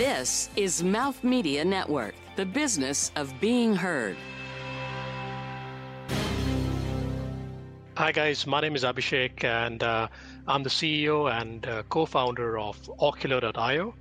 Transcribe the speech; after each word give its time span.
This 0.00 0.48
is 0.56 0.82
Mouth 0.82 1.22
Media 1.22 1.62
Network, 1.62 2.14
the 2.34 2.46
business 2.46 3.12
of 3.16 3.38
being 3.38 3.76
heard. 3.76 4.16
Hi, 7.98 8.10
guys. 8.10 8.46
My 8.46 8.62
name 8.62 8.74
is 8.74 8.82
Abhishek, 8.82 9.44
and 9.44 9.82
uh, 9.82 10.08
I'm 10.48 10.62
the 10.62 10.70
CEO 10.70 11.30
and 11.30 11.66
uh, 11.66 11.82
co 11.90 12.06
founder 12.06 12.58
of 12.58 12.78
Ocular.io. 12.98 13.94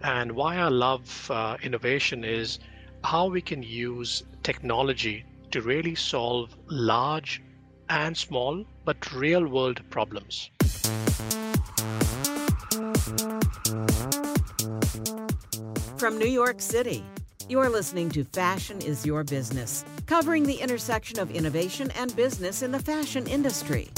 And 0.00 0.32
why 0.32 0.56
I 0.56 0.68
love 0.68 1.30
uh, 1.30 1.58
innovation 1.62 2.24
is 2.24 2.58
how 3.04 3.26
we 3.26 3.42
can 3.42 3.62
use 3.62 4.22
technology 4.42 5.26
to 5.50 5.60
really 5.60 5.94
solve 5.94 6.56
large 6.70 7.42
and 7.90 8.16
small 8.16 8.64
but 8.86 9.12
real 9.12 9.46
world 9.46 9.82
problems. 9.90 10.48
From 16.02 16.18
New 16.18 16.26
York 16.26 16.60
City, 16.60 17.04
you're 17.48 17.68
listening 17.68 18.10
to 18.10 18.24
Fashion 18.24 18.80
is 18.80 19.06
Your 19.06 19.22
Business, 19.22 19.84
covering 20.06 20.42
the 20.42 20.56
intersection 20.56 21.20
of 21.20 21.30
innovation 21.30 21.92
and 21.92 22.16
business 22.16 22.62
in 22.62 22.72
the 22.72 22.80
fashion 22.80 23.28
industry. 23.28 23.88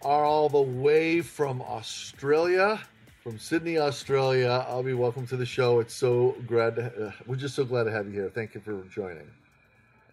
All 0.00 0.48
the 0.48 0.62
way 0.62 1.20
from 1.20 1.60
Australia, 1.60 2.80
from 3.22 3.38
Sydney, 3.38 3.76
Australia. 3.76 4.64
Abhi, 4.70 4.96
welcome 4.96 5.26
to 5.26 5.36
the 5.36 5.44
show. 5.44 5.80
It's 5.80 5.92
so 5.92 6.34
glad. 6.46 6.76
To, 6.76 7.08
uh, 7.08 7.12
we're 7.26 7.36
just 7.36 7.54
so 7.54 7.66
glad 7.66 7.84
to 7.84 7.90
have 7.90 8.06
you 8.06 8.12
here. 8.12 8.30
Thank 8.34 8.54
you 8.54 8.62
for 8.62 8.82
joining. 8.84 9.28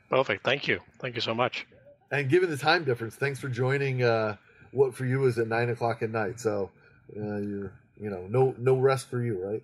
Perfect. 0.10 0.44
Thank 0.44 0.68
you. 0.68 0.82
Thank 1.00 1.16
you 1.16 1.22
so 1.22 1.34
much. 1.34 1.66
And 2.12 2.28
given 2.30 2.50
the 2.50 2.58
time 2.58 2.84
difference, 2.84 3.16
thanks 3.16 3.40
for 3.40 3.48
joining. 3.48 4.04
Uh, 4.04 4.36
what 4.72 4.94
for 4.94 5.06
you 5.06 5.26
is 5.26 5.38
at 5.38 5.48
nine 5.48 5.70
o'clock 5.70 6.02
at 6.02 6.10
night. 6.10 6.40
So 6.40 6.70
uh, 7.16 7.38
you're 7.38 7.74
you 8.00 8.10
know 8.10 8.26
no 8.30 8.56
no 8.58 8.78
rest 8.78 9.10
for 9.10 9.22
you, 9.22 9.44
right? 9.44 9.64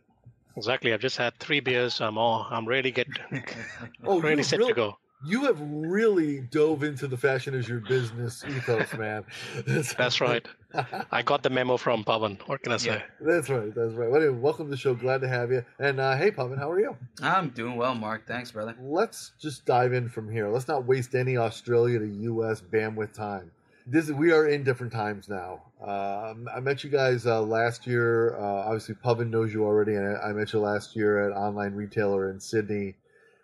Exactly. 0.57 0.93
I've 0.93 1.01
just 1.01 1.17
had 1.17 1.37
three 1.39 1.59
beers. 1.59 1.99
I'm 2.01 2.17
all 2.17 2.47
I'm 2.49 2.67
ready 2.67 2.91
to 2.91 3.03
get 3.03 3.07
oh, 4.03 4.21
ready 4.21 4.43
set 4.43 4.59
really, 4.59 4.71
to 4.71 4.75
go. 4.75 4.97
You 5.25 5.45
have 5.45 5.59
really 5.59 6.41
dove 6.41 6.83
into 6.83 7.07
the 7.07 7.17
fashion 7.17 7.55
as 7.55 7.67
your 7.67 7.79
business 7.79 8.43
ethos, 8.47 8.93
man. 8.93 9.25
that's 9.65 10.21
right. 10.21 10.45
I 11.11 11.21
got 11.23 11.41
the 11.41 11.49
memo 11.49 11.77
from 11.77 12.03
Pavan. 12.03 12.37
What 12.47 12.61
can 12.61 12.73
I 12.73 12.77
say? 12.77 12.89
Yeah, 12.91 13.01
that's 13.21 13.49
right. 13.49 13.73
That's 13.73 13.93
right. 13.93 14.09
Well, 14.09 14.21
anyway, 14.21 14.37
welcome 14.37 14.65
to 14.65 14.71
the 14.71 14.77
show. 14.77 14.93
Glad 14.93 15.21
to 15.21 15.27
have 15.27 15.51
you. 15.51 15.63
And 15.79 15.99
uh, 15.99 16.15
hey, 16.15 16.31
Pavan, 16.31 16.57
how 16.57 16.69
are 16.69 16.79
you? 16.79 16.95
I'm 17.21 17.49
doing 17.49 17.75
well, 17.75 17.95
Mark. 17.95 18.27
Thanks, 18.27 18.51
brother. 18.51 18.75
Let's 18.79 19.31
just 19.39 19.65
dive 19.65 19.93
in 19.93 20.09
from 20.09 20.29
here. 20.29 20.49
Let's 20.49 20.67
not 20.67 20.85
waste 20.85 21.15
any 21.15 21.37
Australia 21.37 21.99
to 21.99 22.07
U.S. 22.07 22.61
bandwidth 22.61 23.13
time 23.13 23.51
this 23.85 24.09
we 24.09 24.31
are 24.31 24.47
in 24.47 24.63
different 24.63 24.91
times 24.91 25.29
now. 25.29 25.61
Uh, 25.85 26.33
I 26.53 26.59
met 26.59 26.83
you 26.83 26.89
guys 26.89 27.25
uh, 27.25 27.41
last 27.41 27.85
year. 27.85 28.35
Uh, 28.35 28.65
obviously, 28.65 28.95
Pavan 28.95 29.29
knows 29.29 29.53
you 29.53 29.63
already, 29.63 29.93
and 29.93 30.17
I, 30.17 30.29
I 30.29 30.33
met 30.33 30.53
you 30.53 30.59
last 30.59 30.95
year 30.95 31.29
at 31.29 31.35
online 31.35 31.73
retailer 31.73 32.31
in 32.31 32.39
Sydney. 32.39 32.95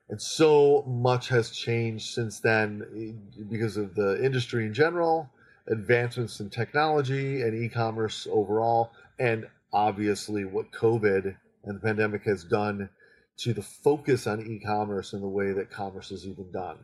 And 0.09 0.21
so 0.21 0.83
much 0.87 1.29
has 1.29 1.51
changed 1.51 2.13
since 2.13 2.39
then 2.39 2.83
eh, 2.95 3.43
because 3.49 3.77
of 3.77 3.95
the 3.95 4.23
industry 4.23 4.65
in 4.65 4.73
general, 4.73 5.29
advancements 5.67 6.39
in 6.39 6.49
technology 6.49 7.41
and 7.43 7.63
e-commerce 7.63 8.27
overall, 8.29 8.91
and 9.19 9.47
obviously 9.71 10.43
what 10.43 10.71
COVID 10.71 11.35
and 11.63 11.75
the 11.75 11.79
pandemic 11.79 12.23
has 12.23 12.43
done 12.43 12.89
to 13.37 13.53
the 13.53 13.61
focus 13.61 14.27
on 14.27 14.45
e-commerce 14.45 15.13
and 15.13 15.23
the 15.23 15.29
way 15.29 15.53
that 15.53 15.71
commerce 15.71 16.11
is 16.11 16.25
even 16.27 16.51
done, 16.51 16.77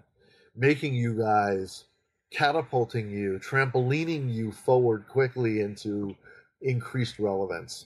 making 0.55 0.93
you 0.93 1.17
guys 1.17 1.85
catapulting 2.31 3.09
you, 3.09 3.39
trampolining 3.39 4.33
you 4.33 4.51
forward 4.51 5.07
quickly 5.07 5.61
into 5.61 6.15
increased 6.61 7.19
relevance. 7.19 7.85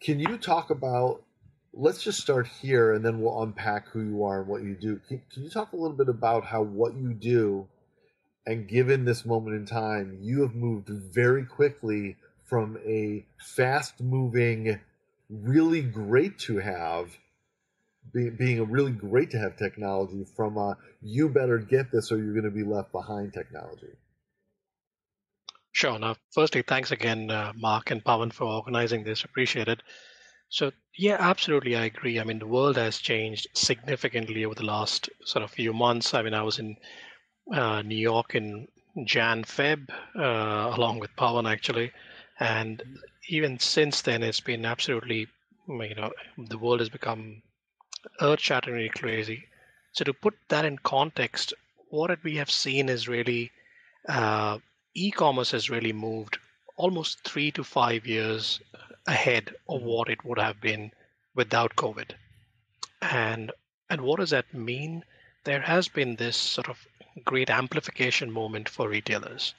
Can 0.00 0.20
you 0.20 0.36
talk 0.38 0.70
about? 0.70 1.22
Let's 1.74 2.02
just 2.02 2.20
start 2.20 2.46
here, 2.46 2.92
and 2.92 3.04
then 3.04 3.20
we'll 3.20 3.42
unpack 3.42 3.88
who 3.88 4.02
you 4.02 4.24
are 4.24 4.40
and 4.40 4.48
what 4.48 4.62
you 4.62 4.74
do. 4.74 5.00
Can, 5.08 5.22
can 5.32 5.42
you 5.42 5.48
talk 5.48 5.72
a 5.72 5.76
little 5.76 5.96
bit 5.96 6.08
about 6.08 6.44
how 6.44 6.60
what 6.62 6.94
you 6.94 7.14
do, 7.14 7.66
and 8.46 8.68
given 8.68 9.04
this 9.04 9.24
moment 9.24 9.56
in 9.56 9.64
time, 9.64 10.18
you 10.20 10.42
have 10.42 10.54
moved 10.54 10.88
very 10.88 11.46
quickly 11.46 12.16
from 12.44 12.76
a 12.84 13.24
fast-moving, 13.38 14.80
really 15.30 15.80
great 15.80 16.38
to 16.40 16.58
have 16.58 17.16
be, 18.12 18.30
being 18.30 18.58
a 18.58 18.64
really 18.64 18.92
great 18.92 19.30
to 19.30 19.38
have 19.38 19.56
technology 19.56 20.24
from 20.36 20.56
a 20.56 20.76
you 21.00 21.28
better 21.28 21.58
get 21.58 21.90
this 21.92 22.10
or 22.10 22.18
you're 22.18 22.34
going 22.34 22.44
to 22.44 22.50
be 22.50 22.64
left 22.64 22.92
behind 22.92 23.32
technology. 23.32 23.92
Sure. 25.72 25.98
Now, 25.98 26.16
firstly, 26.32 26.62
thanks 26.62 26.90
again, 26.90 27.30
uh, 27.30 27.52
Mark 27.56 27.90
and 27.90 28.04
Pavan, 28.04 28.32
for 28.32 28.44
organizing 28.44 29.04
this. 29.04 29.24
Appreciate 29.24 29.68
it. 29.68 29.82
So, 30.50 30.70
yeah, 30.98 31.16
absolutely, 31.18 31.76
I 31.76 31.86
agree. 31.86 32.20
I 32.20 32.24
mean, 32.24 32.38
the 32.38 32.46
world 32.46 32.76
has 32.76 32.98
changed 32.98 33.46
significantly 33.54 34.44
over 34.44 34.54
the 34.54 34.66
last 34.66 35.08
sort 35.24 35.42
of 35.42 35.50
few 35.50 35.72
months. 35.72 36.12
I 36.12 36.22
mean, 36.22 36.34
I 36.34 36.42
was 36.42 36.58
in 36.58 36.76
uh, 37.54 37.80
New 37.80 37.96
York 37.96 38.34
in 38.34 38.68
Jan 39.06 39.44
Feb, 39.44 39.88
uh, 40.14 40.76
along 40.76 40.98
with 40.98 41.16
Pavan 41.16 41.50
actually, 41.50 41.90
and 42.38 42.82
even 43.28 43.58
since 43.58 44.02
then, 44.02 44.22
it's 44.22 44.40
been 44.40 44.66
absolutely, 44.66 45.26
you 45.68 45.94
know, 45.94 46.12
the 46.36 46.58
world 46.58 46.80
has 46.80 46.90
become 46.90 47.40
earth-shatteringly 48.20 48.88
crazy. 48.90 49.46
So 49.92 50.04
to 50.04 50.12
put 50.12 50.36
that 50.48 50.64
in 50.64 50.78
context, 50.78 51.52
what 51.90 52.22
we 52.22 52.36
have 52.36 52.50
seen 52.50 52.88
is 52.88 53.08
really 53.08 53.50
uh, 54.08 54.58
e-commerce 54.94 55.50
has 55.50 55.70
really 55.70 55.92
moved 55.92 56.38
almost 56.76 57.22
three 57.24 57.50
to 57.52 57.62
five 57.62 58.06
years 58.06 58.60
ahead 59.06 59.54
of 59.68 59.82
what 59.82 60.08
it 60.08 60.24
would 60.24 60.38
have 60.38 60.60
been 60.60 60.90
without 61.34 61.76
COVID. 61.76 62.10
And 63.02 63.52
and 63.90 64.00
what 64.00 64.20
does 64.20 64.30
that 64.30 64.54
mean? 64.54 65.04
There 65.44 65.60
has 65.60 65.88
been 65.88 66.16
this 66.16 66.36
sort 66.36 66.68
of 66.68 66.86
great 67.24 67.50
amplification 67.50 68.30
moment 68.30 68.68
for 68.68 68.88
retailers. 68.88 69.54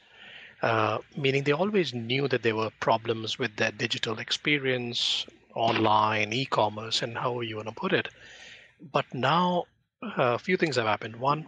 Uh, 0.62 1.00
meaning 1.18 1.44
they 1.44 1.52
always 1.52 1.94
knew 1.94 2.28
that 2.30 2.42
there 2.42 2.56
were 2.56 2.70
problems 2.80 3.38
with 3.38 3.56
their 3.58 3.72
digital 3.72 4.18
experience, 4.18 5.26
online, 5.56 6.34
e-commerce, 6.34 7.02
and 7.02 7.18
how 7.18 7.42
you 7.42 7.58
want 7.58 7.68
to 7.70 7.74
put 7.76 7.94
it. 7.94 8.10
But 8.92 9.06
now 9.14 9.66
uh, 10.02 10.34
a 10.34 10.40
few 10.40 10.58
things 10.58 10.76
have 10.76 10.86
happened. 10.86 11.18
One, 11.18 11.48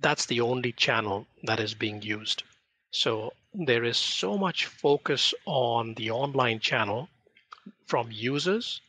that's 0.00 0.26
the 0.26 0.40
only 0.40 0.72
channel 0.72 1.26
that 1.44 1.60
is 1.60 1.74
being 1.74 2.02
used. 2.02 2.42
So 2.90 3.32
there 3.52 3.84
is 3.84 3.96
so 3.96 4.36
much 4.38 4.66
focus 4.66 5.34
on 5.46 5.94
the 5.94 6.10
online 6.10 6.60
channel 6.60 7.08
from 7.86 8.10
users 8.10 8.80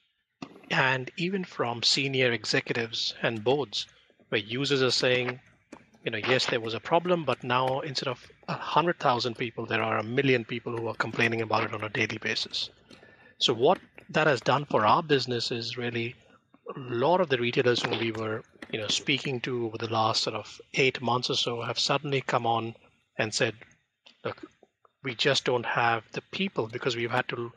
and 0.71 1.11
even 1.17 1.43
from 1.43 1.83
senior 1.83 2.31
executives 2.31 3.13
and 3.21 3.43
boards, 3.43 3.87
where 4.29 4.41
users 4.41 4.81
are 4.81 4.91
saying, 4.91 5.39
you 6.03 6.11
know, 6.11 6.17
yes, 6.17 6.45
there 6.45 6.59
was 6.59 6.73
a 6.73 6.79
problem, 6.79 7.25
but 7.25 7.43
now 7.43 7.79
instead 7.81 8.07
of 8.09 8.27
a 8.47 8.53
hundred 8.53 8.99
thousand 8.99 9.35
people, 9.37 9.65
there 9.65 9.81
are 9.83 9.97
a 9.97 10.03
million 10.03 10.45
people 10.45 10.75
who 10.77 10.87
are 10.87 10.95
complaining 10.95 11.41
about 11.41 11.63
it 11.63 11.73
on 11.73 11.83
a 11.83 11.89
daily 11.89 12.17
basis. 12.17 12.69
So 13.39 13.53
what 13.53 13.79
that 14.09 14.27
has 14.27 14.41
done 14.41 14.65
for 14.65 14.85
our 14.85 15.03
business 15.03 15.51
is 15.51 15.77
really 15.77 16.15
a 16.75 16.79
lot 16.79 17.21
of 17.21 17.29
the 17.29 17.37
retailers 17.37 17.83
whom 17.83 17.99
we 17.99 18.11
were 18.11 18.43
you 18.71 18.79
know 18.79 18.87
speaking 18.87 19.39
to 19.39 19.65
over 19.65 19.77
the 19.77 19.91
last 19.91 20.23
sort 20.23 20.35
of 20.35 20.59
eight 20.73 21.01
months 21.01 21.29
or 21.29 21.35
so 21.35 21.61
have 21.61 21.77
suddenly 21.79 22.21
come 22.21 22.45
on 22.45 22.75
and 23.17 23.33
said 23.33 23.55
look 24.23 24.41
we 25.05 25.13
just 25.13 25.45
don't 25.45 25.67
have 25.67 26.03
the 26.13 26.21
people 26.31 26.65
because 26.65 26.95
we've 26.95 27.11
had 27.11 27.27
to 27.27 27.51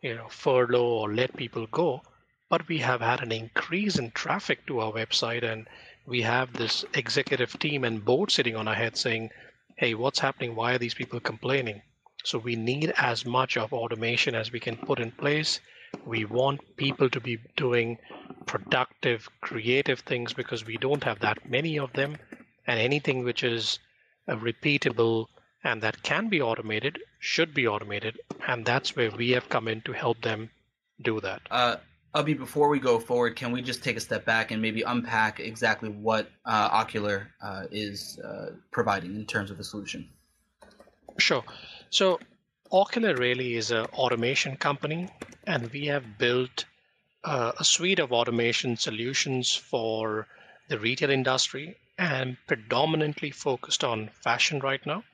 you 0.00 0.14
know 0.14 0.26
furlough 0.28 1.00
or 1.00 1.14
let 1.14 1.36
people 1.36 1.66
go. 1.66 2.02
But 2.48 2.66
we 2.68 2.78
have 2.78 3.00
had 3.00 3.22
an 3.22 3.32
increase 3.32 3.98
in 3.98 4.10
traffic 4.10 4.66
to 4.66 4.80
our 4.80 4.92
website 4.92 5.42
and 5.42 5.66
we 6.06 6.22
have 6.22 6.52
this 6.52 6.84
executive 6.94 7.58
team 7.58 7.84
and 7.84 8.04
board 8.04 8.30
sitting 8.30 8.56
on 8.56 8.68
our 8.68 8.74
head 8.74 8.96
saying 8.96 9.30
hey 9.76 9.94
what's 9.94 10.18
happening? 10.20 10.54
Why 10.54 10.74
are 10.74 10.78
these 10.78 10.94
people 10.94 11.20
complaining? 11.20 11.82
So 12.24 12.38
we 12.38 12.56
need 12.56 12.94
as 12.96 13.26
much 13.26 13.58
of 13.58 13.74
automation 13.74 14.34
as 14.34 14.50
we 14.50 14.60
can 14.60 14.76
put 14.76 14.98
in 14.98 15.10
place 15.10 15.60
we 16.06 16.24
want 16.24 16.76
people 16.76 17.08
to 17.10 17.20
be 17.20 17.38
doing 17.56 17.98
productive, 18.46 19.28
creative 19.40 20.00
things 20.00 20.32
because 20.32 20.64
we 20.64 20.76
don't 20.76 21.04
have 21.04 21.20
that 21.20 21.48
many 21.48 21.78
of 21.78 21.92
them. 21.92 22.16
And 22.66 22.80
anything 22.80 23.24
which 23.24 23.42
is 23.44 23.78
repeatable 24.28 25.26
and 25.64 25.82
that 25.82 26.02
can 26.02 26.28
be 26.28 26.40
automated 26.40 26.98
should 27.18 27.54
be 27.54 27.66
automated. 27.66 28.18
And 28.46 28.64
that's 28.64 28.94
where 28.96 29.10
we 29.10 29.30
have 29.30 29.48
come 29.48 29.68
in 29.68 29.80
to 29.82 29.92
help 29.92 30.20
them 30.22 30.50
do 31.02 31.20
that. 31.20 31.42
Uh, 31.50 31.76
Abhi, 32.14 32.38
before 32.38 32.68
we 32.68 32.78
go 32.78 33.00
forward, 33.00 33.34
can 33.34 33.50
we 33.50 33.60
just 33.60 33.82
take 33.82 33.96
a 33.96 34.00
step 34.00 34.24
back 34.24 34.50
and 34.50 34.62
maybe 34.62 34.82
unpack 34.82 35.40
exactly 35.40 35.88
what 35.88 36.30
uh, 36.44 36.68
Ocular 36.70 37.28
uh, 37.42 37.64
is 37.72 38.20
uh, 38.20 38.52
providing 38.70 39.16
in 39.16 39.26
terms 39.26 39.50
of 39.50 39.58
the 39.58 39.64
solution? 39.64 40.08
Sure. 41.18 41.42
So 41.90 42.20
Ocular 42.76 43.14
really 43.14 43.54
is 43.54 43.70
an 43.70 43.84
automation 43.92 44.56
company, 44.56 45.08
and 45.46 45.70
we 45.70 45.86
have 45.86 46.18
built 46.18 46.64
uh, 47.22 47.52
a 47.56 47.64
suite 47.64 48.00
of 48.00 48.10
automation 48.12 48.76
solutions 48.76 49.54
for 49.54 50.26
the 50.68 50.80
retail 50.80 51.10
industry 51.10 51.76
and 51.98 52.36
predominantly 52.48 53.30
focused 53.30 53.84
on 53.84 54.10
fashion 54.20 54.58
right 54.58 54.84
now. 54.84 55.04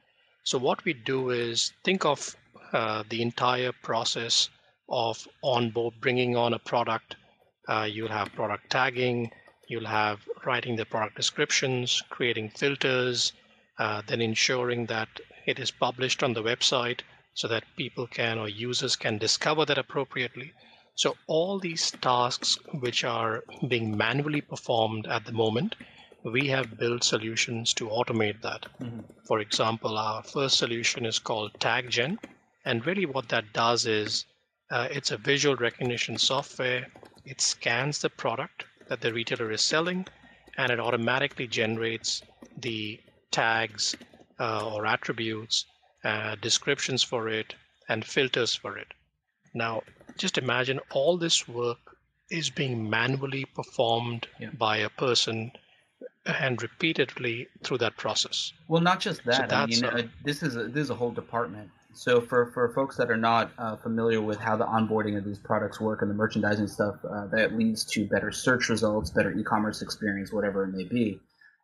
So, 0.43 0.57
what 0.57 0.83
we 0.87 0.95
do 0.95 1.29
is 1.29 1.75
think 1.85 2.07
of 2.07 2.35
uh, 2.73 3.05
the 3.11 3.21
entire 3.21 3.73
process 3.73 4.49
of 4.89 5.29
onboard 5.43 6.01
bringing 6.01 6.39
on 6.39 6.55
a 6.55 6.59
product. 6.59 7.17
Uh, 7.69 7.87
you'll 7.87 8.09
have 8.09 8.33
product 8.33 8.71
tagging, 8.71 9.33
you'll 9.69 9.85
have 9.85 10.27
writing 10.47 10.77
the 10.77 10.87
product 10.87 11.17
descriptions, 11.17 12.03
creating 12.09 12.53
filters, 12.57 13.35
uh, 13.79 14.01
then 14.07 14.23
ensuring 14.23 14.87
that 14.87 15.11
it 15.45 15.59
is 15.59 15.71
published 15.71 16.23
on 16.23 16.33
the 16.33 16.43
website 16.43 17.01
so 17.35 17.49
that 17.49 17.65
people 17.77 18.07
can 18.07 18.39
or 18.39 18.49
users 18.49 18.97
can 18.97 19.19
discover 19.19 19.65
that 19.65 19.79
appropriately. 19.79 20.53
So 20.95 21.17
all 21.27 21.59
these 21.59 21.91
tasks 21.91 22.59
which 22.75 23.05
are 23.05 23.45
being 23.69 23.97
manually 23.97 24.41
performed 24.41 25.07
at 25.07 25.25
the 25.25 25.33
moment, 25.33 25.75
we 26.25 26.49
have 26.49 26.79
built 26.79 27.05
solutions 27.05 27.73
to 27.75 27.89
automate 27.89 28.43
that. 28.43 28.67
Mm-hmm. 28.81 29.01
For 29.27 29.39
example, 29.41 29.97
our 29.97 30.23
first 30.23 30.59
solution 30.59 31.07
is 31.07 31.19
called 31.19 31.53
TagGen. 31.59 32.19
And 32.65 32.85
really 32.85 33.07
what 33.07 33.29
that 33.31 33.53
does 33.53 33.87
is 33.87 34.27
uh, 34.71 34.89
it's 34.91 35.11
a 35.11 35.17
visual 35.17 35.57
recognition 35.57 36.19
software. 36.19 36.87
It 37.25 37.41
scans 37.41 38.01
the 38.01 38.11
product 38.11 38.65
that 38.89 39.01
the 39.01 39.13
retailer 39.13 39.51
is 39.51 39.63
selling 39.63 40.07
and 40.59 40.71
it 40.71 40.81
automatically 40.81 41.47
generates 41.47 42.23
the 42.59 43.01
tags 43.31 43.97
uh, 44.39 44.69
or 44.75 44.85
attributes, 44.87 45.65
uh, 46.05 46.37
descriptions 46.41 47.03
for 47.03 47.29
it, 47.29 47.55
and 47.89 48.05
filters 48.05 48.55
for 48.55 48.79
it. 48.79 48.89
Now, 49.55 49.83
just 50.17 50.39
imagine 50.39 50.81
all 50.93 51.17
this 51.17 51.49
work 51.49 51.79
is 52.31 52.51
being 52.51 52.89
manually 52.89 53.45
performed 53.45 54.29
yeah. 54.39 54.51
by 54.51 54.77
a 54.79 54.89
person 54.89 55.51
and 56.27 56.63
repeatedly 56.63 57.49
through 57.65 57.79
that 57.79 57.97
process. 57.97 58.53
Well, 58.69 58.83
not 58.83 59.01
just 59.01 59.25
that. 59.25 59.51
So 59.51 59.57
I 59.57 59.67
mean, 59.67 59.85
a, 59.85 60.11
this 60.25 60.43
is 60.43 60.57
a, 60.57 60.65
this 60.65 60.85
is 60.85 60.91
a 60.91 60.95
whole 60.95 61.11
department. 61.11 61.71
So 61.93 62.21
for, 62.21 62.53
for 62.53 62.73
folks 62.73 62.97
that 62.97 63.11
are 63.11 63.17
not 63.17 63.51
uh, 63.59 63.77
familiar 63.77 64.23
with 64.23 64.39
how 64.39 64.57
the 64.57 64.65
onboarding 64.65 65.19
of 65.19 65.25
these 65.25 65.39
products 65.39 65.81
work 65.81 66.03
and 66.03 66.11
the 66.11 66.15
merchandising 66.15 66.69
stuff, 66.69 66.97
uh, 67.05 67.27
that 67.33 67.57
leads 67.57 67.85
to 67.87 68.07
better 68.07 68.31
search 68.31 68.69
results, 68.69 69.11
better 69.11 69.33
e-commerce 69.33 69.83
experience, 69.83 70.33
whatever 70.33 70.65
it 70.65 70.69
may 70.69 70.85
be. 70.85 71.19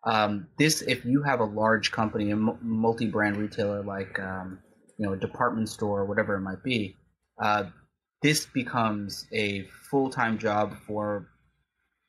Um, 0.06 0.49
this, 0.58 0.82
if 0.82 1.05
you 1.05 1.23
have 1.23 1.41
a 1.41 1.44
large 1.44 1.91
company, 1.91 2.31
a 2.31 2.37
multi-brand 2.37 3.37
retailer 3.37 3.82
like 3.82 4.19
um, 4.19 4.61
you 4.99 5.06
know 5.06 5.12
a 5.12 5.17
department 5.17 5.69
store 5.69 6.00
or 6.00 6.05
whatever 6.06 6.37
it 6.37 6.41
might 6.41 6.62
be, 6.62 6.97
uh, 7.43 7.64
this 8.23 8.47
becomes 8.47 9.26
a 9.32 9.67
full-time 9.91 10.38
job 10.38 10.75
for 10.87 11.29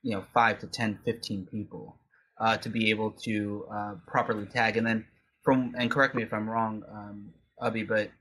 you 0.04 0.16
know 0.16 0.24
5 0.34 0.60
to 0.60 0.68
10 0.68 1.00
15 1.04 1.48
people 1.52 2.00
uh, 2.40 2.58
to 2.58 2.70
be 2.70 2.92
able 2.92 3.12
to 3.24 3.66
uh, 3.74 3.94
properly 4.08 4.46
tag. 4.46 4.78
And 4.78 4.88
then 4.88 5.06
from 5.48 5.74
and 5.78 5.90
correct 5.90 6.14
me 6.14 6.24
if 6.24 6.34
i'm 6.34 6.50
wrong 6.50 6.84
um, 6.92 7.30
but 7.88 8.12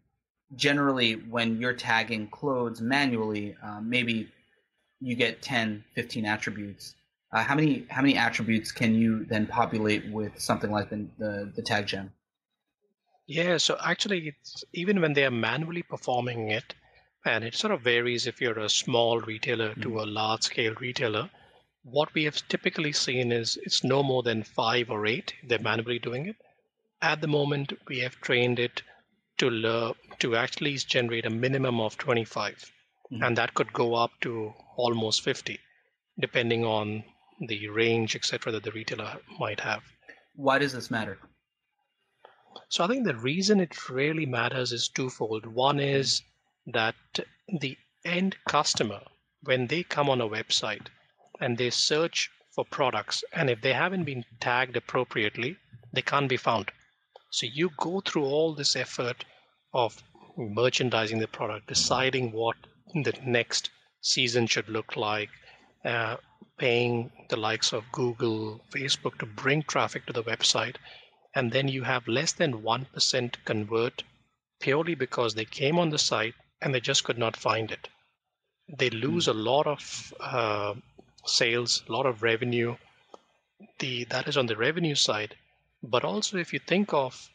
generally 0.55 1.15
when 1.15 1.61
you're 1.61 1.75
tagging 1.75 2.29
clothes 2.29 2.81
manually 2.81 3.57
uh, 3.65 3.81
maybe 3.81 4.29
you 5.01 5.17
get 5.17 5.43
10 5.43 5.83
15 5.97 6.25
attributes 6.25 6.95
uh, 7.37 7.43
how 7.43 7.55
many 7.55 7.87
how 7.91 8.03
many 8.03 8.17
attributes 8.17 8.73
can 8.73 8.95
you 8.95 9.25
then 9.27 9.47
populate 9.47 10.11
with 10.11 10.39
something 10.49 10.71
like 10.71 10.91
the 10.91 11.07
the, 11.19 11.53
the 11.57 11.63
TagGen 11.63 12.11
yeah 13.27 13.57
so 13.57 13.77
actually 13.93 14.21
it's 14.29 14.65
even 14.73 15.01
when 15.01 15.13
they 15.13 15.25
are 15.25 15.37
manually 15.49 15.83
performing 15.83 16.51
it 16.51 16.75
and 17.27 17.45
it 17.45 17.55
sort 17.55 17.73
of 17.73 17.81
varies 17.81 18.27
if 18.27 18.41
you're 18.41 18.59
a 18.59 18.69
small 18.69 19.21
retailer 19.21 19.71
mm-hmm. 19.71 19.83
to 19.83 20.01
a 20.01 20.07
large 20.07 20.43
scale 20.43 20.75
retailer. 20.81 21.29
What 21.83 22.15
we 22.15 22.25
have 22.25 22.47
typically 22.49 22.93
seen 22.93 23.33
is 23.33 23.59
it's 23.63 23.83
no 23.83 24.03
more 24.03 24.23
than 24.23 24.43
five 24.45 24.91
or 24.91 25.07
eight. 25.07 25.35
They're 25.43 25.59
manually 25.59 25.99
doing 25.99 26.27
it. 26.27 26.37
At 27.03 27.21
the 27.21 27.29
moment, 27.29 27.73
we 27.89 27.99
have 28.01 28.21
trained 28.21 28.59
it 28.59 28.83
to 29.39 29.51
learn, 29.51 29.95
to 30.21 30.37
actually 30.37 30.77
generate 30.77 31.27
a 31.27 31.31
minimum 31.31 31.81
of 31.81 31.99
25, 31.99 32.73
mm-hmm. 33.13 33.23
and 33.23 33.37
that 33.37 33.55
could 33.55 33.73
go 33.73 33.95
up 33.95 34.13
to 34.23 34.55
almost 34.77 35.23
50, 35.23 35.59
depending 36.19 36.65
on 36.65 37.05
the 37.41 37.69
range, 37.69 38.17
etc., 38.17 38.53
that 38.53 38.65
the 38.65 38.73
retailer 38.73 39.19
might 39.39 39.61
have. 39.61 39.83
Why 40.35 40.59
does 40.59 40.73
this 40.73 40.91
matter? 40.91 41.19
So 42.69 42.85
I 42.85 42.89
think 42.89 43.05
the 43.05 43.17
reason 43.17 43.61
it 43.61 43.89
really 43.89 44.27
matters 44.27 44.73
is 44.73 44.89
twofold. 44.89 45.47
One 45.47 45.79
is 45.79 46.23
that 46.67 46.95
the 47.61 47.77
end 48.05 48.37
customer, 48.49 49.01
when 49.43 49.67
they 49.67 49.83
come 49.83 50.09
on 50.09 50.21
a 50.21 50.29
website 50.29 50.87
and 51.41 51.59
they 51.59 51.71
search 51.71 52.31
for 52.55 52.65
products, 52.65 53.23
and 53.33 53.51
if 53.51 53.61
they 53.61 53.73
haven't 53.73 54.05
been 54.05 54.25
tagged 54.41 54.77
appropriately, 54.77 55.59
they 55.93 56.03
can't 56.03 56.29
be 56.29 56.37
found. 56.37 56.71
So 57.31 57.47
you 57.47 57.71
go 57.77 58.01
through 58.01 58.25
all 58.25 58.55
this 58.55 58.75
effort 58.77 59.25
of 59.75 60.03
merchandising 60.37 61.19
the 61.19 61.29
product, 61.29 61.67
deciding 61.67 62.33
what 62.33 62.57
the 62.95 63.15
next 63.25 63.71
season 64.01 64.47
should 64.47 64.69
look 64.69 64.97
like, 64.97 65.31
uh, 65.85 66.17
paying 66.59 67.11
the 67.29 67.37
likes 67.37 67.73
of 67.73 67.93
Google, 67.93 68.61
Facebook 68.71 69.19
to 69.19 69.27
bring 69.27 69.63
traffic 69.63 70.07
to 70.07 70.13
the 70.13 70.25
website, 70.25 70.77
and 71.35 71.53
then 71.53 71.69
you 71.69 71.83
have 71.83 72.09
less 72.09 72.33
than 72.33 72.63
1% 72.63 73.35
convert 73.45 74.03
purely 74.59 74.95
because 74.95 75.35
they 75.35 75.45
came 75.45 75.79
on 75.79 75.91
the 75.91 75.99
site, 75.99 76.35
and 76.63 76.75
they 76.75 76.81
just 76.81 77.05
could 77.05 77.19
not 77.19 77.37
find 77.37 77.71
it. 77.71 77.89
They 78.69 78.89
lose 78.89 79.27
mm. 79.27 79.31
a 79.31 79.35
lot 79.35 79.67
of 79.67 80.15
uh, 80.19 80.75
sales, 81.27 81.83
a 81.89 81.93
lot 81.93 82.07
of 82.07 82.23
revenue. 82.23 82.77
The 83.79 84.05
that 84.05 84.27
is 84.27 84.37
on 84.37 84.47
the 84.47 84.57
revenue 84.57 84.95
side, 84.95 85.37
but 85.83 86.05
also 86.05 86.39
if 86.39 86.53
you 86.53 86.59
think 86.59 86.95
of 86.95 87.31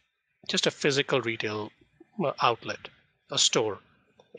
just 0.47 0.65
a 0.65 0.71
physical 0.71 1.21
retail 1.21 1.71
uh, 2.23 2.33
outlet, 2.41 2.89
a 3.29 3.37
store, 3.37 3.79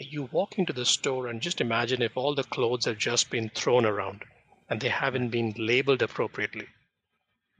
you 0.00 0.24
walk 0.32 0.58
into 0.58 0.72
the 0.72 0.84
store 0.84 1.28
and 1.28 1.40
just 1.40 1.60
imagine 1.60 2.02
if 2.02 2.16
all 2.16 2.34
the 2.34 2.42
clothes 2.44 2.86
have 2.86 2.98
just 2.98 3.30
been 3.30 3.48
thrown 3.48 3.86
around 3.86 4.24
and 4.72 4.80
they 4.80 4.88
haven't 4.88 5.28
been 5.28 5.52
labeled 5.58 6.00
appropriately. 6.00 6.66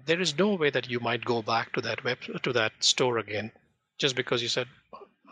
There 0.03 0.19
is 0.19 0.39
no 0.39 0.55
way 0.55 0.71
that 0.71 0.89
you 0.89 0.99
might 0.99 1.27
go 1.27 1.43
back 1.43 1.75
to 1.75 1.83
that 1.83 2.03
web 2.05 2.21
to 2.43 2.53
that 2.55 2.73
store 2.81 3.19
again 3.19 3.53
just 3.99 4.17
because 4.17 4.43
you 4.43 4.49
said, 4.49 4.67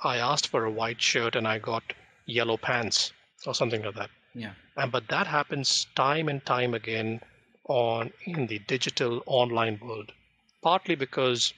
I 0.05 0.19
asked 0.19 0.49
for 0.49 0.67
a 0.67 0.71
white 0.71 1.01
shirt 1.01 1.37
and 1.37 1.49
I 1.49 1.59
got 1.59 1.95
yellow 2.27 2.59
pants 2.59 3.15
or 3.47 3.55
something 3.55 3.83
like 3.83 3.95
that. 3.95 4.11
Yeah. 4.35 4.53
And 4.77 4.93
but 4.93 5.09
that 5.09 5.27
happens 5.27 5.87
time 5.95 6.29
and 6.29 6.45
time 6.45 6.75
again 6.75 7.23
on 7.65 8.13
in 8.27 8.47
the 8.47 8.59
digital 8.59 9.23
online 9.25 9.79
world. 9.83 10.13
Partly 10.63 10.97
because 10.97 11.55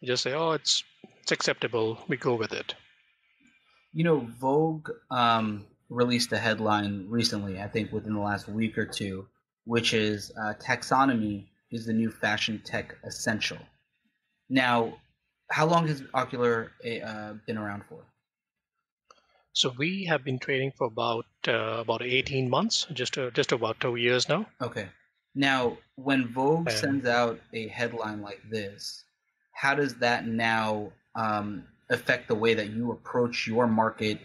you 0.00 0.08
just 0.08 0.24
say, 0.24 0.32
"Oh, 0.32 0.50
it's 0.50 0.82
it's 1.20 1.30
acceptable. 1.30 2.00
We 2.08 2.16
go 2.16 2.34
with 2.34 2.52
it." 2.52 2.74
You 3.92 4.02
know, 4.02 4.18
Vogue 4.40 4.90
um, 5.12 5.64
released 5.88 6.32
a 6.32 6.38
headline 6.38 7.06
recently, 7.08 7.60
I 7.60 7.68
think 7.68 7.92
within 7.92 8.14
the 8.14 8.20
last 8.20 8.48
week 8.48 8.76
or 8.76 8.86
two, 8.86 9.28
which 9.64 9.94
is 9.94 10.32
uh, 10.40 10.54
"Taxonomy 10.54 11.46
is 11.70 11.86
the 11.86 11.92
new 11.92 12.10
fashion 12.10 12.60
tech 12.64 12.96
essential." 13.04 13.58
Now, 14.48 14.98
how 15.50 15.66
long 15.66 15.86
has 15.88 16.02
Ocular 16.14 16.72
uh, 16.84 17.34
been 17.46 17.58
around 17.58 17.84
for? 17.88 18.04
So 19.52 19.72
we 19.78 20.04
have 20.06 20.24
been 20.24 20.40
trading 20.40 20.72
for 20.76 20.88
about 20.88 21.26
uh, 21.46 21.78
about 21.78 22.02
18 22.02 22.50
months, 22.50 22.86
just 22.92 23.16
uh, 23.16 23.30
just 23.30 23.52
about 23.52 23.78
two 23.80 23.96
years 23.96 24.28
now. 24.28 24.46
Okay. 24.60 24.88
Now, 25.36 25.78
when 25.96 26.28
Vogue 26.28 26.70
sends 26.70 27.06
out 27.06 27.40
a 27.52 27.68
headline 27.68 28.22
like 28.22 28.40
this, 28.48 29.04
how 29.52 29.74
does 29.74 29.94
that 29.96 30.26
now 30.26 30.92
um, 31.16 31.64
affect 31.90 32.28
the 32.28 32.34
way 32.34 32.54
that 32.54 32.70
you 32.70 32.92
approach 32.92 33.46
your 33.46 33.66
market 33.66 34.20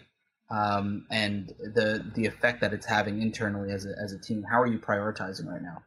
um, 0.50 1.06
and 1.10 1.48
the 1.60 2.04
the 2.14 2.26
effect 2.26 2.60
that 2.60 2.72
it's 2.72 2.86
having 2.86 3.22
internally 3.22 3.72
as 3.72 3.86
a, 3.86 3.94
as 4.02 4.12
a 4.12 4.18
team? 4.18 4.44
How 4.50 4.60
are 4.60 4.66
you 4.66 4.78
prioritizing 4.78 5.46
right 5.46 5.62
now? 5.62 5.82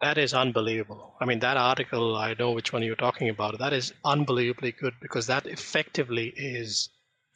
That 0.00 0.16
is 0.16 0.32
unbelievable. 0.32 1.14
I 1.20 1.26
mean, 1.26 1.40
that 1.40 1.58
article, 1.58 2.16
I 2.16 2.34
know 2.38 2.52
which 2.52 2.72
one 2.72 2.82
you're 2.82 2.96
talking 2.96 3.28
about. 3.28 3.58
That 3.58 3.74
is 3.74 3.92
unbelievably 4.02 4.72
good 4.72 4.94
because 5.02 5.26
that 5.26 5.46
effectively 5.46 6.32
is 6.34 6.88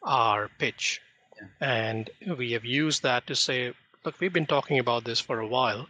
our 0.03 0.49
pitch. 0.59 1.01
Yeah. 1.37 1.49
And 1.61 2.11
we 2.39 2.53
have 2.53 2.65
used 2.65 3.03
that 3.03 3.27
to 3.27 3.35
say, 3.35 3.75
look, 4.05 4.19
we've 4.19 4.33
been 4.33 4.47
talking 4.47 4.79
about 4.79 5.05
this 5.05 5.21
for 5.21 5.41
a 5.41 5.47
while. 5.47 5.87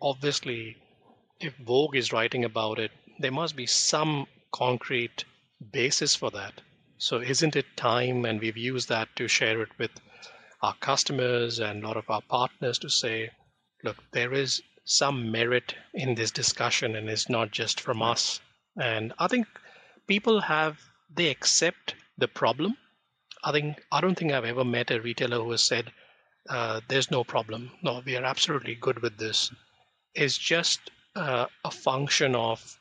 Obviously, 0.00 0.78
if 1.38 1.54
Vogue 1.56 1.96
is 1.96 2.12
writing 2.14 2.44
about 2.44 2.78
it, 2.78 2.92
there 3.18 3.32
must 3.32 3.54
be 3.54 3.66
some 3.66 4.26
concrete 4.52 5.24
basis 5.72 6.16
for 6.16 6.30
that. 6.30 6.62
So, 7.02 7.22
isn't 7.22 7.56
it 7.56 7.78
time? 7.78 8.26
And 8.26 8.38
we've 8.40 8.58
used 8.58 8.90
that 8.90 9.16
to 9.16 9.26
share 9.26 9.62
it 9.62 9.70
with 9.78 9.90
our 10.60 10.74
customers 10.74 11.58
and 11.58 11.82
a 11.82 11.86
lot 11.88 11.96
of 11.96 12.10
our 12.10 12.20
partners 12.20 12.78
to 12.80 12.90
say, 12.90 13.30
look, 13.82 13.96
there 14.12 14.34
is 14.34 14.62
some 14.84 15.32
merit 15.32 15.74
in 15.94 16.14
this 16.14 16.30
discussion 16.30 16.94
and 16.94 17.08
it's 17.08 17.30
not 17.30 17.52
just 17.52 17.80
from 17.80 18.02
us. 18.02 18.40
And 18.78 19.14
I 19.18 19.28
think 19.28 19.46
people 20.08 20.42
have, 20.42 20.78
they 21.08 21.28
accept 21.28 21.94
the 22.18 22.28
problem. 22.28 22.76
I 23.42 23.52
think, 23.52 23.82
I 23.90 24.02
don't 24.02 24.16
think 24.16 24.32
I've 24.32 24.44
ever 24.44 24.64
met 24.64 24.90
a 24.90 25.00
retailer 25.00 25.38
who 25.38 25.52
has 25.52 25.64
said, 25.64 25.90
uh, 26.50 26.82
there's 26.88 27.10
no 27.10 27.24
problem. 27.24 27.72
No, 27.82 28.02
we 28.04 28.14
are 28.14 28.24
absolutely 28.24 28.74
good 28.74 29.00
with 29.00 29.16
this. 29.16 29.50
It's 30.14 30.36
just 30.36 30.90
uh, 31.16 31.46
a 31.64 31.70
function 31.70 32.34
of 32.34 32.78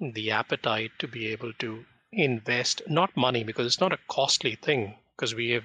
the 0.00 0.30
appetite 0.30 0.92
to 1.00 1.06
be 1.06 1.26
able 1.26 1.52
to 1.58 1.84
invest, 2.12 2.82
not 2.88 3.16
money, 3.16 3.44
because 3.44 3.66
it's 3.66 3.80
not 3.80 3.92
a 3.92 3.98
costly 4.08 4.54
thing 4.54 4.96
because 5.16 5.34
we 5.34 5.50
have 5.50 5.64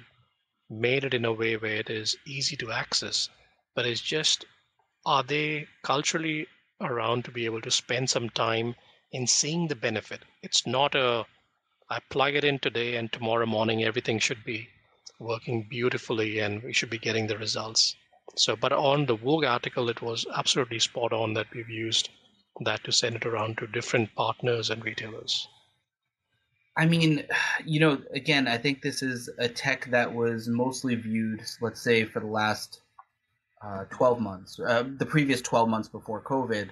made 0.68 1.04
it 1.04 1.14
in 1.14 1.24
a 1.24 1.32
way 1.32 1.56
where 1.56 1.76
it 1.76 1.90
is 1.90 2.16
easy 2.26 2.56
to 2.56 2.72
access, 2.72 3.28
but 3.74 3.86
it's 3.86 4.00
just 4.00 4.44
are 5.06 5.22
they 5.22 5.66
culturally 5.82 6.46
around 6.80 7.24
to 7.24 7.30
be 7.30 7.44
able 7.44 7.60
to 7.60 7.70
spend 7.70 8.10
some 8.10 8.30
time 8.30 8.74
in 9.12 9.26
seeing 9.26 9.68
the 9.68 9.74
benefit? 9.74 10.22
It's 10.42 10.66
not 10.66 10.94
a 10.94 11.26
I 11.90 12.00
plug 12.00 12.34
it 12.34 12.44
in 12.44 12.58
today 12.58 12.96
and 12.96 13.12
tomorrow 13.12 13.46
morning 13.46 13.84
everything 13.84 14.18
should 14.18 14.42
be 14.44 14.68
working 15.18 15.64
beautifully 15.68 16.38
and 16.38 16.62
we 16.62 16.72
should 16.72 16.90
be 16.90 16.98
getting 16.98 17.26
the 17.26 17.38
results. 17.38 17.94
So, 18.36 18.56
but 18.56 18.72
on 18.72 19.06
the 19.06 19.16
Vogue 19.16 19.44
article, 19.44 19.88
it 19.88 20.02
was 20.02 20.26
absolutely 20.34 20.78
spot 20.78 21.12
on 21.12 21.34
that 21.34 21.52
we've 21.54 21.68
used 21.68 22.08
that 22.60 22.82
to 22.84 22.92
send 22.92 23.16
it 23.16 23.26
around 23.26 23.58
to 23.58 23.66
different 23.66 24.14
partners 24.14 24.70
and 24.70 24.84
retailers. 24.84 25.46
I 26.76 26.86
mean, 26.86 27.24
you 27.64 27.78
know, 27.80 28.02
again, 28.12 28.48
I 28.48 28.58
think 28.58 28.82
this 28.82 29.02
is 29.02 29.30
a 29.38 29.48
tech 29.48 29.90
that 29.90 30.12
was 30.12 30.48
mostly 30.48 30.96
viewed, 30.96 31.42
let's 31.60 31.80
say, 31.80 32.04
for 32.04 32.20
the 32.20 32.26
last 32.26 32.80
uh, 33.62 33.84
12 33.90 34.20
months, 34.20 34.58
uh, 34.58 34.84
the 34.98 35.06
previous 35.06 35.40
12 35.40 35.68
months 35.68 35.88
before 35.88 36.20
COVID, 36.20 36.70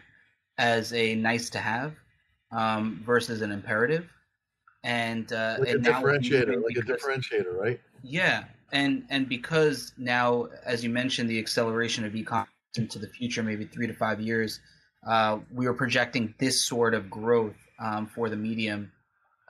as 0.58 0.92
a 0.92 1.14
nice 1.14 1.50
to 1.50 1.58
have 1.58 1.94
um, 2.50 3.00
versus 3.06 3.42
an 3.42 3.52
imperative. 3.52 4.08
And, 4.84 5.32
uh, 5.32 5.58
like 5.60 5.68
and 5.68 5.86
a 5.86 5.90
differentiator, 5.90 6.56
like 6.62 6.74
because, 6.74 6.90
a 6.90 7.08
differentiator, 7.08 7.56
right? 7.56 7.80
Yeah, 8.02 8.44
and 8.72 9.04
and 9.10 9.28
because 9.28 9.92
now, 9.96 10.48
as 10.64 10.82
you 10.82 10.90
mentioned, 10.90 11.30
the 11.30 11.38
acceleration 11.38 12.04
of 12.04 12.16
e-commerce 12.16 12.48
into 12.76 12.98
the 12.98 13.06
future, 13.06 13.44
maybe 13.44 13.64
three 13.64 13.86
to 13.86 13.94
five 13.94 14.20
years, 14.20 14.58
uh, 15.06 15.38
we 15.54 15.66
are 15.66 15.72
projecting 15.72 16.34
this 16.38 16.66
sort 16.66 16.94
of 16.94 17.08
growth 17.08 17.54
um, 17.78 18.08
for 18.08 18.28
the 18.28 18.34
medium 18.34 18.90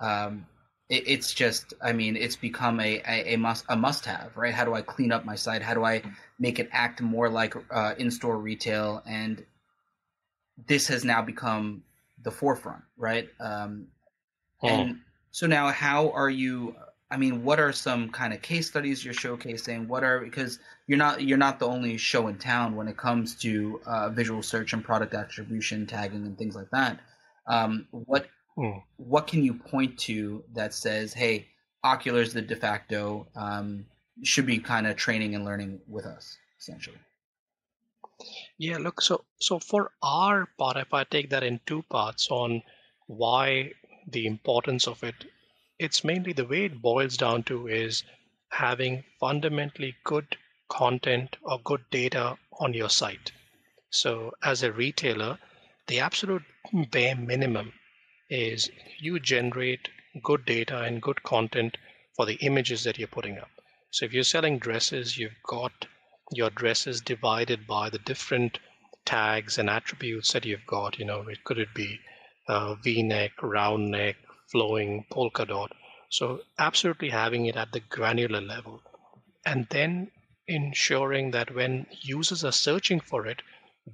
um, 0.00 0.46
it, 0.88 1.04
it's 1.06 1.32
just 1.32 1.74
I 1.82 1.92
mean 1.92 2.16
it's 2.16 2.36
become 2.36 2.80
a, 2.80 3.02
a, 3.06 3.34
a, 3.34 3.36
must 3.36 3.64
a 3.68 3.76
must 3.76 4.04
have 4.06 4.36
right 4.36 4.54
how 4.54 4.64
do 4.64 4.74
I 4.74 4.82
clean 4.82 5.12
up 5.12 5.24
my 5.24 5.34
site 5.34 5.62
how 5.62 5.74
do 5.74 5.84
I 5.84 6.02
make 6.38 6.58
it 6.58 6.68
act 6.72 7.00
more 7.00 7.28
like 7.28 7.54
uh, 7.70 7.94
in 7.98 8.10
store 8.10 8.38
retail 8.38 9.02
and 9.06 9.44
this 10.66 10.88
has 10.88 11.04
now 11.04 11.22
become 11.22 11.82
the 12.22 12.30
forefront 12.30 12.82
right 12.96 13.28
um, 13.40 13.88
oh. 14.62 14.68
and 14.68 15.00
so 15.30 15.46
now 15.46 15.68
how 15.68 16.10
are 16.10 16.30
you 16.30 16.76
I 17.12 17.18
mean, 17.18 17.44
what 17.44 17.60
are 17.60 17.72
some 17.72 18.08
kind 18.08 18.32
of 18.32 18.40
case 18.40 18.68
studies 18.68 19.04
you're 19.04 19.12
showcasing? 19.12 19.86
What 19.86 20.02
are 20.02 20.20
because 20.20 20.58
you're 20.86 20.96
not 20.96 21.22
you're 21.22 21.36
not 21.36 21.58
the 21.58 21.66
only 21.66 21.98
show 21.98 22.26
in 22.28 22.38
town 22.38 22.74
when 22.74 22.88
it 22.88 22.96
comes 22.96 23.34
to 23.42 23.82
uh, 23.84 24.08
visual 24.08 24.42
search 24.42 24.72
and 24.72 24.82
product 24.82 25.12
attribution, 25.12 25.86
tagging, 25.86 26.24
and 26.24 26.38
things 26.38 26.56
like 26.56 26.70
that. 26.70 27.00
Um, 27.46 27.86
what 27.90 28.28
Hmm. 28.56 28.78
What 28.96 29.26
can 29.26 29.42
you 29.42 29.54
point 29.54 29.98
to 30.00 30.44
that 30.52 30.74
says, 30.74 31.14
"Hey, 31.14 31.48
Okular's 31.84 32.34
the 32.34 32.42
de 32.42 32.56
facto 32.56 33.26
um, 33.34 33.86
should 34.22 34.46
be 34.46 34.58
kind 34.58 34.86
of 34.86 34.96
training 34.96 35.34
and 35.34 35.44
learning 35.44 35.80
with 35.88 36.04
us, 36.04 36.36
essentially." 36.58 36.98
Yeah, 38.58 38.78
look, 38.78 39.00
so 39.00 39.24
so 39.40 39.58
for 39.58 39.92
our 40.02 40.46
part, 40.58 40.76
if 40.76 40.92
I 40.92 41.04
take 41.04 41.30
that 41.30 41.42
in 41.42 41.60
two 41.66 41.82
parts 41.82 42.28
on 42.30 42.62
why 43.06 43.72
the 44.06 44.26
importance 44.26 44.86
of 44.86 45.02
it, 45.02 45.24
it's 45.78 46.04
mainly 46.04 46.32
the 46.32 46.46
way 46.46 46.66
it 46.66 46.82
boils 46.82 47.16
down 47.16 47.42
to 47.44 47.68
is 47.68 48.04
having 48.50 49.04
fundamentally 49.18 49.96
good 50.04 50.36
content 50.68 51.36
or 51.42 51.58
good 51.60 51.84
data 51.90 52.38
on 52.60 52.74
your 52.74 52.90
site. 52.90 53.32
So 53.90 54.32
as 54.42 54.62
a 54.62 54.72
retailer, 54.72 55.38
the 55.86 56.00
absolute 56.00 56.44
bare 56.72 57.16
minimum 57.16 57.72
is 58.32 58.70
you 58.98 59.20
generate 59.20 59.90
good 60.22 60.46
data 60.46 60.80
and 60.80 61.02
good 61.02 61.22
content 61.22 61.76
for 62.16 62.24
the 62.24 62.36
images 62.36 62.82
that 62.84 62.98
you're 62.98 63.06
putting 63.06 63.36
up. 63.36 63.50
So 63.90 64.06
if 64.06 64.14
you're 64.14 64.24
selling 64.24 64.58
dresses, 64.58 65.18
you've 65.18 65.42
got 65.46 65.86
your 66.32 66.48
dresses 66.48 67.02
divided 67.02 67.66
by 67.66 67.90
the 67.90 67.98
different 67.98 68.58
tags 69.04 69.58
and 69.58 69.68
attributes 69.68 70.32
that 70.32 70.46
you've 70.46 70.66
got. 70.66 70.98
You 70.98 71.04
know, 71.04 71.28
it 71.28 71.44
could 71.44 71.58
it 71.58 71.74
be 71.74 72.00
uh, 72.48 72.74
V-neck, 72.76 73.32
round 73.42 73.90
neck, 73.90 74.16
flowing, 74.50 75.04
polka 75.10 75.44
dot. 75.44 75.72
So 76.08 76.40
absolutely 76.58 77.10
having 77.10 77.44
it 77.46 77.56
at 77.56 77.72
the 77.72 77.80
granular 77.80 78.40
level, 78.40 78.80
and 79.44 79.66
then 79.68 80.10
ensuring 80.46 81.32
that 81.32 81.54
when 81.54 81.86
users 82.00 82.44
are 82.44 82.52
searching 82.52 83.00
for 83.00 83.26
it, 83.26 83.42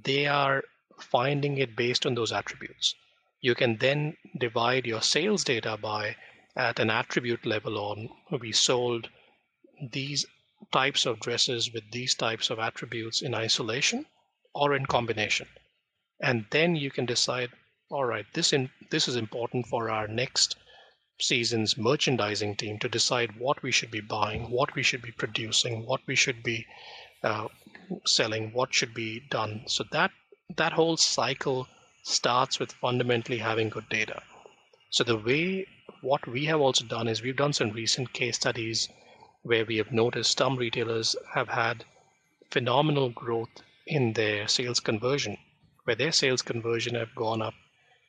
they 0.04 0.28
are 0.28 0.62
finding 1.00 1.58
it 1.58 1.74
based 1.74 2.06
on 2.06 2.14
those 2.14 2.32
attributes 2.32 2.94
you 3.40 3.54
can 3.54 3.76
then 3.78 4.16
divide 4.38 4.86
your 4.86 5.02
sales 5.02 5.44
data 5.44 5.76
by 5.76 6.16
at 6.56 6.80
an 6.80 6.90
attribute 6.90 7.46
level 7.46 7.78
on 7.78 8.08
we 8.40 8.52
sold 8.52 9.08
these 9.92 10.26
types 10.72 11.06
of 11.06 11.20
dresses 11.20 11.72
with 11.72 11.84
these 11.92 12.14
types 12.14 12.50
of 12.50 12.58
attributes 12.58 13.22
in 13.22 13.34
isolation 13.34 14.04
or 14.54 14.74
in 14.74 14.84
combination. 14.86 15.46
And 16.20 16.46
then 16.50 16.74
you 16.74 16.90
can 16.90 17.06
decide 17.06 17.50
all 17.90 18.04
right 18.04 18.26
this 18.34 18.52
in 18.52 18.70
this 18.90 19.08
is 19.08 19.16
important 19.16 19.66
for 19.66 19.88
our 19.88 20.08
next 20.08 20.56
season's 21.20 21.76
merchandising 21.78 22.54
team 22.56 22.78
to 22.78 22.88
decide 22.88 23.38
what 23.38 23.62
we 23.62 23.72
should 23.72 23.90
be 23.90 24.00
buying 24.00 24.50
what 24.50 24.74
we 24.74 24.82
should 24.82 25.02
be 25.02 25.12
producing 25.12 25.86
what 25.86 26.00
we 26.06 26.14
should 26.14 26.42
be 26.42 26.66
uh, 27.22 27.48
selling 28.04 28.52
what 28.52 28.74
should 28.74 28.94
be 28.94 29.20
done. 29.30 29.62
So 29.66 29.84
that 29.92 30.10
that 30.56 30.72
whole 30.72 30.96
cycle 30.96 31.68
starts 32.02 32.58
with 32.58 32.72
fundamentally 32.72 33.38
having 33.38 33.68
good 33.68 33.88
data. 33.88 34.22
So 34.90 35.04
the 35.04 35.18
way 35.18 35.66
what 36.00 36.26
we 36.26 36.44
have 36.46 36.60
also 36.60 36.84
done 36.84 37.08
is 37.08 37.22
we've 37.22 37.36
done 37.36 37.52
some 37.52 37.70
recent 37.70 38.12
case 38.12 38.36
studies 38.36 38.88
where 39.42 39.64
we 39.64 39.76
have 39.76 39.92
noticed 39.92 40.38
some 40.38 40.56
retailers 40.56 41.16
have 41.34 41.48
had 41.48 41.84
phenomenal 42.50 43.10
growth 43.10 43.62
in 43.86 44.12
their 44.12 44.48
sales 44.48 44.80
conversion, 44.80 45.36
where 45.84 45.96
their 45.96 46.12
sales 46.12 46.42
conversion 46.42 46.94
have 46.94 47.14
gone 47.14 47.42
up 47.42 47.54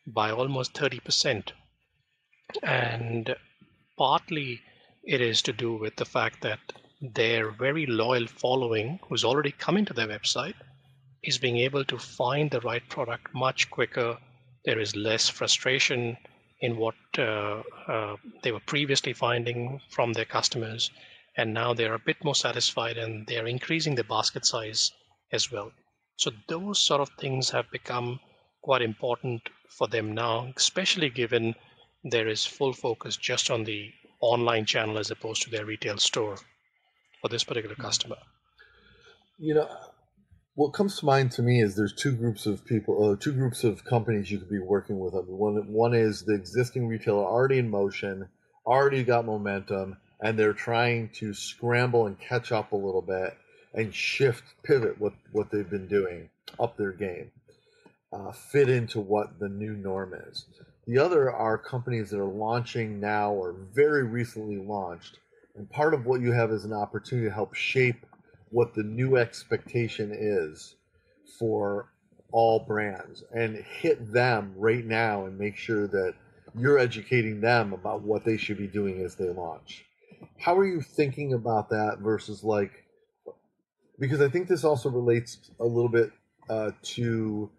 by 0.05 0.31
almost 0.31 0.73
30%. 0.73 1.51
And 2.63 3.35
partly 3.97 4.61
it 5.03 5.21
is 5.21 5.41
to 5.43 5.53
do 5.53 5.75
with 5.75 5.95
the 5.95 6.05
fact 6.05 6.41
that 6.41 6.59
their 7.01 7.51
very 7.51 7.85
loyal 7.85 8.27
following 8.27 8.99
who's 9.07 9.23
already 9.23 9.51
coming 9.51 9.85
to 9.85 9.93
their 9.93 10.07
website 10.07 10.55
is 11.23 11.37
being 11.37 11.57
able 11.57 11.83
to 11.85 11.97
find 11.97 12.49
the 12.49 12.61
right 12.61 12.87
product 12.89 13.33
much 13.33 13.69
quicker. 13.69 14.17
There 14.65 14.79
is 14.79 14.95
less 14.95 15.29
frustration 15.29 16.17
in 16.61 16.77
what 16.77 16.95
uh, 17.17 17.63
uh, 17.87 18.15
they 18.43 18.51
were 18.51 18.59
previously 18.61 19.13
finding 19.13 19.81
from 19.89 20.13
their 20.13 20.25
customers, 20.25 20.91
and 21.37 21.53
now 21.53 21.73
they're 21.73 21.93
a 21.93 21.99
bit 21.99 22.23
more 22.23 22.35
satisfied 22.35 22.97
and 22.97 23.25
they're 23.27 23.47
increasing 23.47 23.95
the 23.95 24.03
basket 24.03 24.45
size 24.45 24.91
as 25.31 25.51
well. 25.51 25.71
So, 26.17 26.31
those 26.47 26.79
sort 26.79 27.01
of 27.01 27.09
things 27.17 27.49
have 27.51 27.71
become 27.71 28.19
quite 28.61 28.81
important 28.81 29.41
for 29.69 29.87
them 29.87 30.13
now, 30.13 30.51
especially 30.57 31.09
given 31.09 31.55
there 32.03 32.27
is 32.27 32.45
full 32.45 32.73
focus 32.73 33.15
just 33.15 33.49
on 33.49 33.63
the 33.63 33.91
online 34.21 34.65
channel 34.65 34.97
as 34.97 35.11
opposed 35.11 35.41
to 35.43 35.49
their 35.49 35.65
retail 35.65 35.97
store 35.97 36.37
for 37.21 37.29
this 37.29 37.43
particular 37.43 37.75
hmm. 37.75 37.81
customer. 37.81 38.17
You 39.37 39.55
know, 39.55 39.69
what 40.59 40.73
comes 40.73 40.99
to 40.99 41.05
mind 41.05 41.31
to 41.31 41.41
me 41.41 41.61
is 41.61 41.73
there's 41.73 41.93
two 41.93 42.11
groups 42.11 42.45
of 42.45 42.65
people, 42.65 43.01
uh, 43.01 43.15
two 43.15 43.31
groups 43.31 43.63
of 43.63 43.85
companies 43.85 44.29
you 44.29 44.37
could 44.37 44.49
be 44.49 44.59
working 44.59 44.99
with. 44.99 45.13
One, 45.13 45.71
one 45.71 45.93
is 45.93 46.23
the 46.23 46.33
existing 46.33 46.85
retailer 46.85 47.23
already 47.23 47.59
in 47.59 47.69
motion, 47.69 48.27
already 48.65 49.05
got 49.05 49.25
momentum, 49.25 49.95
and 50.19 50.37
they're 50.37 50.51
trying 50.51 51.11
to 51.13 51.33
scramble 51.33 52.07
and 52.07 52.19
catch 52.19 52.51
up 52.51 52.73
a 52.73 52.75
little 52.75 53.01
bit 53.01 53.37
and 53.73 53.95
shift, 53.95 54.43
pivot 54.63 54.99
what 54.99 55.13
what 55.31 55.49
they've 55.49 55.69
been 55.69 55.87
doing, 55.87 56.29
up 56.59 56.75
their 56.75 56.91
game, 56.91 57.31
uh, 58.11 58.33
fit 58.33 58.67
into 58.67 58.99
what 58.99 59.39
the 59.39 59.47
new 59.47 59.77
norm 59.77 60.13
is. 60.13 60.45
The 60.85 60.97
other 60.97 61.31
are 61.31 61.57
companies 61.57 62.09
that 62.09 62.19
are 62.19 62.25
launching 62.25 62.99
now 62.99 63.31
or 63.31 63.55
very 63.73 64.03
recently 64.03 64.57
launched, 64.57 65.19
and 65.55 65.69
part 65.69 65.93
of 65.93 66.05
what 66.05 66.19
you 66.19 66.33
have 66.33 66.51
is 66.51 66.65
an 66.65 66.73
opportunity 66.73 67.29
to 67.29 67.33
help 67.33 67.55
shape 67.55 68.05
what 68.51 68.73
the 68.73 68.83
new 68.83 69.17
expectation 69.17 70.11
is 70.13 70.75
for 71.37 71.91
all 72.31 72.59
brands 72.59 73.23
and 73.33 73.55
hit 73.55 74.11
them 74.11 74.53
right 74.55 74.85
now 74.85 75.25
and 75.25 75.37
make 75.37 75.55
sure 75.55 75.87
that 75.87 76.13
you're 76.57 76.77
educating 76.77 77.41
them 77.41 77.73
about 77.73 78.01
what 78.01 78.23
they 78.25 78.37
should 78.37 78.57
be 78.57 78.67
doing 78.67 79.01
as 79.01 79.15
they 79.15 79.29
launch. 79.29 79.85
How 80.39 80.57
are 80.57 80.65
you 80.65 80.81
thinking 80.81 81.33
about 81.33 81.69
that 81.69 81.99
versus 81.99 82.43
like 82.43 82.85
because 83.99 84.21
I 84.21 84.29
think 84.29 84.47
this 84.47 84.63
also 84.63 84.89
relates 84.89 85.51
a 85.59 85.65
little 85.65 85.89
bit 85.89 86.11
uh, 86.49 86.71
to 86.81 87.49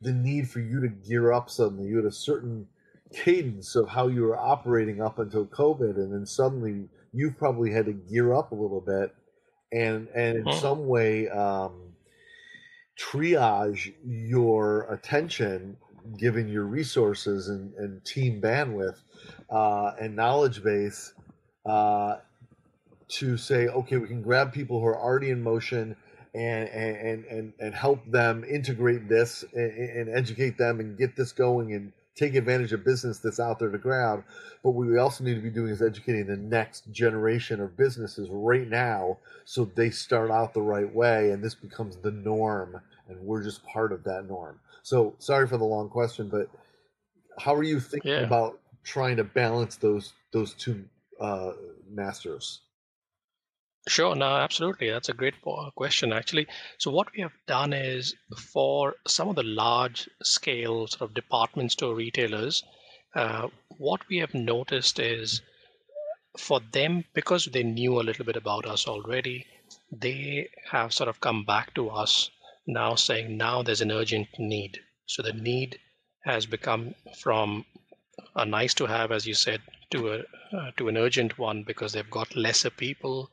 the 0.00 0.12
need 0.12 0.48
for 0.48 0.60
you 0.60 0.80
to 0.80 0.88
gear 0.88 1.32
up 1.32 1.50
suddenly. 1.50 1.88
You 1.88 1.96
had 1.96 2.06
a 2.06 2.12
certain 2.12 2.68
cadence 3.12 3.74
of 3.74 3.88
how 3.88 4.08
you 4.08 4.22
were 4.22 4.38
operating 4.38 5.02
up 5.02 5.18
until 5.18 5.46
COVID, 5.46 5.96
and 5.96 6.12
then 6.12 6.26
suddenly 6.26 6.88
you've 7.12 7.36
probably 7.36 7.72
had 7.72 7.86
to 7.86 7.92
gear 7.92 8.34
up 8.34 8.52
a 8.52 8.54
little 8.54 8.80
bit 8.80 9.14
and 9.74 10.08
and 10.14 10.46
in 10.46 10.52
some 10.54 10.86
way 10.86 11.28
um, 11.28 11.72
triage 12.98 13.92
your 14.04 14.92
attention 14.92 15.76
given 16.18 16.48
your 16.48 16.64
resources 16.64 17.48
and, 17.48 17.72
and 17.74 18.04
team 18.04 18.40
bandwidth 18.40 18.96
uh, 19.50 19.92
and 20.00 20.14
knowledge 20.14 20.62
base 20.62 21.14
uh, 21.66 22.16
to 23.08 23.36
say, 23.36 23.68
okay, 23.68 23.96
we 23.96 24.08
can 24.08 24.22
grab 24.22 24.52
people 24.52 24.80
who 24.80 24.86
are 24.86 24.98
already 24.98 25.30
in 25.30 25.42
motion 25.42 25.96
and 26.34 26.68
and 26.68 27.24
and 27.26 27.52
and 27.60 27.74
help 27.74 28.04
them 28.10 28.42
integrate 28.44 29.08
this 29.08 29.44
and, 29.54 29.70
and 29.72 30.08
educate 30.18 30.58
them 30.58 30.80
and 30.80 30.98
get 30.98 31.14
this 31.14 31.30
going 31.30 31.72
and 31.72 31.92
take 32.14 32.34
advantage 32.34 32.72
of 32.72 32.84
business 32.84 33.18
that's 33.18 33.40
out 33.40 33.58
there 33.58 33.70
to 33.70 33.78
grab. 33.78 34.24
But 34.62 34.70
what 34.70 34.86
we 34.86 34.98
also 34.98 35.24
need 35.24 35.34
to 35.34 35.40
be 35.40 35.50
doing 35.50 35.70
is 35.70 35.82
educating 35.82 36.26
the 36.26 36.36
next 36.36 36.90
generation 36.92 37.60
of 37.60 37.76
businesses 37.76 38.28
right 38.30 38.68
now 38.68 39.18
so 39.44 39.64
they 39.64 39.90
start 39.90 40.30
out 40.30 40.54
the 40.54 40.62
right 40.62 40.92
way 40.92 41.30
and 41.30 41.42
this 41.42 41.54
becomes 41.54 41.96
the 41.96 42.10
norm 42.10 42.80
and 43.08 43.20
we're 43.20 43.42
just 43.42 43.64
part 43.66 43.92
of 43.92 44.04
that 44.04 44.26
norm. 44.28 44.60
So 44.82 45.14
sorry 45.18 45.46
for 45.46 45.58
the 45.58 45.64
long 45.64 45.88
question, 45.88 46.28
but 46.28 46.48
how 47.38 47.54
are 47.54 47.62
you 47.62 47.80
thinking 47.80 48.12
yeah. 48.12 48.20
about 48.20 48.60
trying 48.84 49.16
to 49.16 49.24
balance 49.24 49.76
those 49.76 50.12
those 50.32 50.54
two 50.54 50.84
uh, 51.20 51.52
masters? 51.90 52.60
Sure, 53.88 54.14
no, 54.14 54.26
absolutely. 54.36 54.90
That's 54.90 55.08
a 55.08 55.14
great 55.14 55.34
question, 55.74 56.12
actually. 56.12 56.46
So, 56.76 56.90
what 56.90 57.10
we 57.12 57.22
have 57.22 57.32
done 57.46 57.72
is 57.72 58.14
for 58.36 58.96
some 59.06 59.28
of 59.28 59.36
the 59.36 59.42
large 59.42 60.06
scale 60.22 60.86
sort 60.86 61.00
of 61.00 61.14
department 61.14 61.72
store 61.72 61.94
retailers, 61.94 62.62
uh, 63.14 63.48
what 63.78 64.06
we 64.08 64.18
have 64.18 64.34
noticed 64.34 64.98
is 64.98 65.40
for 66.38 66.60
them, 66.60 67.04
because 67.14 67.46
they 67.46 67.62
knew 67.62 68.00
a 68.00 68.02
little 68.02 68.24
bit 68.24 68.36
about 68.36 68.66
us 68.66 68.86
already, 68.86 69.46
they 69.90 70.50
have 70.70 70.92
sort 70.92 71.08
of 71.08 71.20
come 71.20 71.44
back 71.44 71.74
to 71.74 71.90
us 71.90 72.30
now 72.66 72.94
saying, 72.94 73.36
now 73.36 73.62
there's 73.62 73.80
an 73.80 73.92
urgent 73.92 74.28
need. 74.38 74.80
So, 75.06 75.22
the 75.22 75.32
need 75.32 75.80
has 76.24 76.46
become 76.46 76.94
from 77.18 77.64
a 78.36 78.46
nice 78.46 78.74
to 78.74 78.86
have, 78.86 79.12
as 79.12 79.26
you 79.26 79.34
said, 79.34 79.62
to 79.90 80.12
a 80.14 80.24
uh, 80.56 80.70
to 80.76 80.88
an 80.88 80.96
urgent 80.96 81.38
one 81.38 81.64
because 81.64 81.92
they've 81.92 82.10
got 82.10 82.36
lesser 82.36 82.70
people 82.70 83.30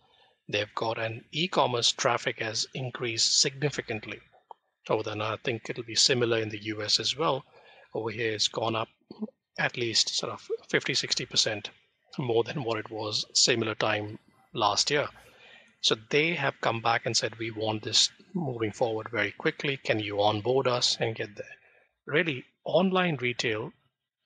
they've 0.48 0.74
got 0.76 0.98
an 0.98 1.24
e-commerce 1.32 1.92
traffic 1.92 2.40
has 2.40 2.68
increased 2.74 3.40
significantly 3.40 4.20
over 4.90 5.04
there. 5.04 5.14
And 5.14 5.24
I 5.24 5.38
think 5.38 5.70
it'll 5.70 5.84
be 5.84 5.96
similar 5.96 6.40
in 6.40 6.50
the 6.50 6.64
US 6.66 7.00
as 7.00 7.16
well. 7.16 7.46
Over 7.94 8.10
here, 8.10 8.34
it's 8.34 8.48
gone 8.48 8.76
up 8.76 8.90
at 9.60 9.78
least 9.78 10.10
sort 10.10 10.32
of 10.32 10.48
50, 10.70 10.94
60% 10.94 11.68
more 12.18 12.44
than 12.44 12.64
what 12.64 12.78
it 12.78 12.90
was 12.90 13.26
similar 13.34 13.76
time 13.76 14.20
last 14.54 14.90
year. 14.92 15.08
So 15.82 15.96
they 16.10 16.34
have 16.36 16.62
come 16.62 16.82
back 16.82 17.06
and 17.06 17.16
said, 17.16 17.38
we 17.38 17.52
want 17.52 17.84
this 17.84 18.10
moving 18.34 18.72
forward 18.72 19.10
very 19.10 19.32
quickly. 19.32 19.78
Can 19.78 20.00
you 20.00 20.22
onboard 20.22 20.68
us 20.68 20.98
and 21.00 21.16
get 21.16 21.36
there? 21.36 21.56
Really, 22.06 22.46
online 22.64 23.18
retail 23.18 23.74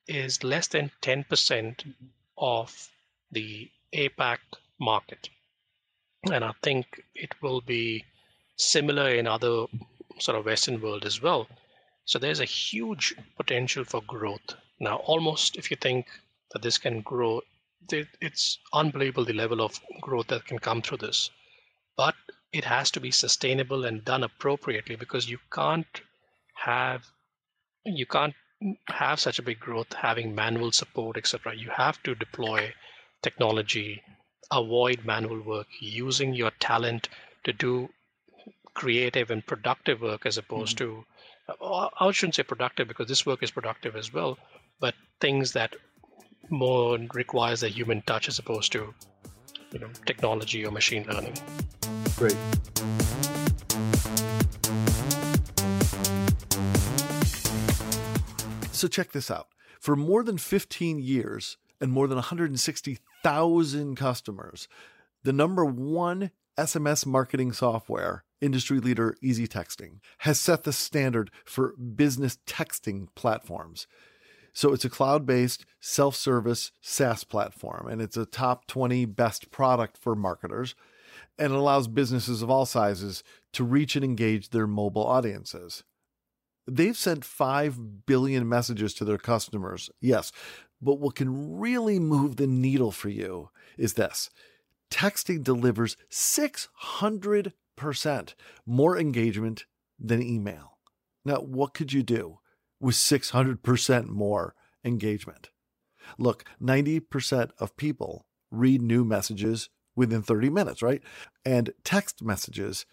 is 0.06 0.44
less 0.44 0.68
than 0.68 0.90
10% 1.02 1.94
of 2.38 2.88
the 3.30 3.70
APAC 3.92 4.38
market 4.78 5.28
and 6.32 6.44
I 6.44 6.52
think 6.62 7.02
it 7.14 7.40
will 7.42 7.60
be 7.60 8.04
similar 8.56 9.10
in 9.10 9.26
other 9.26 9.66
sort 10.18 10.38
of 10.38 10.46
Western 10.46 10.80
world 10.80 11.04
as 11.04 11.20
well. 11.20 11.48
So 12.04 12.18
there's 12.18 12.40
a 12.40 12.44
huge 12.44 13.14
potential 13.36 13.84
for 13.84 14.00
growth. 14.02 14.54
Now, 14.78 14.96
almost 14.96 15.56
if 15.56 15.70
you 15.70 15.76
think 15.76 16.06
that 16.52 16.62
this 16.62 16.78
can 16.78 17.00
grow, 17.02 17.42
it's 17.90 18.58
unbelievable 18.72 19.24
the 19.24 19.32
level 19.32 19.60
of 19.60 19.80
growth 20.00 20.28
that 20.28 20.46
can 20.46 20.58
come 20.58 20.82
through 20.82 20.98
this. 20.98 21.30
But 21.96 22.14
it 22.52 22.64
has 22.64 22.90
to 22.92 23.00
be 23.00 23.10
sustainable 23.10 23.84
and 23.84 24.04
done 24.04 24.22
appropriately 24.24 24.96
because 24.96 25.28
you 25.28 25.38
can't 25.52 26.00
have 26.54 27.04
you 27.84 28.06
can't 28.06 28.34
have 28.88 29.20
such 29.20 29.38
a 29.38 29.42
big 29.42 29.60
growth 29.60 29.92
having 29.92 30.34
manual 30.34 30.72
support, 30.72 31.16
etc. 31.16 31.54
You 31.54 31.70
have 31.70 32.02
to 32.02 32.14
deploy 32.14 32.72
technology 33.22 34.02
avoid 34.50 35.04
manual 35.04 35.40
work, 35.40 35.66
using 35.80 36.34
your 36.34 36.50
talent 36.60 37.08
to 37.44 37.52
do 37.52 37.88
creative 38.74 39.30
and 39.30 39.44
productive 39.46 40.02
work 40.02 40.26
as 40.26 40.38
opposed 40.38 40.78
mm-hmm. 40.78 41.00
to, 41.48 41.64
uh, 41.64 41.88
I 41.98 42.10
shouldn't 42.10 42.34
say 42.34 42.42
productive 42.42 42.88
because 42.88 43.08
this 43.08 43.24
work 43.24 43.42
is 43.42 43.50
productive 43.50 43.96
as 43.96 44.12
well, 44.12 44.38
but 44.80 44.94
things 45.20 45.52
that 45.52 45.74
more 46.50 46.98
requires 47.14 47.62
a 47.62 47.68
human 47.68 48.02
touch 48.02 48.28
as 48.28 48.38
opposed 48.38 48.72
to, 48.72 48.94
you 49.72 49.78
know, 49.78 49.88
technology 50.04 50.64
or 50.64 50.70
machine 50.70 51.04
learning. 51.08 51.34
Great. 52.16 52.36
So 58.72 58.88
check 58.88 59.12
this 59.12 59.30
out. 59.30 59.48
For 59.80 59.96
more 59.96 60.22
than 60.22 60.36
15 60.36 60.98
years 60.98 61.56
and 61.80 61.90
more 61.90 62.06
than 62.06 62.16
160 62.16 62.98
thousand 63.26 63.96
customers. 63.96 64.68
The 65.24 65.32
number 65.32 65.64
one 65.64 66.30
SMS 66.56 67.04
marketing 67.04 67.52
software, 67.52 68.22
industry 68.40 68.78
leader 68.78 69.16
EZ 69.20 69.40
Texting, 69.48 69.98
has 70.18 70.38
set 70.38 70.62
the 70.62 70.72
standard 70.72 71.32
for 71.44 71.74
business 71.76 72.38
texting 72.46 73.08
platforms. 73.16 73.88
So 74.52 74.72
it's 74.72 74.84
a 74.84 74.90
cloud 74.90 75.26
based 75.26 75.66
self 75.80 76.14
service 76.14 76.70
SaaS 76.80 77.24
platform, 77.24 77.88
and 77.88 78.00
it's 78.00 78.16
a 78.16 78.26
top 78.26 78.68
20 78.68 79.06
best 79.06 79.50
product 79.50 79.98
for 79.98 80.14
marketers. 80.14 80.76
And 81.36 81.52
it 81.52 81.58
allows 81.58 81.88
businesses 81.88 82.42
of 82.42 82.50
all 82.50 82.64
sizes 82.64 83.24
to 83.54 83.64
reach 83.64 83.96
and 83.96 84.04
engage 84.04 84.50
their 84.50 84.68
mobile 84.68 85.04
audiences. 85.04 85.82
They've 86.68 86.96
sent 86.96 87.24
5 87.24 88.06
billion 88.06 88.48
messages 88.48 88.94
to 88.94 89.04
their 89.04 89.18
customers. 89.18 89.90
Yes, 90.00 90.30
but 90.80 91.00
what 91.00 91.16
can 91.16 91.58
really 91.58 91.98
move 91.98 92.36
the 92.36 92.46
needle 92.46 92.92
for 92.92 93.08
you 93.08 93.50
is 93.78 93.94
this 93.94 94.30
texting 94.90 95.42
delivers 95.42 95.96
600% 96.10 98.34
more 98.66 98.98
engagement 98.98 99.64
than 99.98 100.22
email. 100.22 100.78
Now, 101.24 101.36
what 101.36 101.74
could 101.74 101.92
you 101.92 102.02
do 102.02 102.38
with 102.80 102.94
600% 102.94 104.08
more 104.08 104.54
engagement? 104.84 105.50
Look, 106.18 106.44
90% 106.62 107.50
of 107.58 107.76
people 107.76 108.26
read 108.50 108.80
new 108.80 109.04
messages 109.04 109.70
within 109.96 110.22
30 110.22 110.50
minutes, 110.50 110.82
right? 110.82 111.02
And 111.44 111.72
text 111.82 112.22
messages 112.22 112.86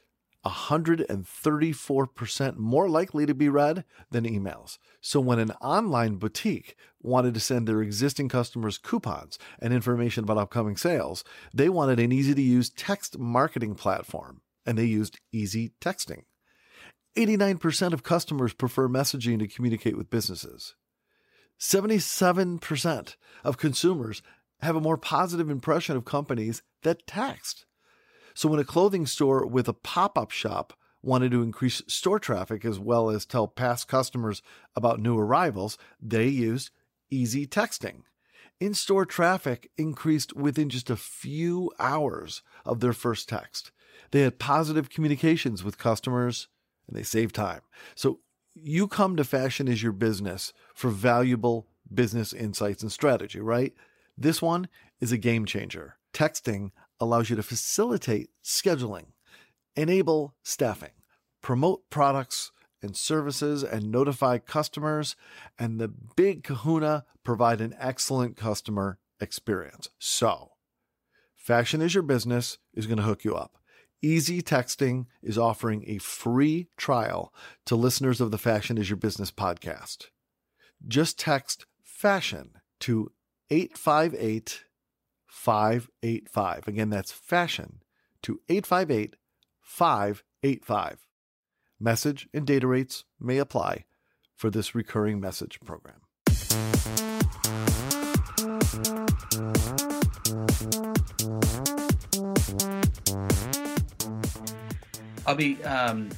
134% 0.45 2.58
more 2.58 2.89
likely 2.89 3.25
to 3.25 3.34
be 3.34 3.49
read 3.49 3.84
than 4.12 4.25
emails. 4.25 4.77
So 5.01 5.19
when 5.19 5.39
an 5.39 5.49
online 5.62 6.15
boutique 6.15 6.75
wanted 7.01 7.34
to 7.34 7.39
send 7.39 7.67
their 7.67 7.82
existing 7.82 8.29
customers 8.29 8.77
coupons 8.77 9.39
and 9.60 9.73
information 9.73 10.25
about 10.25 10.38
upcoming 10.38 10.77
sales, 10.77 11.23
they 11.53 11.69
wanted 11.69 11.99
an 11.99 12.12
easy 12.12 12.36
to 12.36 12.41
use 12.41 12.69
text 12.69 13.17
marketing 13.17 13.73
platform, 13.75 14.41
and 14.65 14.77
they 14.77 14.86
used 14.86 15.19
EZ 15.34 15.69
Texting. 15.79 16.23
89% 17.15 17.93
of 17.93 18.03
customers 18.03 18.53
prefer 18.53 18.89
messaging 18.89 19.39
to 19.39 19.47
communicate 19.47 19.97
with 19.97 20.10
businesses. 20.10 20.75
77% 21.60 23.15
of 23.43 23.58
consumers 23.58 24.21
have 24.62 24.75
a 24.75 24.82
more 24.82 24.97
positive 24.97 25.49
impression 25.49 25.95
of 25.95 26.06
companies 26.06 26.63
that 26.82 27.06
text. 27.06 27.65
So 28.34 28.50
when 28.50 28.60
a 28.60 28.65
clothing 28.65 29.06
store 29.06 29.46
with 29.46 29.67
a 29.67 29.74
pop 29.74 30.17
up 30.17 30.32
shop 30.32 30.74
wanted 31.02 31.32
to 31.32 31.43
increase 31.43 31.82
store 31.88 32.19
traffic 32.19 32.63
as 32.65 32.80
well 32.80 33.10
as 33.10 33.26
tell 33.26 33.48
past 33.48 33.88
customers 33.88 34.41
about 34.76 35.00
new 35.00 35.17
arrivals, 35.17 35.78
they 36.02 36.28
used 36.28 36.72
EZ 37.12 37.48
Texting. 37.48 38.04
In 38.60 38.74
store 38.74 39.06
traffic 39.06 39.69
increased 39.78 40.36
within 40.36 40.69
just 40.69 40.89
a 40.89 40.96
few 40.96 41.72
hours 41.80 42.41
of 42.65 42.80
their 42.80 42.93
first 42.93 43.28
text. 43.28 43.72
They 44.12 44.22
had 44.22 44.39
positive 44.39 44.89
communications 44.89 45.63
with 45.63 45.78
customers 45.78 46.48
and 46.88 46.98
they 46.98 47.04
saved 47.04 47.36
time. 47.36 47.62
So 47.96 48.19
you 48.56 48.88
come 48.88 49.15
to 49.17 49.24
Fashion 49.24 49.67
as 49.67 49.84
Your 49.84 49.91
Business 49.91 50.54
for 50.74 50.89
valuable 50.89 51.67
business 51.93 52.34
insights 52.34 52.84
and 52.84 52.91
strategy, 52.91 53.39
right? 53.39 53.74
This 54.17 54.41
one 54.41 54.67
is 55.02 55.12
a 55.12 55.17
game 55.17 55.46
changer. 55.46 55.98
Texting 56.13 56.72
allows 56.99 57.29
you 57.29 57.36
to 57.36 57.43
facilitate 57.43 58.29
scheduling, 58.43 59.08
enable 59.75 60.36
staffing, 60.43 60.91
promote 61.41 61.89
products 61.89 62.51
and 62.82 62.95
services, 62.95 63.63
and 63.63 63.91
notify 63.91 64.38
customers. 64.38 65.15
And 65.58 65.79
the 65.79 65.88
big 65.88 66.43
kahuna 66.43 67.06
provide 67.23 67.62
an 67.62 67.75
excellent 67.79 68.36
customer 68.38 68.99
experience. 69.19 69.89
So, 69.99 70.51
Fashion 71.36 71.82
is 71.82 71.93
Your 71.93 72.03
Business 72.03 72.58
is 72.73 72.88
going 72.88 72.97
to 72.97 73.03
hook 73.03 73.23
you 73.23 73.36
up. 73.36 73.58
EZ 74.03 74.29
Texting 74.43 75.06
is 75.21 75.38
offering 75.38 75.86
a 75.88 75.97
free 75.97 76.67
trial 76.75 77.34
to 77.65 77.75
listeners 77.75 78.19
of 78.19 78.32
the 78.32 78.38
Fashion 78.38 78.77
is 78.77 78.89
Your 78.89 78.97
Business 78.97 79.32
podcast. 79.32 80.08
Just 80.86 81.17
text 81.17 81.65
fashion 81.84 82.51
to 82.82 83.12
858 83.49 84.65
585. 85.34 86.67
Again, 86.67 86.89
that's 86.91 87.12
fashion 87.12 87.82
to 88.22 88.39
858 88.48 89.15
585. 89.60 91.08
Message 91.80 92.30
and 92.34 92.46
data 92.46 92.67
rates 92.67 93.04
may 93.19 93.39
apply 93.39 93.86
for 94.36 94.52
this 94.52 94.76
recurring 94.76 95.19
message 95.19 95.60
program. 95.65 96.02
I'll 105.26 105.36
be 105.36 105.62
um, 105.63 106.10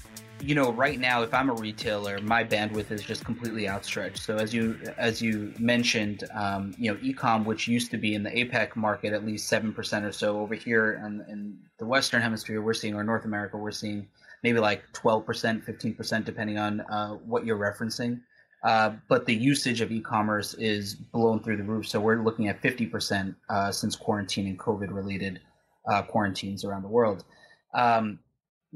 you 0.42 0.54
know, 0.54 0.72
right 0.72 1.00
now, 1.00 1.24
if 1.24 1.34
I'm 1.34 1.50
a 1.50 1.54
retailer, 1.54 2.20
my 2.22 2.44
bandwidth 2.44 2.92
is 2.92 3.02
just 3.02 3.26
completely 3.26 3.68
outstretched. 3.68 4.20
So 4.20 4.36
as 4.36 4.54
you 4.54 4.78
as 4.98 5.22
you 5.22 5.54
mentioned, 5.60 6.24
um, 6.34 6.74
you 6.78 6.92
know, 6.92 6.98
ecom, 7.00 7.46
which 7.46 7.68
used 7.68 7.92
to 7.92 7.98
be 7.98 8.16
in 8.16 8.24
the 8.24 8.30
APAC 8.32 8.76
market 8.76 9.14
at 9.14 9.26
least 9.26 9.48
seven 9.48 9.74
percent 9.74 10.06
or 10.06 10.12
so, 10.12 10.40
over 10.40 10.54
here 10.56 11.02
in, 11.06 11.26
in 11.30 11.58
the 11.80 11.86
Western 11.86 12.22
Hemisphere, 12.22 12.62
we're 12.62 12.74
seeing, 12.74 12.96
or 12.96 13.04
North 13.04 13.26
America, 13.26 13.58
we're 13.58 13.72
seeing 13.72 14.08
maybe 14.44 14.60
like 14.60 14.84
twelve 14.94 15.26
percent, 15.26 15.64
fifteen 15.64 15.94
percent, 15.96 16.26
depending 16.26 16.58
on 16.58 16.82
uh, 16.82 17.14
what 17.14 17.46
you're 17.46 17.58
referencing. 17.58 18.22
Uh, 18.64 18.96
but 19.08 19.28
the 19.28 19.36
usage 19.36 19.82
of 19.82 19.92
e-commerce 19.92 20.56
is 20.56 20.96
blown 20.96 21.40
through 21.44 21.58
the 21.58 21.64
roof. 21.64 21.88
So 21.88 22.00
we're 22.00 22.24
looking 22.24 22.48
at 22.48 22.64
50% 22.64 23.36
uh, 23.48 23.72
since 23.72 23.96
quarantine 23.96 24.48
and 24.48 24.58
COVID-related 24.58 25.40
uh, 25.88 26.02
quarantines 26.02 26.66
around 26.66 26.82
the 26.82 26.88
world. 26.88 27.24
Um, 27.76 28.18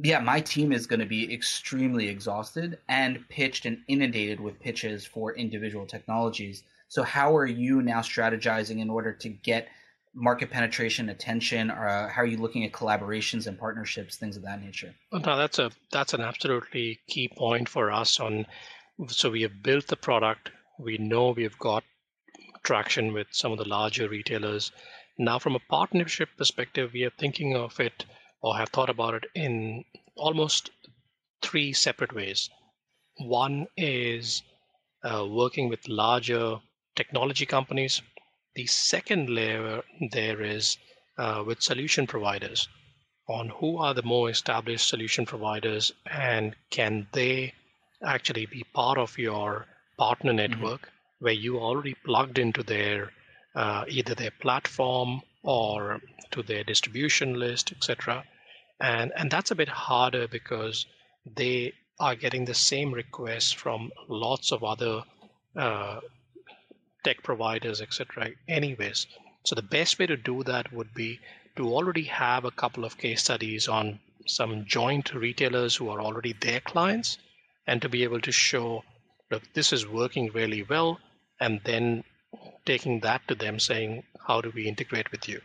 yeah, 0.04 0.20
my 0.20 0.40
team 0.40 0.72
is 0.72 0.88
going 0.88 1.00
to 1.00 1.06
be 1.06 1.34
extremely 1.34 2.08
exhausted 2.08 2.78
and 2.88 3.28
pitched 3.30 3.66
and 3.66 3.80
inundated 3.88 4.40
with 4.40 4.60
pitches 4.60 5.06
for 5.06 5.36
individual 5.36 5.86
technologies. 5.86 6.64
So, 6.88 7.04
how 7.04 7.36
are 7.36 7.46
you 7.46 7.82
now 7.82 8.00
strategizing 8.00 8.80
in 8.80 8.90
order 8.90 9.12
to 9.14 9.30
get 9.30 9.68
market 10.14 10.50
penetration, 10.50 11.10
attention, 11.10 11.70
or 11.70 11.88
uh, 11.88 12.10
how 12.10 12.22
are 12.22 12.26
you 12.26 12.38
looking 12.38 12.64
at 12.66 12.72
collaborations 12.72 13.46
and 13.48 13.60
partnerships, 13.60 14.16
things 14.16 14.38
of 14.38 14.44
that 14.44 14.62
nature? 14.62 14.94
That's 15.12 15.60
a 15.60 15.72
that's 15.92 16.14
an 16.14 16.22
absolutely 16.22 17.00
key 17.08 17.30
point 17.36 17.68
for 17.68 17.92
us. 17.92 18.20
On 18.20 18.46
so 19.08 19.30
we 19.30 19.42
have 19.42 19.62
built 19.62 19.88
the 19.88 19.98
product. 19.98 20.52
We 20.80 20.98
know 20.98 21.32
we've 21.32 21.60
got 21.60 21.84
traction 22.64 23.14
with 23.14 23.28
some 23.32 23.52
of 23.52 23.58
the 23.58 23.68
larger 23.68 24.08
retailers. 24.08 24.72
Now, 25.18 25.40
from 25.40 25.56
a 25.56 25.60
partnership 25.70 26.30
perspective, 26.38 26.92
we 26.94 27.04
are 27.04 27.12
thinking 27.20 27.56
of 27.56 27.78
it 27.80 28.06
or 28.42 28.58
have 28.58 28.70
thought 28.70 28.90
about 28.90 29.14
it 29.14 29.26
in 29.36 29.84
almost 30.16 30.72
three 31.42 31.74
separate 31.74 32.14
ways. 32.14 32.50
One 33.18 33.68
is 33.78 34.42
uh, 35.04 35.26
working 35.30 35.70
with 35.70 35.88
larger 35.88 36.60
technology 36.96 37.46
companies. 37.46 38.02
The 38.56 38.66
second 38.66 39.30
layer 39.30 39.84
there 40.12 40.42
is 40.42 40.78
uh, 41.18 41.44
with 41.46 41.62
solution 41.62 42.08
providers 42.08 42.68
on 43.28 43.50
who 43.50 43.78
are 43.78 43.94
the 43.94 44.04
more 44.04 44.30
established 44.30 44.88
solution 44.88 45.26
providers 45.26 45.92
and 46.10 46.56
can 46.72 47.08
they 47.14 47.54
actually 48.04 48.46
be 48.48 48.64
part 48.74 48.98
of 48.98 49.18
your 49.18 49.66
partner 49.98 50.32
mm-hmm. 50.32 50.38
network 50.38 50.82
mm-hmm. 50.82 51.26
where 51.26 51.34
you 51.34 51.60
already 51.60 51.96
plugged 52.06 52.40
into 52.40 52.64
their 52.64 53.12
uh, 53.56 53.84
either 53.88 54.16
their 54.16 54.32
platform 54.32 55.22
or 55.44 56.00
to 56.32 56.44
their 56.44 56.64
distribution 56.64 57.34
list, 57.34 57.72
etc. 57.72 58.24
And 58.80 59.12
and 59.16 59.32
that's 59.32 59.52
a 59.52 59.56
bit 59.56 59.70
harder 59.70 60.28
because 60.28 60.86
they 61.26 61.74
are 62.00 62.16
getting 62.16 62.46
the 62.46 62.54
same 62.54 62.94
requests 62.94 63.52
from 63.52 63.92
lots 64.08 64.52
of 64.52 64.64
other 64.64 65.04
uh, 65.56 66.00
tech 67.04 67.24
providers, 67.24 67.82
etc. 67.82 68.32
Anyways, 68.48 69.08
so 69.46 69.56
the 69.56 69.62
best 69.62 70.00
way 70.00 70.06
to 70.06 70.18
do 70.18 70.44
that 70.44 70.72
would 70.72 70.94
be 70.94 71.20
to 71.56 71.74
already 71.74 72.04
have 72.04 72.46
a 72.46 72.52
couple 72.52 72.86
of 72.86 72.98
case 72.98 73.24
studies 73.24 73.68
on 73.68 74.00
some 74.28 74.66
joint 74.66 75.14
retailers 75.14 75.76
who 75.76 75.90
are 75.90 76.02
already 76.02 76.34
their 76.34 76.60
clients, 76.62 77.18
and 77.68 77.82
to 77.82 77.90
be 77.90 78.04
able 78.04 78.22
to 78.22 78.32
show, 78.32 78.84
look, 79.32 79.44
this 79.54 79.74
is 79.74 79.88
working 79.88 80.32
really 80.32 80.64
well, 80.64 81.00
and 81.40 81.62
then 81.66 82.04
taking 82.66 83.00
that 83.00 83.28
to 83.28 83.36
them, 83.36 83.60
saying, 83.60 84.04
how 84.26 84.42
do 84.42 84.52
we 84.54 84.68
integrate 84.68 85.12
with 85.12 85.28
you? 85.28 85.42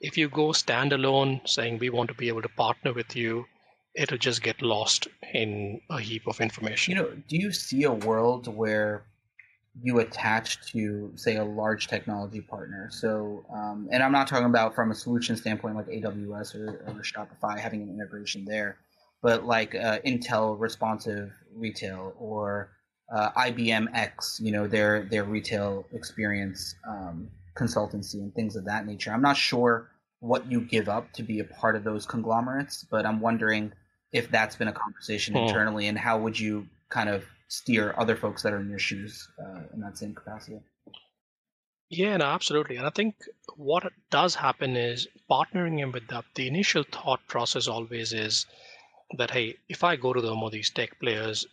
If 0.00 0.18
you 0.18 0.28
go 0.28 0.48
standalone 0.48 1.48
saying 1.48 1.78
we 1.78 1.90
want 1.90 2.08
to 2.08 2.14
be 2.14 2.28
able 2.28 2.42
to 2.42 2.48
partner 2.48 2.92
with 2.92 3.16
you, 3.16 3.46
it'll 3.94 4.18
just 4.18 4.42
get 4.42 4.60
lost 4.62 5.08
in 5.32 5.80
a 5.90 5.98
heap 5.98 6.26
of 6.26 6.40
information. 6.40 6.94
You 6.94 7.02
know, 7.02 7.10
do 7.28 7.36
you 7.36 7.50
see 7.50 7.84
a 7.84 7.92
world 7.92 8.46
where 8.54 9.04
you 9.82 9.98
attach 10.00 10.72
to, 10.72 11.12
say, 11.16 11.36
a 11.36 11.44
large 11.44 11.88
technology 11.88 12.40
partner? 12.40 12.88
So, 12.90 13.44
um, 13.52 13.88
and 13.90 14.02
I'm 14.02 14.12
not 14.12 14.26
talking 14.26 14.46
about 14.46 14.74
from 14.74 14.90
a 14.90 14.94
solution 14.94 15.36
standpoint 15.36 15.76
like 15.76 15.86
AWS 15.86 16.54
or, 16.54 16.82
or 16.86 17.02
Shopify 17.02 17.58
having 17.58 17.82
an 17.82 17.90
integration 17.90 18.44
there, 18.44 18.76
but 19.22 19.44
like 19.44 19.74
uh, 19.74 19.98
Intel 20.06 20.58
responsive 20.58 21.30
retail 21.54 22.14
or 22.18 22.70
uh, 23.14 23.30
IBM 23.32 23.86
X, 23.94 24.40
you 24.42 24.52
know, 24.52 24.66
their 24.66 25.04
their 25.04 25.24
retail 25.24 25.86
experience 25.92 26.74
um, 26.88 27.28
consultancy 27.58 28.14
and 28.14 28.34
things 28.34 28.56
of 28.56 28.64
that 28.66 28.86
nature. 28.86 29.12
I'm 29.12 29.22
not 29.22 29.36
sure 29.36 29.90
what 30.20 30.50
you 30.50 30.60
give 30.60 30.88
up 30.88 31.12
to 31.14 31.22
be 31.22 31.40
a 31.40 31.44
part 31.44 31.76
of 31.76 31.84
those 31.84 32.06
conglomerates, 32.06 32.84
but 32.90 33.06
I'm 33.06 33.20
wondering 33.20 33.72
if 34.12 34.30
that's 34.30 34.56
been 34.56 34.68
a 34.68 34.72
conversation 34.72 35.34
hmm. 35.34 35.40
internally 35.40 35.88
and 35.88 35.98
how 35.98 36.18
would 36.18 36.38
you 36.38 36.66
kind 36.88 37.08
of 37.08 37.24
steer 37.48 37.94
other 37.96 38.16
folks 38.16 38.42
that 38.42 38.52
are 38.52 38.60
in 38.60 38.68
your 38.68 38.78
shoes 38.78 39.28
uh, 39.40 39.60
in 39.72 39.80
that 39.80 39.98
same 39.98 40.14
capacity. 40.14 40.60
Yeah, 41.88 42.16
no, 42.16 42.24
absolutely. 42.24 42.76
And 42.76 42.86
I 42.86 42.90
think 42.90 43.14
what 43.56 43.84
does 44.10 44.34
happen 44.34 44.76
is 44.76 45.06
partnering 45.30 45.80
in 45.80 45.92
with 45.92 46.08
that, 46.08 46.24
the 46.34 46.48
initial 46.48 46.84
thought 46.90 47.20
process 47.28 47.68
always 47.68 48.12
is 48.12 48.46
that, 49.18 49.30
hey, 49.30 49.56
if 49.68 49.84
I 49.84 49.94
go 49.94 50.12
to 50.12 50.20
them 50.20 50.42
or 50.42 50.50
these 50.50 50.70
tech 50.70 50.98
players, 50.98 51.46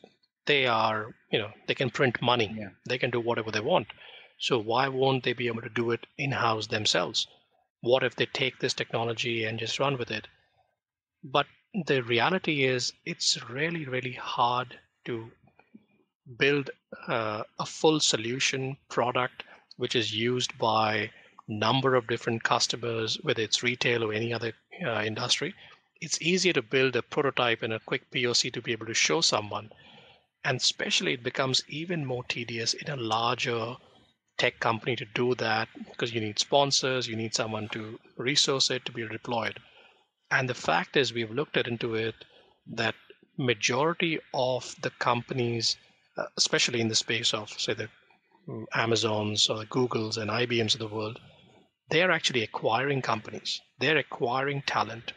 they 0.47 0.65
are, 0.65 1.13
you 1.31 1.37
know, 1.37 1.51
they 1.67 1.75
can 1.75 1.91
print 1.91 2.19
money. 2.21 2.53
Yeah. 2.57 2.69
They 2.89 2.97
can 2.97 3.11
do 3.11 3.19
whatever 3.19 3.51
they 3.51 3.59
want. 3.59 3.87
So 4.45 4.59
why 4.59 4.89
won't 4.89 5.23
they 5.23 5.31
be 5.31 5.47
able 5.47 5.61
to 5.61 5.69
do 5.69 5.91
it 5.91 6.05
in-house 6.17 6.67
themselves? 6.67 7.27
What 7.79 8.03
if 8.03 8.17
they 8.17 8.25
take 8.25 8.59
this 8.59 8.73
technology 8.73 9.45
and 9.45 9.57
just 9.57 9.79
run 9.79 9.97
with 9.97 10.11
it? 10.11 10.27
But 11.23 11.47
the 11.85 12.03
reality 12.03 12.65
is 12.65 12.91
it's 13.05 13.41
really, 13.49 13.85
really 13.85 14.11
hard 14.11 14.77
to 15.05 15.31
build 16.37 16.71
uh, 17.07 17.43
a 17.57 17.65
full 17.65 18.01
solution 18.01 18.75
product 18.89 19.45
which 19.77 19.95
is 19.95 20.13
used 20.13 20.57
by 20.57 21.09
number 21.47 21.95
of 21.95 22.07
different 22.07 22.43
customers, 22.43 23.17
whether 23.21 23.41
it's 23.41 23.63
retail 23.63 24.03
or 24.03 24.11
any 24.11 24.33
other 24.33 24.51
uh, 24.85 25.03
industry. 25.03 25.55
It's 26.01 26.21
easier 26.21 26.51
to 26.51 26.61
build 26.61 26.97
a 26.97 27.01
prototype 27.01 27.63
and 27.63 27.71
a 27.71 27.79
quick 27.79 28.11
POC 28.11 28.51
to 28.51 28.61
be 28.61 28.73
able 28.73 28.87
to 28.87 28.93
show 28.93 29.21
someone. 29.21 29.71
And 30.43 30.57
especially 30.57 31.13
it 31.13 31.23
becomes 31.23 31.63
even 31.69 32.05
more 32.05 32.25
tedious 32.25 32.73
in 32.73 32.91
a 32.91 32.97
larger 32.97 33.77
tech 34.37 34.59
company 34.59 34.95
to 34.95 35.05
do 35.05 35.35
that 35.35 35.67
because 35.89 36.13
you 36.13 36.21
need 36.21 36.39
sponsors, 36.39 37.07
you 37.07 37.15
need 37.15 37.35
someone 37.35 37.69
to 37.69 37.99
resource 38.17 38.69
it 38.69 38.85
to 38.85 38.91
be 38.91 39.07
deployed. 39.07 39.59
And 40.31 40.49
the 40.49 40.55
fact 40.55 40.97
is, 40.97 41.13
we've 41.13 41.31
looked 41.31 41.57
at 41.57 41.67
into 41.67 41.95
it 41.95 42.15
that 42.67 42.95
majority 43.37 44.19
of 44.33 44.75
the 44.81 44.89
companies, 44.91 45.77
uh, 46.17 46.25
especially 46.37 46.81
in 46.81 46.87
the 46.87 46.95
space 46.95 47.33
of 47.33 47.49
say 47.51 47.73
the 47.73 47.89
Amazons 48.73 49.49
or 49.49 49.59
the 49.59 49.65
Googles 49.65 50.17
and 50.17 50.29
IBMs 50.29 50.73
of 50.73 50.79
the 50.79 50.87
world, 50.87 51.19
they 51.89 52.01
are 52.01 52.11
actually 52.11 52.43
acquiring 52.43 53.01
companies. 53.01 53.61
They're 53.79 53.97
acquiring 53.97 54.63
talent. 54.63 55.13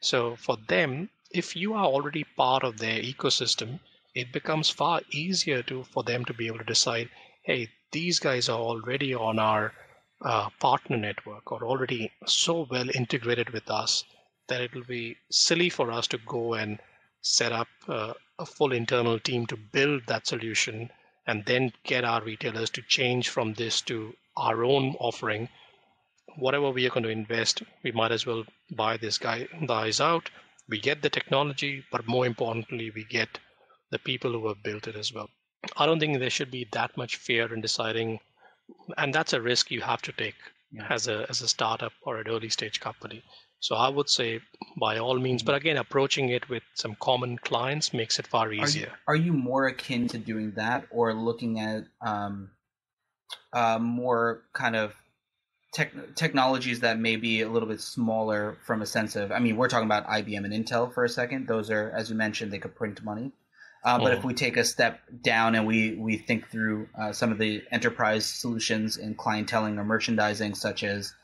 So 0.00 0.36
for 0.36 0.56
them, 0.56 1.10
if 1.30 1.54
you 1.56 1.74
are 1.74 1.84
already 1.84 2.24
part 2.24 2.64
of 2.64 2.78
their 2.78 3.00
ecosystem, 3.00 3.80
it 4.14 4.32
becomes 4.32 4.70
far 4.70 5.02
easier 5.12 5.62
to 5.64 5.84
for 5.84 6.02
them 6.02 6.24
to 6.24 6.34
be 6.34 6.46
able 6.46 6.58
to 6.58 6.64
decide, 6.64 7.10
hey, 7.44 7.68
these 7.92 8.18
guys 8.18 8.48
are 8.48 8.58
already 8.58 9.14
on 9.14 9.38
our 9.38 9.72
uh, 10.22 10.50
partner 10.60 10.96
network 10.96 11.50
or 11.52 11.64
already 11.64 12.10
so 12.26 12.66
well 12.70 12.88
integrated 12.90 13.50
with 13.50 13.70
us 13.70 14.04
that 14.48 14.60
it 14.60 14.74
will 14.74 14.84
be 14.84 15.16
silly 15.30 15.70
for 15.70 15.90
us 15.90 16.06
to 16.06 16.18
go 16.18 16.54
and 16.54 16.78
set 17.22 17.52
up 17.52 17.68
uh, 17.88 18.12
a 18.38 18.46
full 18.46 18.72
internal 18.72 19.18
team 19.18 19.46
to 19.46 19.56
build 19.56 20.02
that 20.06 20.26
solution 20.26 20.90
and 21.26 21.44
then 21.46 21.72
get 21.84 22.04
our 22.04 22.22
retailers 22.22 22.70
to 22.70 22.82
change 22.82 23.28
from 23.28 23.54
this 23.54 23.80
to 23.80 24.14
our 24.36 24.64
own 24.64 24.94
offering. 24.98 25.48
Whatever 26.36 26.70
we 26.70 26.86
are 26.86 26.90
going 26.90 27.04
to 27.04 27.08
invest 27.10 27.62
we 27.82 27.92
might 27.92 28.12
as 28.12 28.26
well 28.26 28.44
buy 28.70 28.96
this 28.96 29.18
guy 29.18 29.48
guys 29.66 30.00
out. 30.00 30.30
We 30.68 30.78
get 30.78 31.02
the 31.02 31.10
technology 31.10 31.84
but 31.90 32.06
more 32.06 32.26
importantly 32.26 32.90
we 32.90 33.04
get 33.04 33.38
the 33.90 33.98
people 33.98 34.32
who 34.32 34.48
have 34.48 34.62
built 34.62 34.86
it 34.86 34.96
as 34.96 35.12
well 35.12 35.30
I 35.76 35.86
don't 35.86 35.98
think 36.00 36.18
there 36.18 36.30
should 36.30 36.50
be 36.50 36.68
that 36.72 36.96
much 36.96 37.16
fear 37.16 37.52
in 37.52 37.60
deciding, 37.60 38.20
and 38.96 39.14
that's 39.14 39.32
a 39.32 39.40
risk 39.40 39.70
you 39.70 39.80
have 39.80 40.02
to 40.02 40.12
take 40.12 40.36
yeah. 40.70 40.86
as 40.90 41.08
a 41.08 41.26
as 41.28 41.40
a 41.42 41.48
startup 41.48 41.92
or 42.02 42.18
an 42.18 42.28
early 42.28 42.48
stage 42.48 42.80
company. 42.80 43.22
So 43.60 43.74
I 43.74 43.88
would 43.88 44.08
say 44.08 44.40
by 44.78 44.98
all 44.98 45.18
means, 45.18 45.42
but 45.42 45.56
again, 45.56 45.76
approaching 45.76 46.28
it 46.28 46.48
with 46.48 46.62
some 46.74 46.96
common 47.00 47.38
clients 47.38 47.92
makes 47.92 48.18
it 48.18 48.26
far 48.26 48.52
easier. 48.52 48.92
Are 49.08 49.16
you, 49.16 49.22
are 49.22 49.26
you 49.26 49.32
more 49.32 49.66
akin 49.66 50.06
to 50.08 50.18
doing 50.18 50.52
that, 50.52 50.86
or 50.90 51.12
looking 51.12 51.58
at 51.58 51.84
um, 52.00 52.50
uh, 53.52 53.78
more 53.80 54.44
kind 54.52 54.76
of 54.76 54.94
tech- 55.74 56.14
technologies 56.14 56.80
that 56.80 57.00
may 57.00 57.16
be 57.16 57.42
a 57.42 57.48
little 57.48 57.68
bit 57.68 57.80
smaller 57.80 58.58
from 58.64 58.80
a 58.80 58.86
sense 58.86 59.16
of? 59.16 59.32
I 59.32 59.40
mean, 59.40 59.56
we're 59.56 59.68
talking 59.68 59.86
about 59.86 60.06
IBM 60.06 60.44
and 60.44 60.52
Intel 60.52 60.92
for 60.94 61.04
a 61.04 61.08
second. 61.08 61.48
Those 61.48 61.68
are, 61.68 61.90
as 61.90 62.10
you 62.10 62.16
mentioned, 62.16 62.52
they 62.52 62.58
could 62.58 62.76
print 62.76 63.02
money. 63.02 63.32
Uh, 63.84 63.98
but 63.98 64.12
if 64.12 64.20
mm. 64.20 64.24
we 64.24 64.34
take 64.34 64.56
a 64.56 64.64
step 64.64 65.00
down 65.22 65.54
and 65.54 65.66
we 65.66 65.94
we 65.94 66.16
think 66.16 66.50
through 66.50 66.88
uh, 66.98 67.12
some 67.12 67.30
of 67.30 67.38
the 67.38 67.62
enterprise 67.70 68.26
solutions 68.26 68.96
in 68.96 69.14
clienteling 69.14 69.78
or 69.78 69.84
merchandising, 69.84 70.54
such 70.54 70.82
as 70.82 71.14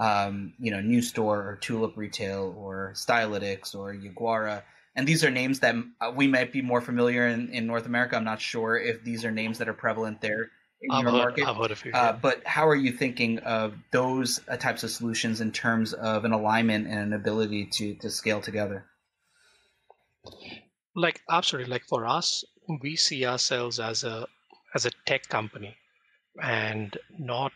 um, 0.00 0.54
you 0.58 0.70
know, 0.70 0.78
NewStore 0.78 1.26
or 1.26 1.58
Tulip 1.60 1.96
Retail 1.96 2.54
or 2.56 2.92
Stylitics 2.96 3.74
or 3.74 3.94
Yaguara. 3.94 4.62
And 4.96 5.06
these 5.06 5.22
are 5.24 5.30
names 5.30 5.60
that 5.60 5.76
uh, 6.00 6.10
we 6.16 6.26
might 6.26 6.52
be 6.52 6.62
more 6.62 6.80
familiar 6.80 7.28
in, 7.28 7.50
in 7.50 7.66
North 7.66 7.86
America. 7.86 8.16
I'm 8.16 8.24
not 8.24 8.40
sure 8.40 8.76
if 8.76 9.04
these 9.04 9.24
are 9.24 9.30
names 9.30 9.58
that 9.58 9.68
are 9.68 9.74
prevalent 9.74 10.20
there 10.22 10.50
in 10.80 10.90
I've 10.90 11.02
your 11.02 11.12
heard, 11.12 11.18
market. 11.18 11.46
I've 11.46 11.56
heard 11.56 11.70
of 11.70 11.84
you. 11.84 11.92
Uh, 11.92 12.12
but 12.14 12.44
how 12.46 12.66
are 12.66 12.74
you 12.74 12.92
thinking 12.92 13.38
of 13.40 13.74
those 13.92 14.40
uh, 14.48 14.56
types 14.56 14.82
of 14.82 14.90
solutions 14.90 15.42
in 15.42 15.52
terms 15.52 15.92
of 15.92 16.24
an 16.24 16.32
alignment 16.32 16.86
and 16.88 16.98
an 16.98 17.12
ability 17.12 17.66
to, 17.74 17.94
to 17.96 18.10
scale 18.10 18.40
together? 18.40 18.86
Like 21.00 21.22
absolutely, 21.30 21.70
like 21.70 21.86
for 21.86 22.04
us, 22.04 22.44
we 22.82 22.94
see 22.96 23.24
ourselves 23.24 23.80
as 23.80 24.04
a 24.04 24.26
as 24.74 24.84
a 24.84 24.90
tech 25.06 25.28
company 25.28 25.76
and 26.42 26.96
not 27.18 27.52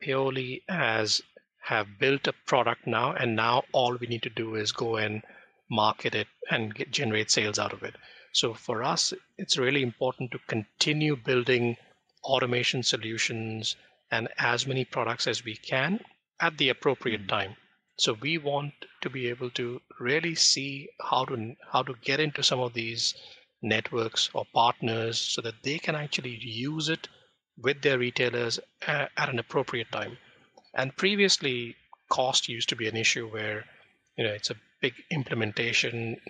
purely 0.00 0.62
as 0.68 1.22
have 1.62 1.98
built 1.98 2.26
a 2.26 2.34
product 2.46 2.86
now 2.86 3.12
and 3.12 3.36
now 3.36 3.62
all 3.72 3.94
we 3.96 4.06
need 4.06 4.22
to 4.22 4.28
do 4.42 4.56
is 4.56 4.72
go 4.72 4.96
and 4.96 5.22
market 5.70 6.14
it 6.14 6.26
and 6.50 6.74
get, 6.74 6.90
generate 6.90 7.30
sales 7.30 7.58
out 7.58 7.72
of 7.72 7.82
it 7.82 7.94
so 8.32 8.52
for 8.52 8.82
us 8.82 9.14
it's 9.38 9.56
really 9.56 9.82
important 9.82 10.30
to 10.30 10.38
continue 10.46 11.16
building 11.16 11.76
automation 12.24 12.82
solutions 12.82 13.76
and 14.10 14.28
as 14.38 14.66
many 14.66 14.84
products 14.84 15.26
as 15.26 15.44
we 15.44 15.56
can 15.56 16.00
at 16.40 16.58
the 16.58 16.68
appropriate 16.68 17.20
mm-hmm. 17.22 17.36
time 17.38 17.56
so 17.96 18.16
we 18.20 18.38
want 18.38 18.72
to 19.00 19.08
be 19.08 19.28
able 19.28 19.50
to 19.50 19.80
really 20.00 20.34
see 20.34 20.88
how 21.00 21.24
to 21.24 21.54
how 21.72 21.82
to 21.82 21.94
get 22.02 22.20
into 22.20 22.42
some 22.42 22.60
of 22.60 22.74
these 22.74 23.14
networks 23.62 24.30
or 24.34 24.44
partners 24.52 25.18
so 25.18 25.40
that 25.40 25.62
they 25.62 25.78
can 25.78 25.94
actually 25.94 26.36
use 26.42 26.88
it 26.88 27.08
with 27.56 27.80
their 27.82 27.98
retailers 27.98 28.58
at 28.86 29.28
an 29.28 29.38
appropriate 29.38 29.90
time. 29.92 30.18
And 30.74 30.96
previously, 30.96 31.76
cost 32.10 32.48
used 32.48 32.68
to 32.70 32.76
be 32.76 32.88
an 32.88 32.96
issue 32.96 33.28
where 33.28 33.64
you 34.16 34.24
know 34.24 34.32
it's 34.32 34.50
a 34.50 34.60
big 34.80 34.94
implementation. 35.10 36.20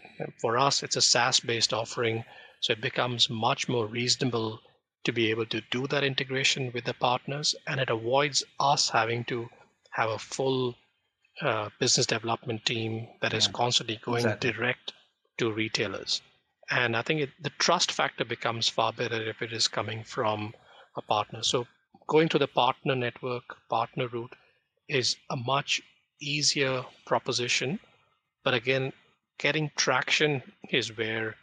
For 0.41 0.59
us, 0.59 0.83
it's 0.83 0.97
a 0.97 1.01
SaaS-based 1.01 1.73
offering, 1.73 2.25
so 2.61 2.73
it 2.73 2.81
becomes 2.81 3.31
much 3.31 3.69
more 3.69 3.87
reasonable 3.87 4.61
to 5.05 5.13
be 5.13 5.31
able 5.31 5.47
to 5.47 5.61
do 5.71 5.87
that 5.89 6.05
integration 6.05 6.71
with 6.73 6.85
the 6.85 6.95
partners, 6.95 7.55
and 7.67 7.81
it 7.81 7.91
avoids 7.91 8.45
us 8.61 8.91
having 8.91 9.25
to 9.25 9.49
have 9.91 10.11
a 10.11 10.19
full 10.19 10.77
uh, 11.41 11.69
business 11.79 12.07
development 12.07 12.65
team 12.65 13.09
that 13.21 13.33
yeah, 13.33 13.39
is 13.39 13.49
constantly 13.49 13.99
going 14.03 14.25
exactly. 14.25 14.53
direct 14.53 14.93
to 15.39 15.53
retailers. 15.53 16.23
And 16.71 16.97
I 16.97 17.03
think 17.03 17.21
it, 17.21 17.31
the 17.41 17.51
trust 17.51 17.93
factor 17.93 18.25
becomes 18.25 18.69
far 18.69 18.93
better 18.93 19.21
if 19.29 19.43
it 19.43 19.53
is 19.53 19.69
coming 19.69 20.05
from 20.05 20.55
a 20.97 21.03
partner. 21.03 21.43
So 21.43 21.67
going 22.07 22.29
to 22.31 22.39
the 22.39 22.47
partner 22.47 22.95
network, 22.95 23.57
partner 23.69 24.09
route 24.09 24.35
is 24.89 25.17
a 25.31 25.37
much 25.37 25.83
easier 26.21 26.85
proposition. 27.05 27.81
But 28.45 28.55
again, 28.55 28.93
getting 29.39 29.71
traction 29.77 30.43
is 30.71 30.97
where 30.97 31.37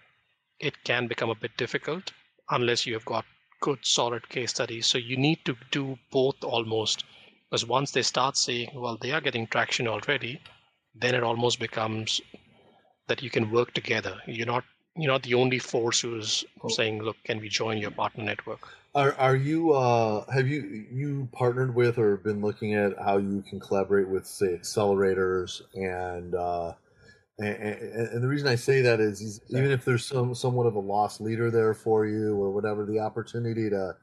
it 0.60 0.84
can 0.84 1.08
become 1.08 1.30
a 1.30 1.36
bit 1.36 1.58
difficult 1.58 2.12
unless 2.50 2.86
you 2.86 2.94
have 2.94 3.06
got 3.06 3.26
good 3.62 3.80
solid 3.86 4.28
case 4.30 4.52
studies. 4.52 4.88
So 4.88 4.98
you 4.98 5.18
need 5.18 5.44
to 5.46 5.56
do 5.72 5.98
both 6.12 6.44
almost 6.44 7.04
because 7.52 7.66
once 7.66 7.92
they 7.92 8.02
start 8.02 8.38
saying, 8.38 8.70
well, 8.74 8.98
they 9.02 9.12
are 9.12 9.20
getting 9.20 9.46
traction 9.46 9.86
already, 9.86 10.40
then 10.96 11.14
it 11.14 11.22
almost 11.22 11.60
becomes 11.60 12.22
that 13.08 13.22
you 13.22 13.30
can 13.30 13.52
work 13.52 13.74
together. 13.74 14.18
You're 14.26 14.48
not 14.48 14.64
you're 14.96 15.12
not 15.12 15.24
the 15.24 15.34
only 15.36 15.60
force 15.60 16.02
who's 16.02 16.44
saying, 16.70 17.02
look, 17.02 17.16
can 17.24 17.40
we 17.40 17.48
join 17.50 17.78
your 17.78 17.92
partner 17.92 18.24
network? 18.24 18.60
Are 18.96 19.14
are 19.16 19.36
you 19.36 19.74
uh 19.74 20.32
have 20.32 20.48
you 20.48 20.86
you 20.92 21.28
partnered 21.34 21.76
with 21.76 21.98
or 21.98 22.18
been 22.18 22.42
looking 22.42 22.74
at 22.74 22.98
how 22.98 23.18
you 23.18 23.42
can 23.42 23.60
collaborate 23.60 24.08
with 24.08 24.26
say 24.26 24.58
accelerators 24.58 25.62
and 25.76 26.36
uh 26.36 26.74
and, 27.40 27.56
and, 28.14 28.24
the 28.24 28.28
reason 28.28 28.48
I 28.48 28.54
say 28.54 28.82
that 28.82 29.00
is, 29.00 29.20
is 29.20 29.42
even 29.50 29.72
if 29.72 29.84
there's 29.84 30.06
some 30.06 30.36
somewhat 30.36 30.68
of 30.68 30.76
a 30.76 30.80
lost 30.80 31.20
leader 31.22 31.50
there 31.50 31.74
for 31.74 32.06
you 32.06 32.36
or 32.36 32.52
whatever, 32.52 32.86
the 32.86 33.00
opportunity 33.00 33.68
to 33.68 33.96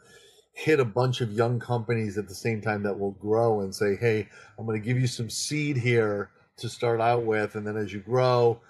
hit 0.52 0.80
a 0.80 0.84
bunch 0.84 1.20
of 1.20 1.32
young 1.32 1.60
companies 1.60 2.18
at 2.18 2.28
the 2.28 2.34
same 2.34 2.60
time 2.60 2.82
that 2.82 2.98
will 2.98 3.12
grow 3.12 3.60
and 3.60 3.74
say, 3.74 3.96
hey, 3.96 4.28
I'm 4.58 4.66
going 4.66 4.80
to 4.80 4.86
give 4.86 4.98
you 4.98 5.06
some 5.06 5.30
seed 5.30 5.76
here 5.76 6.30
to 6.58 6.68
start 6.68 7.00
out 7.00 7.24
with, 7.24 7.54
and 7.54 7.66
then 7.66 7.76
as 7.76 7.92
you 7.92 8.00
grow, 8.00 8.60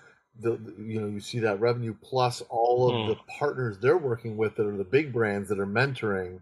the 0.41 0.53
you 0.79 1.01
know 1.01 1.09
you 1.09 1.21
see 1.21 1.41
that 1.41 1.61
revenue 1.61 1.95
plus 2.01 2.43
all 2.49 2.89
of 2.89 2.95
mm. 2.95 3.09
the 3.09 3.17
partners 3.39 3.77
they're 3.81 3.99
working 3.99 4.37
with 4.37 4.55
that 4.55 4.67
are 4.67 4.77
the 4.77 4.85
big 4.85 5.13
brands 5.13 5.49
that 5.49 5.59
are 5.59 5.67
mentoring 5.67 6.41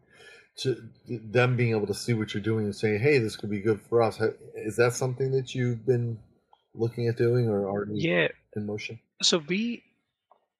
to 0.56 0.82
them 1.08 1.56
being 1.56 1.70
able 1.70 1.86
to 1.86 1.94
see 1.94 2.14
what 2.14 2.32
you're 2.32 2.42
doing 2.42 2.64
and 2.64 2.74
saying, 2.74 2.98
hey, 2.98 3.18
this 3.18 3.36
could 3.36 3.50
be 3.50 3.60
good 3.60 3.80
for 3.80 4.02
us. 4.02 4.20
Is 4.54 4.76
that 4.76 4.94
something 4.94 5.30
that 5.32 5.54
you've 5.54 5.84
been 5.84 6.18
looking 6.74 7.08
at 7.08 7.16
doing 7.16 7.48
or 7.48 7.68
are 7.68 7.86
yeah 7.92 8.28
in 8.54 8.66
motion? 8.66 8.98
So 9.22 9.42
we 9.46 9.82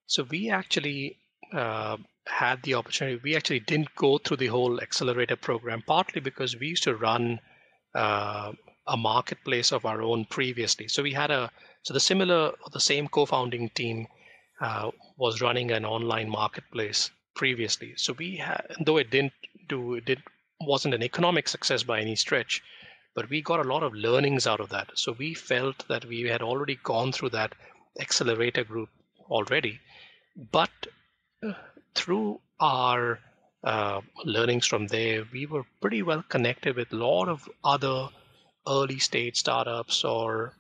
so 0.07 0.25
we 0.31 0.51
actually 0.51 1.19
uh, 1.53 1.97
had 2.27 2.63
the 2.63 2.75
opportunity. 2.75 3.21
We 3.23 3.37
actually 3.37 3.61
didn't 3.61 3.95
go 3.95 4.19
through 4.19 4.39
the 4.39 4.49
whole 4.49 4.81
accelerator 4.81 5.37
program, 5.37 5.83
partly 5.87 6.21
because 6.21 6.57
we 6.59 6.69
used 6.69 6.83
to 6.85 6.97
run 6.97 7.41
uh, 7.95 8.53
a 8.87 8.97
marketplace 8.97 9.73
of 9.73 9.85
our 9.85 10.03
own 10.03 10.25
previously. 10.27 10.89
So 10.89 11.03
we 11.03 11.13
had 11.13 11.31
a 11.31 11.51
so 11.83 11.95
the 11.95 12.01
similar 12.01 12.53
the 12.73 12.81
same 12.81 13.09
co-founding 13.09 13.71
team 13.71 14.07
uh, 14.61 14.91
was 15.17 15.41
running 15.41 15.71
an 15.71 15.85
online 15.85 16.29
marketplace 16.29 17.11
previously. 17.35 17.95
So 17.97 18.13
we 18.13 18.37
had, 18.37 18.67
though 18.85 18.97
it 18.97 19.11
didn't 19.11 19.33
do 19.69 19.95
it 19.95 20.05
did 20.05 20.23
wasn't 20.61 20.95
an 20.95 21.03
economic 21.03 21.49
success 21.49 21.83
by 21.83 22.01
any 22.01 22.17
stretch, 22.17 22.63
but 23.15 23.29
we 23.29 23.43
got 23.43 23.61
a 23.61 23.69
lot 23.69 23.83
of 23.83 23.95
learnings 23.95 24.47
out 24.47 24.61
of 24.61 24.71
that. 24.71 24.91
So 24.95 25.13
we 25.13 25.35
felt 25.35 25.87
that 25.89 26.05
we 26.07 26.23
had 26.23 26.43
already 26.43 26.79
gone 26.83 27.13
through 27.13 27.31
that 27.31 27.55
accelerator 28.01 28.65
group 28.65 28.89
already, 29.29 29.81
but 30.53 30.71
uh, 31.47 31.53
through 31.97 32.41
our 32.61 33.19
uh, 33.65 34.01
learnings 34.25 34.67
from 34.67 34.87
there, 34.87 35.25
we 35.33 35.47
were 35.47 35.65
pretty 35.81 36.03
well 36.03 36.23
connected 36.29 36.77
with 36.77 36.93
a 36.93 36.97
lot 36.97 37.29
of 37.29 37.49
other 37.65 38.09
early 38.69 38.99
stage 38.99 39.37
startups 39.37 40.05
or 40.05 40.53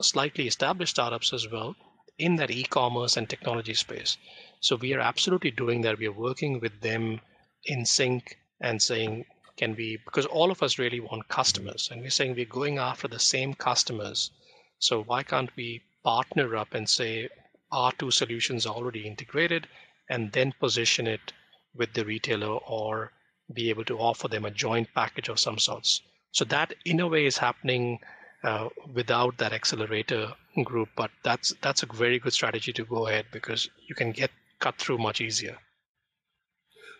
slightly 0.00 0.46
established 0.46 0.92
startups 0.92 1.32
as 1.32 1.50
well 1.50 1.74
in 2.18 2.36
that 2.36 2.50
e-commerce 2.50 3.16
and 3.16 3.28
technology 3.28 3.74
space. 3.74 4.16
So 4.60 4.76
we 4.76 4.94
are 4.94 5.00
absolutely 5.00 5.50
doing 5.50 5.80
that. 5.82 5.98
We 5.98 6.06
are 6.06 6.12
working 6.12 6.60
with 6.60 6.80
them 6.80 7.20
in 7.64 7.84
sync 7.84 8.38
and 8.60 8.80
saying, 8.80 9.24
can 9.56 9.74
we, 9.74 9.98
because 10.04 10.26
all 10.26 10.50
of 10.50 10.62
us 10.62 10.78
really 10.78 11.00
want 11.00 11.28
customers 11.28 11.88
and 11.90 12.00
we're 12.00 12.10
saying 12.10 12.34
we're 12.34 12.44
going 12.44 12.78
after 12.78 13.08
the 13.08 13.18
same 13.18 13.54
customers. 13.54 14.30
So 14.78 15.02
why 15.02 15.22
can't 15.22 15.50
we 15.56 15.82
partner 16.04 16.56
up 16.56 16.74
and 16.74 16.88
say 16.88 17.28
our 17.72 17.92
two 17.92 18.10
solutions 18.10 18.66
are 18.66 18.74
already 18.74 19.06
integrated 19.06 19.66
and 20.08 20.32
then 20.32 20.52
position 20.60 21.06
it 21.06 21.32
with 21.74 21.92
the 21.94 22.04
retailer 22.04 22.56
or 22.66 23.12
be 23.52 23.70
able 23.70 23.84
to 23.84 23.98
offer 23.98 24.28
them 24.28 24.44
a 24.44 24.50
joint 24.50 24.88
package 24.94 25.28
of 25.28 25.40
some 25.40 25.58
sorts. 25.58 26.02
So 26.32 26.44
that 26.46 26.74
in 26.84 27.00
a 27.00 27.08
way 27.08 27.26
is 27.26 27.38
happening 27.38 28.00
uh, 28.42 28.68
without 28.92 29.38
that 29.38 29.52
accelerator 29.52 30.32
group, 30.64 30.88
but 30.96 31.10
that's 31.22 31.54
that's 31.62 31.82
a 31.82 31.86
very 31.86 32.18
good 32.18 32.32
strategy 32.32 32.72
to 32.72 32.84
go 32.84 33.06
ahead 33.06 33.26
because 33.32 33.68
you 33.88 33.94
can 33.94 34.12
get 34.12 34.30
cut 34.58 34.76
through 34.78 34.98
much 34.98 35.20
easier. 35.20 35.58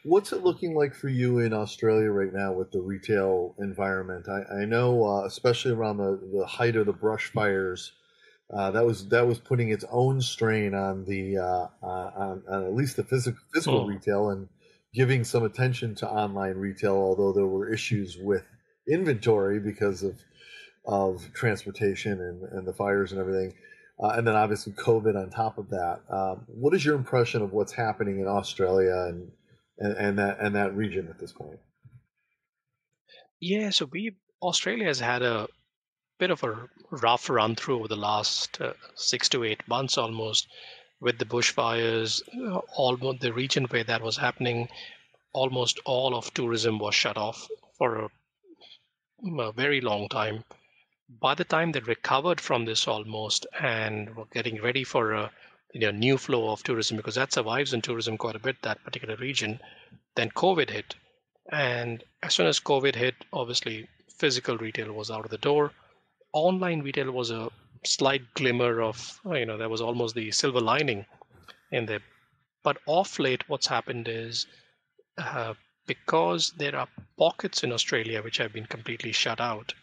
What's 0.04 0.32
it 0.32 0.42
looking 0.42 0.74
like 0.74 0.94
for 0.94 1.08
you 1.08 1.38
in 1.38 1.54
Australia 1.54 2.10
right 2.10 2.32
now 2.32 2.52
with 2.52 2.70
the 2.72 2.80
retail 2.80 3.54
environment? 3.58 4.26
I, 4.28 4.60
I 4.60 4.64
know, 4.66 5.02
uh, 5.02 5.24
especially 5.24 5.72
around 5.72 5.96
the, 5.96 6.20
the 6.32 6.46
height 6.46 6.76
of 6.76 6.84
the 6.84 6.92
brush 6.92 7.32
fires, 7.32 7.92
uh, 8.54 8.70
that 8.70 8.86
was 8.86 9.08
that 9.08 9.26
was 9.26 9.38
putting 9.38 9.70
its 9.70 9.84
own 9.90 10.20
strain 10.20 10.74
on 10.74 11.04
the 11.04 11.38
uh, 11.38 11.66
on, 11.82 12.42
on, 12.48 12.64
at 12.64 12.74
least 12.74 12.96
the 12.96 13.04
physical 13.04 13.40
physical 13.52 13.80
oh. 13.80 13.86
retail 13.86 14.30
and 14.30 14.48
giving 14.94 15.24
some 15.24 15.42
attention 15.42 15.94
to 15.96 16.08
online 16.08 16.56
retail. 16.56 16.94
Although 16.94 17.32
there 17.32 17.46
were 17.46 17.72
issues 17.72 18.16
with 18.16 18.44
inventory 18.88 19.58
because 19.58 20.04
of 20.04 20.20
of 20.86 21.28
transportation 21.32 22.20
and, 22.20 22.42
and 22.52 22.66
the 22.66 22.72
fires 22.72 23.10
and 23.10 23.20
everything, 23.20 23.54
uh, 24.02 24.10
and 24.10 24.26
then 24.26 24.36
obviously 24.36 24.72
COVID 24.74 25.20
on 25.20 25.30
top 25.30 25.58
of 25.58 25.70
that. 25.70 26.02
Um, 26.08 26.44
what 26.46 26.74
is 26.74 26.84
your 26.84 26.94
impression 26.94 27.42
of 27.42 27.52
what's 27.52 27.72
happening 27.72 28.20
in 28.20 28.28
Australia 28.28 29.06
and, 29.08 29.32
and 29.78 29.96
and 29.96 30.18
that 30.18 30.38
and 30.40 30.54
that 30.54 30.76
region 30.76 31.08
at 31.08 31.18
this 31.18 31.32
point? 31.32 31.58
Yeah, 33.40 33.70
so 33.70 33.86
we 33.90 34.14
Australia 34.40 34.86
has 34.86 35.00
had 35.00 35.22
a 35.22 35.48
bit 36.18 36.30
of 36.30 36.44
a 36.44 36.68
rough 36.90 37.28
run 37.28 37.56
through 37.56 37.76
over 37.78 37.88
the 37.88 37.96
last 37.96 38.60
uh, 38.60 38.72
six 38.94 39.28
to 39.28 39.42
eight 39.42 39.66
months 39.66 39.98
almost 39.98 40.46
with 41.00 41.18
the 41.18 41.24
bushfires 41.24 42.22
uh, 42.48 42.58
almost 42.76 43.20
the 43.20 43.32
region 43.32 43.64
where 43.64 43.84
that 43.84 44.00
was 44.00 44.16
happening 44.16 44.68
almost 45.32 45.80
all 45.84 46.14
of 46.14 46.32
tourism 46.32 46.78
was 46.78 46.94
shut 46.94 47.16
off 47.16 47.48
for 47.76 47.96
a, 48.04 48.08
a 49.40 49.52
very 49.52 49.80
long 49.80 50.08
time. 50.08 50.44
By 51.20 51.34
the 51.34 51.44
time 51.44 51.72
they 51.72 51.80
recovered 51.80 52.40
from 52.40 52.64
this 52.64 52.86
almost 52.86 53.46
and 53.60 54.14
were 54.14 54.26
getting 54.32 54.62
ready 54.62 54.84
for 54.84 55.12
a 55.12 55.30
you 55.72 55.80
know, 55.80 55.90
new 55.90 56.16
flow 56.16 56.50
of 56.50 56.62
tourism 56.62 56.96
because 56.96 57.16
that 57.16 57.32
survives 57.32 57.74
in 57.74 57.82
tourism 57.82 58.16
quite 58.16 58.36
a 58.36 58.46
bit 58.46 58.62
that 58.62 58.82
particular 58.84 59.16
region 59.16 59.58
then 60.14 60.30
covid 60.30 60.70
hit. 60.70 60.94
And 61.50 62.04
as 62.22 62.34
soon 62.34 62.46
as 62.46 62.60
covid 62.60 62.94
hit 62.94 63.16
obviously 63.32 63.88
physical 64.08 64.56
retail 64.56 64.92
was 64.92 65.10
out 65.10 65.24
of 65.24 65.32
the 65.32 65.38
door 65.38 65.72
online 66.34 66.82
retail 66.82 67.10
was 67.10 67.30
a 67.30 67.50
slight 67.84 68.22
glimmer 68.34 68.82
of, 68.82 69.20
you 69.24 69.46
know, 69.46 69.56
there 69.56 69.68
was 69.68 69.80
almost 69.80 70.14
the 70.14 70.30
silver 70.32 70.60
lining 70.60 71.06
in 71.70 71.86
there. 71.86 72.00
But 72.62 72.78
off 72.86 73.18
late, 73.18 73.48
what's 73.48 73.66
happened 73.66 74.08
is 74.08 74.46
uh, 75.16 75.54
because 75.86 76.52
there 76.56 76.76
are 76.76 76.88
pockets 77.18 77.62
in 77.62 77.72
Australia 77.72 78.22
which 78.22 78.38
have 78.38 78.52
been 78.52 78.66
completely 78.66 79.12
shut 79.12 79.40
out, 79.40 79.74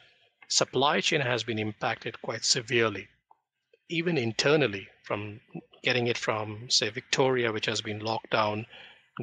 supply 0.48 1.00
chain 1.00 1.22
has 1.22 1.44
been 1.44 1.60
impacted 1.60 2.22
quite 2.22 2.44
severely, 2.44 3.08
even 3.90 4.18
internally, 4.18 4.88
from 5.04 5.40
getting 5.84 6.08
it 6.08 6.18
from, 6.18 6.70
say, 6.70 6.90
Victoria, 6.90 7.52
which 7.52 7.66
has 7.66 7.82
been 7.82 8.00
locked 8.00 8.32
down, 8.32 8.66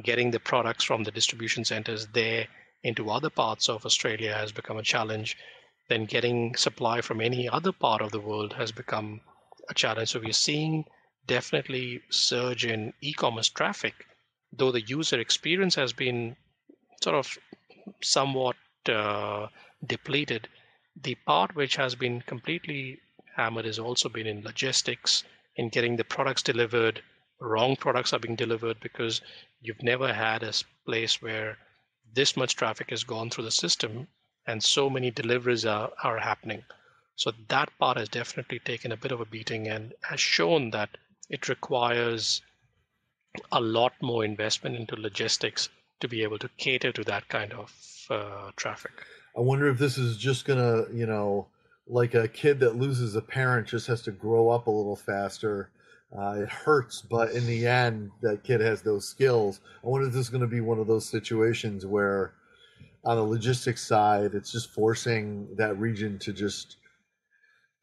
getting 0.03 0.31
the 0.31 0.39
products 0.39 0.83
from 0.83 1.03
the 1.03 1.11
distribution 1.11 1.63
centers 1.63 2.07
there 2.07 2.47
into 2.83 3.11
other 3.11 3.29
parts 3.29 3.67
of 3.67 3.85
Australia 3.85 4.33
has 4.33 4.51
become 4.51 4.77
a 4.77 4.83
challenge. 4.83 5.37
Then 5.89 6.05
getting 6.05 6.55
supply 6.55 7.01
from 7.01 7.19
any 7.19 7.49
other 7.49 7.71
part 7.71 8.01
of 8.01 8.11
the 8.11 8.19
world 8.19 8.53
has 8.53 8.71
become 8.71 9.21
a 9.69 9.73
challenge. 9.73 10.09
So 10.09 10.19
we're 10.19 10.33
seeing 10.33 10.85
definitely 11.25 12.01
surge 12.09 12.63
in 12.65 12.93
e-commerce 13.01 13.49
traffic, 13.49 14.05
though 14.53 14.71
the 14.71 14.81
user 14.81 15.19
experience 15.19 15.75
has 15.75 15.91
been 15.91 16.35
sort 17.03 17.15
of 17.15 17.37
somewhat 18.01 18.55
uh, 18.87 19.47
depleted. 19.85 20.47
The 21.01 21.15
part 21.15 21.55
which 21.55 21.75
has 21.77 21.95
been 21.95 22.21
completely 22.21 22.99
hammered 23.35 23.65
has 23.65 23.79
also 23.79 24.09
been 24.09 24.27
in 24.27 24.43
logistics, 24.43 25.23
in 25.55 25.69
getting 25.69 25.95
the 25.95 26.03
products 26.03 26.43
delivered. 26.43 27.01
Wrong 27.39 27.75
products 27.75 28.13
are 28.13 28.19
being 28.19 28.35
delivered 28.35 28.79
because 28.79 29.21
you've 29.61 29.81
never 29.81 30.13
had 30.13 30.43
a 30.43 30.53
place 30.85 31.21
where 31.21 31.57
this 32.13 32.37
much 32.37 32.55
traffic 32.55 32.91
has 32.91 33.03
gone 33.03 33.29
through 33.29 33.45
the 33.45 33.51
system 33.51 34.07
and 34.49 34.63
so 34.63 34.89
many 34.89 35.11
deliveries 35.11 35.65
are, 35.65 35.91
are 36.03 36.17
happening. 36.17 36.63
So 37.15 37.31
that 37.49 37.69
part 37.77 37.97
has 37.97 38.09
definitely 38.09 38.59
taken 38.59 38.91
a 38.91 38.97
bit 38.97 39.11
of 39.11 39.21
a 39.21 39.25
beating 39.25 39.67
and 39.67 39.93
has 40.01 40.19
shown 40.19 40.71
that 40.71 40.89
it 41.29 41.49
requires 41.49 42.41
a 43.51 43.61
lot 43.61 43.93
more 44.01 44.25
investment 44.25 44.75
into 44.75 44.95
logistics 44.95 45.69
to 45.99 46.07
be 46.07 46.23
able 46.23 46.39
to 46.39 46.49
cater 46.57 46.91
to 46.93 47.03
that 47.03 47.27
kind 47.27 47.53
of 47.53 47.71
uh, 48.09 48.49
traffic. 48.55 48.91
I 49.37 49.41
wonder 49.41 49.67
if 49.69 49.77
this 49.77 49.97
is 49.97 50.17
just 50.17 50.45
gonna, 50.45 50.85
you 50.91 51.05
know, 51.05 51.47
like 51.85 52.15
a 52.15 52.27
kid 52.27 52.59
that 52.61 52.75
loses 52.75 53.15
a 53.15 53.21
parent 53.21 53.67
just 53.67 53.87
has 53.87 54.01
to 54.03 54.11
grow 54.11 54.49
up 54.49 54.65
a 54.65 54.71
little 54.71 54.95
faster. 54.95 55.69
Uh, 56.17 56.41
it 56.41 56.49
hurts, 56.49 57.03
but 57.03 57.31
in 57.31 57.45
the 57.45 57.67
end, 57.67 58.09
that 58.21 58.43
kid 58.43 58.61
has 58.61 58.81
those 58.81 59.07
skills. 59.07 59.59
I 59.83 59.87
wonder 59.87 60.07
if 60.07 60.13
this 60.13 60.25
is 60.25 60.29
going 60.29 60.41
to 60.41 60.47
be 60.47 60.61
one 60.61 60.79
of 60.79 60.87
those 60.87 61.05
situations 61.05 61.85
where, 61.85 62.33
on 63.05 63.15
the 63.15 63.23
logistics 63.23 63.85
side, 63.85 64.35
it's 64.35 64.51
just 64.51 64.71
forcing 64.71 65.47
that 65.55 65.77
region 65.77 66.19
to 66.19 66.33
just 66.33 66.77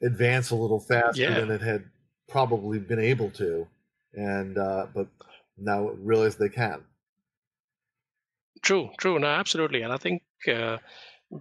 advance 0.02 0.50
a 0.50 0.56
little 0.56 0.80
faster 0.80 1.22
yeah. 1.22 1.40
than 1.40 1.50
it 1.50 1.60
had 1.60 1.84
probably 2.28 2.78
been 2.78 2.98
able 2.98 3.30
to, 3.30 3.66
and 4.14 4.58
uh, 4.58 4.86
but 4.94 5.08
now 5.56 5.88
realize 6.02 6.36
they 6.36 6.48
can. 6.48 6.82
True, 8.62 8.90
true. 8.98 9.18
No, 9.18 9.28
absolutely. 9.28 9.82
And 9.82 9.92
I 9.92 9.96
think 9.96 10.22
uh, 10.48 10.78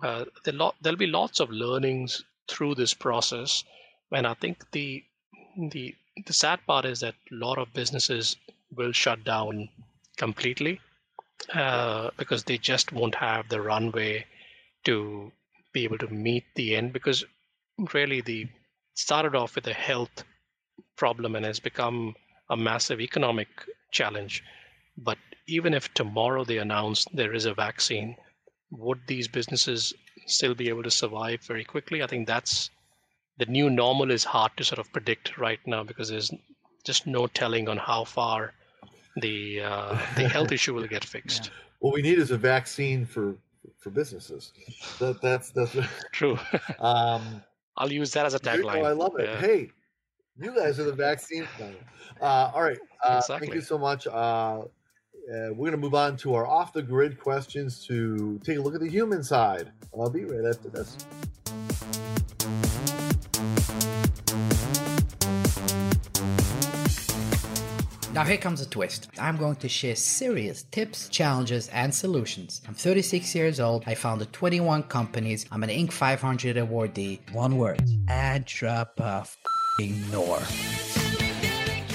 uh, 0.02 0.26
lot, 0.48 0.76
there'll 0.82 0.98
be 0.98 1.08
lots 1.08 1.40
of 1.40 1.50
learnings 1.50 2.24
through 2.48 2.76
this 2.76 2.94
process. 2.94 3.64
And 4.12 4.28
I 4.28 4.36
think 4.36 4.72
the 4.72 5.04
the 5.72 5.96
the 6.26 6.34
sad 6.34 6.60
part 6.68 6.86
is 6.86 7.00
that 7.00 7.16
a 7.32 7.36
lot 7.36 7.58
of 7.58 7.74
businesses 7.74 8.36
will 8.72 8.92
shut 8.92 9.24
down 9.24 9.70
completely 10.18 10.80
uh, 11.54 12.10
because 12.18 12.44
they 12.44 12.58
just 12.58 12.92
won't 12.92 13.16
have 13.16 13.50
the 13.50 13.62
runway 13.62 14.26
to 14.86 15.32
be 15.74 15.84
able 15.84 15.98
to 16.00 16.08
meet 16.08 16.46
the 16.56 16.76
end. 16.76 16.94
Because 16.94 17.24
really, 17.94 18.22
the 18.22 18.48
started 18.96 19.36
off 19.36 19.56
with 19.56 19.68
a 19.68 19.74
health 19.74 20.24
problem 20.96 21.36
and 21.36 21.46
has 21.46 21.60
become 21.60 22.16
a 22.50 22.58
massive 22.58 23.02
economic 23.02 23.48
challenge. 23.92 24.44
But 24.98 25.18
even 25.48 25.74
if 25.74 25.94
tomorrow 25.94 26.44
they 26.44 26.58
announce 26.58 27.06
there 27.14 27.34
is 27.34 27.46
a 27.46 27.54
vaccine, 27.54 28.16
would 28.72 29.02
these 29.08 29.28
businesses 29.28 29.94
still 30.26 30.56
be 30.56 30.70
able 30.70 30.84
to 30.84 30.92
survive 30.92 31.42
very 31.42 31.64
quickly? 31.64 32.02
I 32.02 32.08
think 32.08 32.28
that's 32.28 32.70
the 33.38 33.46
new 33.46 33.70
normal 33.70 34.12
is 34.12 34.24
hard 34.24 34.52
to 34.58 34.64
sort 34.64 34.80
of 34.80 34.92
predict 34.94 35.38
right 35.38 35.60
now 35.66 35.84
because 35.84 36.10
there's 36.10 36.32
just 36.86 37.06
no 37.06 37.28
telling 37.28 37.68
on 37.68 37.78
how 37.78 38.06
far 38.06 38.54
the 39.18 39.62
uh, 39.62 39.98
the 40.16 40.28
health 40.36 40.52
issue 40.52 40.74
will 40.74 40.88
get 40.88 41.04
fixed. 41.04 41.46
Yeah. 41.46 41.52
What 41.80 41.94
we 41.94 42.02
need 42.02 42.20
is 42.20 42.32
a 42.32 42.38
vaccine 42.38 43.06
for 43.06 43.36
for 43.78 43.90
businesses. 43.90 44.52
That 45.00 45.22
that's 45.22 45.50
that's 45.52 45.76
true. 46.12 46.38
um, 46.80 47.42
I'll 47.78 47.92
use 47.92 48.12
that 48.12 48.26
as 48.26 48.34
a 48.34 48.40
tagline. 48.40 48.86
I 48.86 48.92
love 48.92 49.20
it. 49.20 49.28
Yeah. 49.28 49.40
Hey, 49.40 49.70
you 50.38 50.56
guys 50.56 50.80
are 50.80 50.86
the 50.86 50.94
vaccine. 50.94 51.48
Uh, 52.22 52.52
all 52.54 52.64
right. 52.64 52.78
Uh, 53.04 53.18
exactly. 53.22 53.48
Thank 53.48 53.56
you 53.56 53.62
so 53.62 53.78
much. 53.78 54.08
Uh, 54.08 54.12
uh, 54.12 55.50
we're 55.50 55.56
going 55.56 55.72
to 55.72 55.78
move 55.78 55.96
on 55.96 56.16
to 56.18 56.36
our 56.36 56.46
off 56.46 56.72
the 56.72 56.84
grid 56.84 57.20
questions 57.20 57.86
to 57.88 58.40
take 58.44 58.58
a 58.58 58.62
look 58.62 58.76
at 58.76 58.82
the 58.82 58.90
human 58.90 59.24
side. 59.24 59.72
I'll 59.98 60.10
be 60.10 60.24
right 60.24 60.46
after 60.46 60.70
this. 60.70 60.98
Now, 68.16 68.24
here 68.24 68.38
comes 68.38 68.62
a 68.62 68.66
twist. 68.66 69.10
I'm 69.20 69.36
going 69.36 69.58
to 69.58 69.68
share 69.68 69.94
serious 69.94 70.64
tips, 70.64 71.10
challenges, 71.10 71.68
and 71.68 71.94
solutions. 71.94 72.62
I'm 72.66 72.74
36 72.74 73.36
years 73.36 73.60
old. 73.60 73.84
I 73.88 73.94
founded 73.94 74.32
21 74.32 74.84
companies. 74.84 75.46
I'm 75.52 75.64
an 75.64 75.70
Inc. 75.70 75.92
500 75.92 76.56
awardee. 76.56 77.20
One 77.34 77.58
word: 77.58 77.84
ignore. 79.82 80.40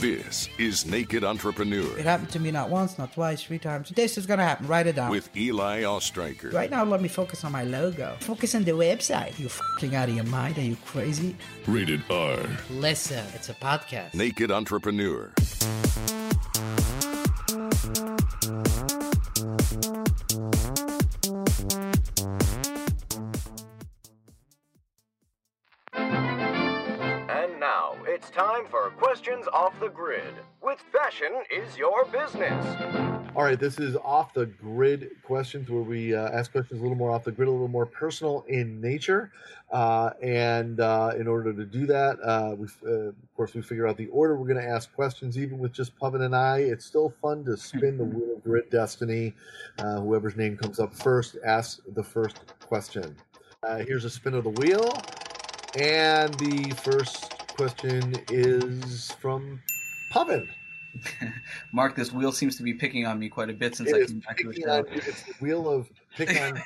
This 0.00 0.48
is 0.58 0.86
Naked 0.86 1.24
Entrepreneur. 1.24 1.98
It 1.98 2.06
happened 2.06 2.30
to 2.30 2.40
me 2.40 2.50
not 2.50 2.70
once, 2.70 2.96
not 2.96 3.12
twice, 3.12 3.42
three 3.42 3.58
times. 3.58 3.90
This 3.90 4.16
is 4.16 4.24
going 4.24 4.38
to 4.38 4.44
happen. 4.44 4.66
Write 4.66 4.86
it 4.86 4.96
down. 4.96 5.10
With 5.10 5.28
Eli 5.36 5.82
Ostriker. 5.84 6.48
Right 6.48 6.70
now, 6.70 6.84
let 6.84 7.02
me 7.02 7.08
focus 7.08 7.44
on 7.44 7.52
my 7.52 7.64
logo. 7.64 8.16
Focus 8.20 8.54
on 8.54 8.64
the 8.64 8.70
website. 8.70 9.38
You 9.38 9.50
fucking 9.50 9.94
out 9.94 10.08
of 10.08 10.14
your 10.14 10.24
mind? 10.24 10.56
Are 10.56 10.62
you 10.62 10.76
crazy? 10.86 11.36
Rated 11.66 12.02
R. 12.08 12.38
Listen, 12.70 13.26
it's 13.34 13.50
a 13.50 13.54
podcast. 13.54 14.14
Naked 14.14 14.50
Entrepreneur. 14.50 15.30
Off 29.61 29.79
the 29.79 29.90
grid. 29.90 30.33
With 30.62 30.81
fashion 30.90 31.42
is 31.51 31.77
your 31.77 32.07
business. 32.07 32.64
All 33.37 33.42
right, 33.42 33.61
this 33.61 33.79
is 33.79 33.94
off 33.96 34.33
the 34.33 34.46
grid 34.46 35.11
questions 35.23 35.68
where 35.68 35.83
we 35.83 36.14
uh, 36.14 36.31
ask 36.31 36.51
questions 36.51 36.81
a 36.81 36.83
little 36.83 36.96
more 36.96 37.11
off 37.11 37.25
the 37.25 37.31
grid, 37.31 37.46
a 37.46 37.51
little 37.51 37.68
more 37.68 37.85
personal 37.85 38.46
in 38.49 38.81
nature. 38.81 39.33
Uh, 39.70 40.12
and 40.23 40.81
uh, 40.81 41.12
in 41.18 41.29
order 41.29 41.53
to 41.53 41.66
do 41.66 41.85
that, 41.85 42.18
uh, 42.25 42.55
we, 42.57 42.68
uh, 42.87 43.09
of 43.09 43.14
course, 43.37 43.53
we 43.53 43.61
figure 43.61 43.87
out 43.87 43.99
the 43.99 44.07
order 44.07 44.35
we're 44.35 44.49
going 44.49 44.64
to 44.64 44.66
ask 44.66 44.94
questions. 44.94 45.37
Even 45.37 45.59
with 45.59 45.75
just 45.75 45.94
Pavan 45.99 46.23
and 46.23 46.35
I, 46.35 46.61
it's 46.61 46.87
still 46.87 47.12
fun 47.20 47.44
to 47.44 47.55
spin 47.55 47.99
the 47.99 48.05
wheel 48.07 48.37
of 48.37 48.42
grid 48.42 48.70
destiny. 48.70 49.35
Uh, 49.79 50.01
whoever's 50.01 50.37
name 50.37 50.57
comes 50.57 50.81
up 50.81 50.94
first 50.94 51.37
asks 51.44 51.83
the 51.92 52.03
first 52.03 52.40
question. 52.61 53.14
here's 53.87 54.07
a 54.07 54.11
spin 54.11 54.33
of 54.33 54.44
the 54.44 54.51
wheel. 54.51 54.99
And 55.77 56.33
the 56.38 56.75
first 56.83 57.39
question 57.61 58.14
is 58.31 59.11
from 59.20 59.61
Pavan. 60.11 60.49
Mark, 61.75 61.94
this 61.94 62.11
wheel 62.11 62.33
seems 62.33 62.57
to 62.57 62.62
be 62.62 62.73
picking 62.73 63.05
on 63.05 63.18
me 63.18 63.29
quite 63.29 63.51
a 63.51 63.53
bit 63.53 63.77
since 63.77 63.90
it 63.90 64.03
I 64.03 64.07
came 64.07 64.20
back 64.20 64.38
to 64.38 64.49
the 64.49 64.55
show. 64.55 64.85
it's 64.88 65.25
the 65.25 65.35
wheel 65.40 65.69
of 65.69 65.90
pick 66.17 66.31
on 66.40 66.56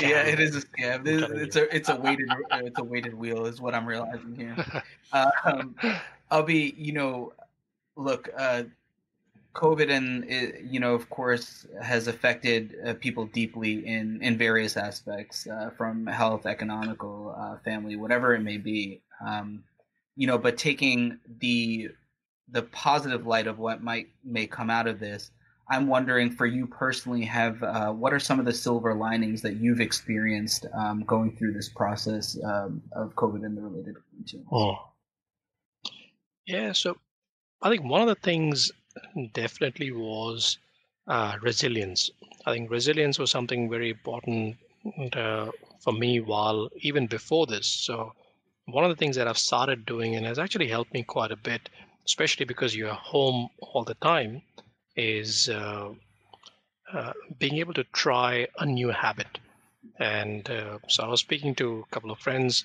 yeah, 0.00 0.22
it 0.22 0.40
is 0.40 0.56
a 0.56 0.62
scam. 0.62 1.06
It's, 1.06 1.56
a 1.56 1.76
it's 1.76 1.90
a 1.90 1.96
weighted 1.96 2.30
it's 2.52 2.78
a 2.78 2.84
weighted 2.84 3.12
wheel 3.12 3.44
is 3.44 3.60
what 3.60 3.74
I'm 3.74 3.84
realizing 3.84 4.34
here. 4.34 4.82
Um, 5.12 5.74
I'll 6.30 6.42
be 6.42 6.74
you 6.78 6.92
know, 6.92 7.34
look, 7.96 8.30
uh, 8.34 8.62
COVID 9.54 9.90
and 9.90 10.70
you 10.72 10.80
know, 10.80 10.94
of 10.94 11.10
course, 11.10 11.66
has 11.82 12.06
affected 12.06 12.74
uh, 12.86 12.94
people 12.94 13.26
deeply 13.26 13.86
in 13.86 14.20
in 14.22 14.38
various 14.38 14.76
aspects, 14.76 15.46
uh, 15.46 15.70
from 15.76 16.06
health, 16.06 16.46
economical, 16.46 17.34
uh, 17.36 17.56
family, 17.64 17.96
whatever 17.96 18.34
it 18.34 18.40
may 18.40 18.56
be. 18.56 19.02
Um, 19.26 19.64
you 20.16 20.26
know, 20.26 20.38
but 20.38 20.58
taking 20.58 21.18
the 21.40 21.88
the 22.50 22.62
positive 22.62 23.26
light 23.26 23.46
of 23.46 23.58
what 23.58 23.82
might 23.82 24.08
may 24.24 24.46
come 24.46 24.70
out 24.70 24.86
of 24.86 25.00
this, 25.00 25.30
I'm 25.70 25.86
wondering 25.86 26.30
for 26.30 26.46
you 26.46 26.66
personally, 26.66 27.24
have 27.24 27.62
uh, 27.62 27.92
what 27.92 28.12
are 28.12 28.18
some 28.18 28.38
of 28.38 28.46
the 28.46 28.54
silver 28.54 28.94
linings 28.94 29.42
that 29.42 29.56
you've 29.56 29.80
experienced 29.80 30.66
um, 30.74 31.04
going 31.04 31.36
through 31.36 31.52
this 31.52 31.68
process 31.68 32.38
um, 32.44 32.82
of 32.92 33.14
COVID 33.14 33.44
and 33.44 33.56
the 33.56 33.62
related? 33.62 33.96
Oh, 34.50 34.76
yeah. 36.46 36.72
So 36.72 36.96
I 37.60 37.68
think 37.68 37.84
one 37.84 38.02
of 38.02 38.08
the 38.08 38.14
things 38.14 38.72
definitely 39.32 39.90
was 39.92 40.58
uh, 41.06 41.36
resilience. 41.42 42.10
I 42.46 42.52
think 42.52 42.70
resilience 42.70 43.18
was 43.18 43.30
something 43.30 43.70
very 43.70 43.90
important 43.90 44.56
uh, 45.12 45.50
for 45.80 45.92
me 45.92 46.20
while 46.20 46.68
even 46.76 47.06
before 47.06 47.46
this. 47.46 47.66
So 47.66 48.12
one 48.66 48.84
of 48.84 48.90
the 48.90 48.96
things 48.96 49.16
that 49.16 49.28
I've 49.28 49.38
started 49.38 49.86
doing 49.86 50.16
and 50.16 50.26
has 50.26 50.38
actually 50.38 50.68
helped 50.68 50.92
me 50.92 51.02
quite 51.02 51.32
a 51.32 51.36
bit, 51.36 51.68
especially 52.06 52.44
because 52.46 52.74
you're 52.76 52.94
home 52.94 53.48
all 53.60 53.84
the 53.84 53.94
time, 53.94 54.42
is 54.96 55.48
uh, 55.48 55.90
uh, 56.92 57.12
being 57.38 57.56
able 57.58 57.74
to 57.74 57.84
try 57.84 58.46
a 58.58 58.66
new 58.66 58.88
habit. 58.88 59.38
And 59.98 60.48
uh, 60.50 60.78
so 60.88 61.04
I 61.04 61.08
was 61.08 61.20
speaking 61.20 61.54
to 61.56 61.84
a 61.86 61.94
couple 61.94 62.10
of 62.10 62.18
friends, 62.18 62.64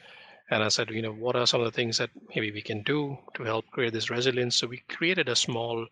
and 0.50 0.64
I 0.64 0.68
said, 0.70 0.90
you 0.90 1.02
know, 1.02 1.14
what 1.14 1.36
are 1.36 1.48
some 1.48 1.62
of 1.62 1.66
the 1.66 1.72
things 1.76 1.98
that 1.98 2.10
maybe 2.36 2.52
we 2.52 2.62
can 2.62 2.82
do 2.84 3.18
to 3.36 3.44
help 3.44 3.66
create 3.72 3.94
this 3.94 4.10
resilience? 4.10 4.56
So 4.58 4.68
we 4.68 4.84
created 4.90 5.30
a 5.30 5.36
small, 5.36 5.88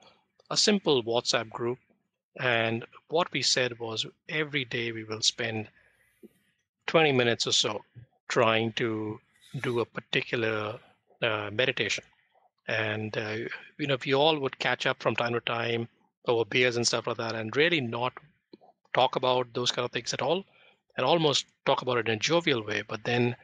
a 0.51 0.57
simple 0.57 1.01
WhatsApp 1.03 1.49
group. 1.49 1.79
And 2.39 2.85
what 3.07 3.31
we 3.31 3.41
said 3.41 3.79
was 3.79 4.05
every 4.29 4.65
day 4.65 4.91
we 4.91 5.05
will 5.05 5.21
spend 5.21 5.67
20 6.87 7.13
minutes 7.13 7.47
or 7.47 7.53
so 7.53 7.83
trying 8.27 8.73
to 8.73 9.19
do 9.61 9.79
a 9.79 9.85
particular 9.85 10.77
uh, 11.21 11.49
meditation. 11.51 12.03
And, 12.67 13.17
uh, 13.17 13.35
you 13.77 13.87
know, 13.87 13.97
we 14.05 14.13
all 14.13 14.37
would 14.39 14.59
catch 14.59 14.85
up 14.85 15.01
from 15.01 15.15
time 15.15 15.33
to 15.33 15.41
time 15.41 15.87
over 16.27 16.45
beers 16.45 16.75
and 16.75 16.85
stuff 16.85 17.07
like 17.07 17.17
that 17.17 17.35
and 17.35 17.55
really 17.55 17.81
not 17.81 18.13
talk 18.93 19.15
about 19.15 19.53
those 19.53 19.71
kind 19.71 19.85
of 19.85 19.91
things 19.91 20.13
at 20.13 20.21
all 20.21 20.43
and 20.97 21.05
almost 21.05 21.45
talk 21.65 21.81
about 21.81 21.97
it 21.97 22.07
in 22.07 22.15
a 22.15 22.19
jovial 22.19 22.63
way. 22.63 22.83
But 22.87 23.03
then 23.03 23.35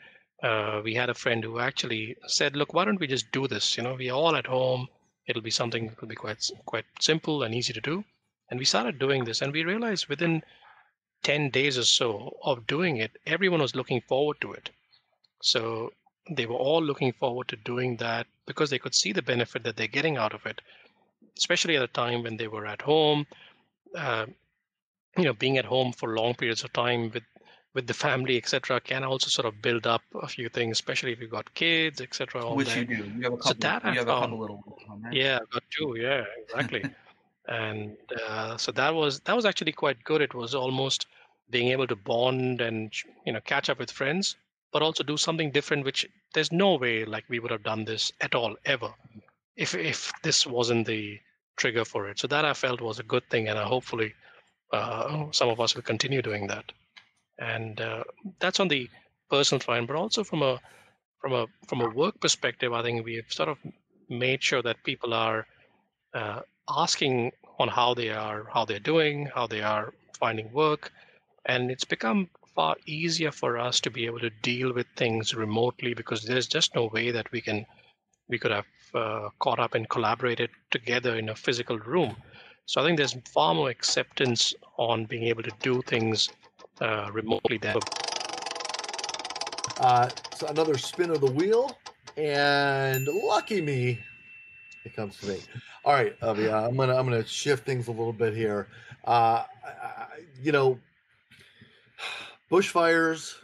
uh, 0.43 0.81
we 0.83 0.93
had 0.93 1.09
a 1.09 1.13
friend 1.13 1.43
who 1.43 1.59
actually 1.59 2.17
said, 2.27 2.55
look, 2.55 2.73
why 2.73 2.85
don't 2.85 2.99
we 2.99 3.07
just 3.07 3.31
do 3.31 3.47
this? 3.47 3.77
You 3.77 3.83
know, 3.83 3.95
we're 3.95 4.13
all 4.13 4.35
at 4.35 4.45
home. 4.45 4.87
It'll 5.27 5.41
be 5.41 5.51
something 5.51 5.87
that 5.87 6.01
will 6.01 6.07
be 6.07 6.15
quite, 6.15 6.49
quite 6.65 6.85
simple 6.99 7.43
and 7.43 7.53
easy 7.53 7.73
to 7.73 7.81
do. 7.81 8.03
And 8.49 8.59
we 8.59 8.65
started 8.65 8.97
doing 8.97 9.25
this 9.25 9.41
and 9.41 9.51
we 9.51 9.63
realized 9.63 10.07
within 10.07 10.41
10 11.23 11.49
days 11.49 11.77
or 11.77 11.83
so 11.83 12.37
of 12.43 12.65
doing 12.67 12.97
it, 12.97 13.11
everyone 13.25 13.61
was 13.61 13.75
looking 13.75 14.01
forward 14.01 14.39
to 14.41 14.53
it. 14.53 14.69
So 15.41 15.91
they 16.29 16.45
were 16.45 16.55
all 16.55 16.81
looking 16.81 17.13
forward 17.13 17.47
to 17.49 17.55
doing 17.57 17.97
that 17.97 18.27
because 18.45 18.69
they 18.69 18.79
could 18.79 18.95
see 18.95 19.11
the 19.11 19.21
benefit 19.21 19.63
that 19.63 19.75
they're 19.75 19.87
getting 19.87 20.17
out 20.17 20.33
of 20.33 20.45
it, 20.45 20.61
especially 21.37 21.75
at 21.75 21.83
a 21.83 21.87
time 21.87 22.23
when 22.23 22.37
they 22.37 22.47
were 22.47 22.65
at 22.65 22.81
home. 22.81 23.27
Uh, 23.95 24.27
you 25.17 25.23
know, 25.23 25.33
being 25.33 25.57
at 25.57 25.65
home 25.65 25.91
for 25.91 26.15
long 26.15 26.35
periods 26.35 26.63
of 26.63 26.71
time 26.73 27.11
with 27.13 27.23
with 27.77 27.85
the 27.85 27.93
family, 27.93 28.37
etc., 28.37 28.81
can 28.81 29.03
also 29.03 29.29
sort 29.29 29.45
of 29.45 29.61
build 29.61 29.85
up 29.85 30.01
a 30.23 30.27
few 30.27 30.49
things, 30.49 30.77
especially 30.79 31.11
if 31.11 31.21
you've 31.21 31.35
got 31.39 31.53
kids, 31.53 32.01
etc. 32.01 32.43
Which 32.55 32.69
that. 32.69 32.77
you 32.79 32.85
do. 32.85 33.03
You 33.17 33.23
have 33.27 33.33
a 33.33 33.37
couple. 33.37 33.51
So 33.51 33.53
that 33.59 33.83
you 33.83 33.89
I 33.91 33.93
have 33.93 34.07
a 34.07 34.19
couple 34.21 34.39
little. 34.39 34.61
Right? 35.03 35.13
Yeah, 35.13 35.39
I've 35.41 35.51
got 35.51 35.63
two. 35.77 35.95
Yeah, 35.95 36.23
exactly. 36.43 36.83
and 37.47 37.95
uh, 38.27 38.57
so 38.57 38.71
that 38.71 38.95
was 38.95 39.19
that 39.25 39.35
was 39.35 39.45
actually 39.45 39.73
quite 39.83 40.03
good. 40.03 40.21
It 40.21 40.33
was 40.33 40.55
almost 40.55 41.05
being 41.51 41.69
able 41.69 41.87
to 41.87 41.95
bond 41.95 42.61
and 42.61 42.91
you 43.25 43.31
know 43.31 43.41
catch 43.41 43.69
up 43.69 43.79
with 43.79 43.91
friends 43.91 44.35
but 44.73 44.81
also 44.81 45.03
do 45.03 45.17
something 45.17 45.51
different 45.51 45.85
which 45.85 46.05
there's 46.33 46.51
no 46.51 46.75
way 46.75 47.05
like 47.05 47.23
we 47.29 47.39
would 47.39 47.51
have 47.51 47.63
done 47.63 47.85
this 47.85 48.11
at 48.21 48.35
all 48.35 48.55
ever 48.65 48.91
if 49.55 49.73
if 49.75 50.11
this 50.23 50.45
wasn't 50.45 50.85
the 50.85 51.17
trigger 51.55 51.85
for 51.85 52.09
it 52.09 52.19
so 52.19 52.27
that 52.27 52.43
i 52.43 52.53
felt 52.53 52.81
was 52.81 52.99
a 52.99 53.09
good 53.13 53.27
thing 53.29 53.47
and 53.47 53.57
I 53.57 53.63
hopefully 53.63 54.13
uh, 54.73 55.25
some 55.31 55.49
of 55.49 55.61
us 55.61 55.75
will 55.75 55.87
continue 55.93 56.21
doing 56.21 56.47
that 56.47 56.65
and 57.39 57.81
uh, 57.81 58.03
that's 58.39 58.59
on 58.59 58.67
the 58.67 58.89
personal 59.29 59.59
front 59.59 59.87
but 59.87 59.95
also 59.95 60.23
from 60.23 60.41
a 60.41 60.59
from 61.21 61.33
a 61.33 61.45
from 61.67 61.81
a 61.81 61.89
work 61.89 62.19
perspective 62.19 62.73
i 62.73 62.81
think 62.81 63.05
we've 63.05 63.31
sort 63.31 63.49
of 63.49 63.57
made 64.09 64.41
sure 64.41 64.61
that 64.61 64.83
people 64.83 65.13
are 65.13 65.45
uh, 66.13 66.41
asking 66.69 67.31
on 67.59 67.67
how 67.67 67.93
they 67.93 68.09
are 68.09 68.45
how 68.53 68.65
they're 68.65 68.79
doing 68.93 69.27
how 69.33 69.47
they 69.47 69.61
are 69.61 69.93
finding 70.19 70.51
work. 70.51 70.91
And 71.45 71.71
it's 71.71 71.85
become 71.85 72.29
far 72.55 72.75
easier 72.85 73.31
for 73.31 73.57
us 73.57 73.79
to 73.81 73.91
be 73.91 74.05
able 74.05 74.19
to 74.19 74.29
deal 74.41 74.73
with 74.73 74.87
things 74.95 75.33
remotely 75.35 75.93
because 75.93 76.23
there's 76.23 76.47
just 76.47 76.75
no 76.75 76.87
way 76.87 77.11
that 77.11 77.31
we 77.31 77.41
can 77.41 77.65
we 78.29 78.37
could 78.39 78.51
have 78.51 78.65
uh, 78.93 79.29
caught 79.39 79.59
up 79.59 79.75
and 79.75 79.89
collaborated 79.89 80.49
together 80.71 81.15
in 81.17 81.29
a 81.29 81.35
physical 81.35 81.79
room. 81.79 82.15
So 82.65 82.81
i 82.81 82.85
think 82.85 82.97
there's 82.97 83.15
far 83.33 83.53
more 83.53 83.69
acceptance 83.69 84.53
on 84.77 85.05
being 85.05 85.23
able 85.23 85.43
to 85.43 85.51
do 85.61 85.81
things 85.83 86.29
uh, 86.81 87.09
remotely 87.11 87.57
than 87.57 87.77
uh, 89.79 90.09
so 90.35 90.47
another 90.47 90.77
spin 90.77 91.09
of 91.11 91.21
the 91.21 91.31
wheel 91.31 91.77
and 92.17 93.07
lucky 93.07 93.61
me 93.61 93.99
it 94.85 94.95
comes 94.95 95.17
to 95.17 95.27
me. 95.27 95.37
All 95.83 95.93
right 95.93 96.15
Avi, 96.21 96.49
i'm 96.49 96.77
gonna 96.77 96.95
i'm 96.95 97.05
gonna 97.05 97.25
shift 97.25 97.65
things 97.65 97.87
a 97.87 97.91
little 97.91 98.13
bit 98.13 98.33
here. 98.33 98.67
Uh, 99.03 99.43
you 100.41 100.51
know 100.51 100.79
bushfires, 102.51 103.35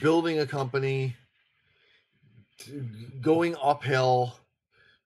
building 0.00 0.40
a 0.40 0.46
company, 0.46 1.16
going 3.20 3.56
uphill, 3.62 4.38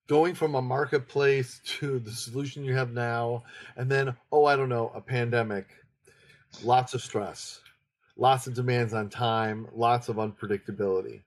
going 0.06 0.34
from 0.34 0.54
a 0.54 0.62
marketplace 0.62 1.60
to 1.64 1.98
the 1.98 2.10
solution 2.10 2.64
you 2.64 2.74
have 2.74 2.92
now, 2.92 3.42
and 3.76 3.90
then, 3.90 4.14
oh, 4.30 4.44
I 4.44 4.56
don't 4.56 4.68
know, 4.68 4.90
a 4.94 5.00
pandemic, 5.00 5.68
lots 6.62 6.94
of 6.94 7.02
stress, 7.02 7.60
lots 8.16 8.46
of 8.46 8.54
demands 8.54 8.94
on 8.94 9.08
time, 9.08 9.68
lots 9.74 10.08
of 10.08 10.16
unpredictability. 10.16 11.22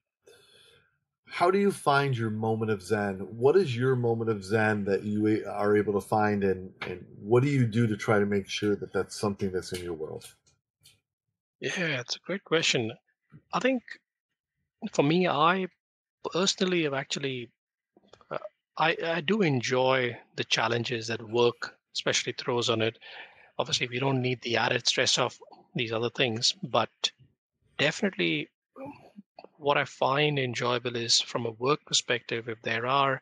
How 1.28 1.52
do 1.52 1.60
you 1.60 1.72
find 1.72 2.18
your 2.18 2.30
moment 2.30 2.72
of 2.72 2.82
Zen? 2.82 3.16
What 3.20 3.58
is 3.58 3.76
your 3.76 3.96
moment 3.96 4.30
of 4.30 4.44
Zen 4.44 4.86
that 4.86 5.04
you 5.04 5.44
are 5.50 5.76
able 5.76 5.94
to 5.94 6.02
find, 6.02 6.44
and, 6.44 6.72
and 6.82 7.06
what 7.20 7.44
do 7.44 7.50
you 7.50 7.66
do 7.66 7.88
to 7.88 7.98
try 7.98 8.20
to 8.20 8.26
make 8.26 8.48
sure 8.48 8.76
that 8.76 8.94
that's 8.94 9.20
something 9.20 9.52
that's 9.52 9.74
in 9.74 9.84
your 9.84 9.94
world? 9.94 10.34
Yeah, 11.60 12.00
it's 12.00 12.16
a 12.16 12.20
great 12.20 12.44
question. 12.44 12.94
I 13.54 13.60
think 13.60 13.82
for 14.92 15.04
me, 15.04 15.28
I 15.28 15.68
personally 16.32 16.84
have 16.84 16.94
actually, 16.94 17.50
uh, 18.30 18.38
I, 18.78 18.96
I 19.04 19.22
do 19.22 19.42
enjoy 19.42 20.18
the 20.36 20.44
challenges 20.44 21.08
that 21.08 21.28
work, 21.28 21.78
especially 21.94 22.34
throws 22.34 22.70
on 22.70 22.82
it. 22.82 23.00
Obviously, 23.58 23.88
we 23.88 24.00
don't 24.00 24.22
need 24.22 24.42
the 24.42 24.58
added 24.58 24.88
stress 24.88 25.18
of 25.18 25.40
these 25.76 25.92
other 25.92 26.10
things, 26.10 26.54
but 26.64 27.12
definitely 27.78 28.50
what 29.58 29.78
I 29.78 29.86
find 29.86 30.38
enjoyable 30.38 30.96
is 30.96 31.22
from 31.22 31.46
a 31.46 31.52
work 31.52 31.86
perspective, 31.86 32.50
if 32.50 32.62
there 32.62 32.86
are 32.86 33.22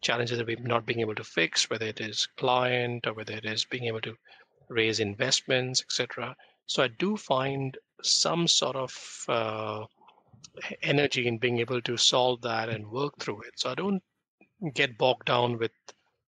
challenges 0.00 0.38
that 0.38 0.46
we're 0.46 0.56
not 0.60 0.86
being 0.86 1.00
able 1.00 1.14
to 1.14 1.24
fix, 1.24 1.68
whether 1.68 1.86
it 1.86 2.00
is 2.00 2.26
client 2.36 3.06
or 3.06 3.14
whether 3.14 3.34
it 3.34 3.44
is 3.44 3.64
being 3.64 3.84
able 3.84 4.00
to 4.02 4.16
raise 4.68 5.00
investments, 5.00 5.82
etc 5.82 6.36
so 6.66 6.82
I 6.82 6.88
do 6.88 7.16
find 7.16 7.78
some 8.02 8.48
sort 8.48 8.76
of 8.76 9.24
uh, 9.28 9.84
energy 10.82 11.26
in 11.28 11.38
being 11.38 11.58
able 11.58 11.80
to 11.82 11.96
solve 11.96 12.42
that 12.42 12.68
and 12.68 12.90
work 12.90 13.18
through 13.18 13.42
it. 13.42 13.52
So 13.56 13.70
I 13.70 13.74
don't 13.74 14.02
get 14.74 14.98
bogged 14.98 15.26
down 15.26 15.58
with 15.58 15.70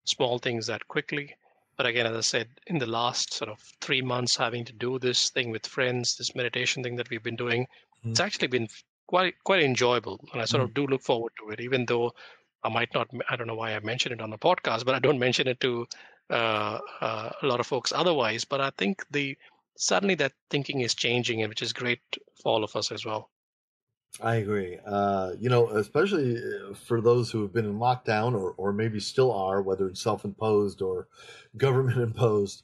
small 0.06 0.38
things 0.38 0.68
that 0.68 0.88
quickly. 0.88 1.36
But 1.78 1.86
again, 1.86 2.08
as 2.08 2.16
I 2.18 2.22
said, 2.22 2.50
in 2.66 2.80
the 2.80 2.88
last 2.88 3.34
sort 3.34 3.52
of 3.52 3.60
three 3.82 4.02
months, 4.02 4.36
having 4.36 4.66
to 4.66 4.74
do 4.74 4.98
this 4.98 5.30
thing 5.30 5.52
with 5.52 5.68
friends, 5.68 6.18
this 6.18 6.36
meditation 6.36 6.84
thing 6.84 6.96
that 6.96 7.10
we've 7.10 7.24
been 7.24 7.36
doing, 7.36 7.64
mm-hmm. 7.64 8.12
it's 8.12 8.20
actually 8.20 8.48
been 8.48 8.68
quite 9.06 9.36
quite 9.44 9.62
enjoyable, 9.64 10.20
and 10.34 10.42
I 10.42 10.46
sort 10.46 10.62
mm-hmm. 10.62 10.70
of 10.70 10.74
do 10.74 10.88
look 10.88 11.04
forward 11.04 11.34
to 11.40 11.52
it. 11.52 11.62
Even 11.62 11.86
though 11.86 12.14
I 12.64 12.70
might 12.70 12.94
not, 12.94 13.10
I 13.30 13.36
don't 13.36 13.48
know 13.48 13.56
why 13.56 13.76
I 13.76 13.80
mentioned 13.80 14.14
it 14.14 14.22
on 14.22 14.32
the 14.32 14.38
podcast, 14.38 14.86
but 14.86 14.96
I 14.96 15.00
don't 15.00 15.20
mention 15.28 15.48
it 15.48 15.60
to 15.62 15.88
uh, 16.32 16.80
uh, 17.00 17.30
a 17.42 17.46
lot 17.46 17.60
of 17.60 17.68
folks 17.68 17.94
otherwise. 17.96 18.44
But 18.44 18.60
I 18.60 18.72
think 18.72 19.06
the 19.12 19.38
suddenly 19.78 20.16
that 20.16 20.34
thinking 20.50 20.82
is 20.82 20.96
changing, 20.96 21.42
and 21.42 21.50
which 21.50 21.62
is 21.62 21.74
great 21.74 22.02
for 22.42 22.54
all 22.54 22.64
of 22.64 22.76
us 22.76 22.92
as 22.92 23.06
well. 23.06 23.30
I 24.22 24.36
agree. 24.36 24.80
Uh, 24.86 25.34
you 25.40 25.50
know, 25.50 25.70
especially 25.70 26.38
uh, 26.38 26.74
for 26.74 27.02
those 27.02 27.30
who 27.30 27.42
have 27.44 27.54
been 27.54 27.66
in 27.66 27.78
lockdown 27.78 28.34
or, 28.34 28.52
or 28.58 28.74
maybe 28.74 29.00
still 29.00 29.32
are, 29.32 29.62
whether 29.62 29.88
it's 29.88 30.02
self 30.02 30.26
imposed 30.26 30.82
or 30.82 31.08
government 31.58 32.00
imposed. 32.00 32.64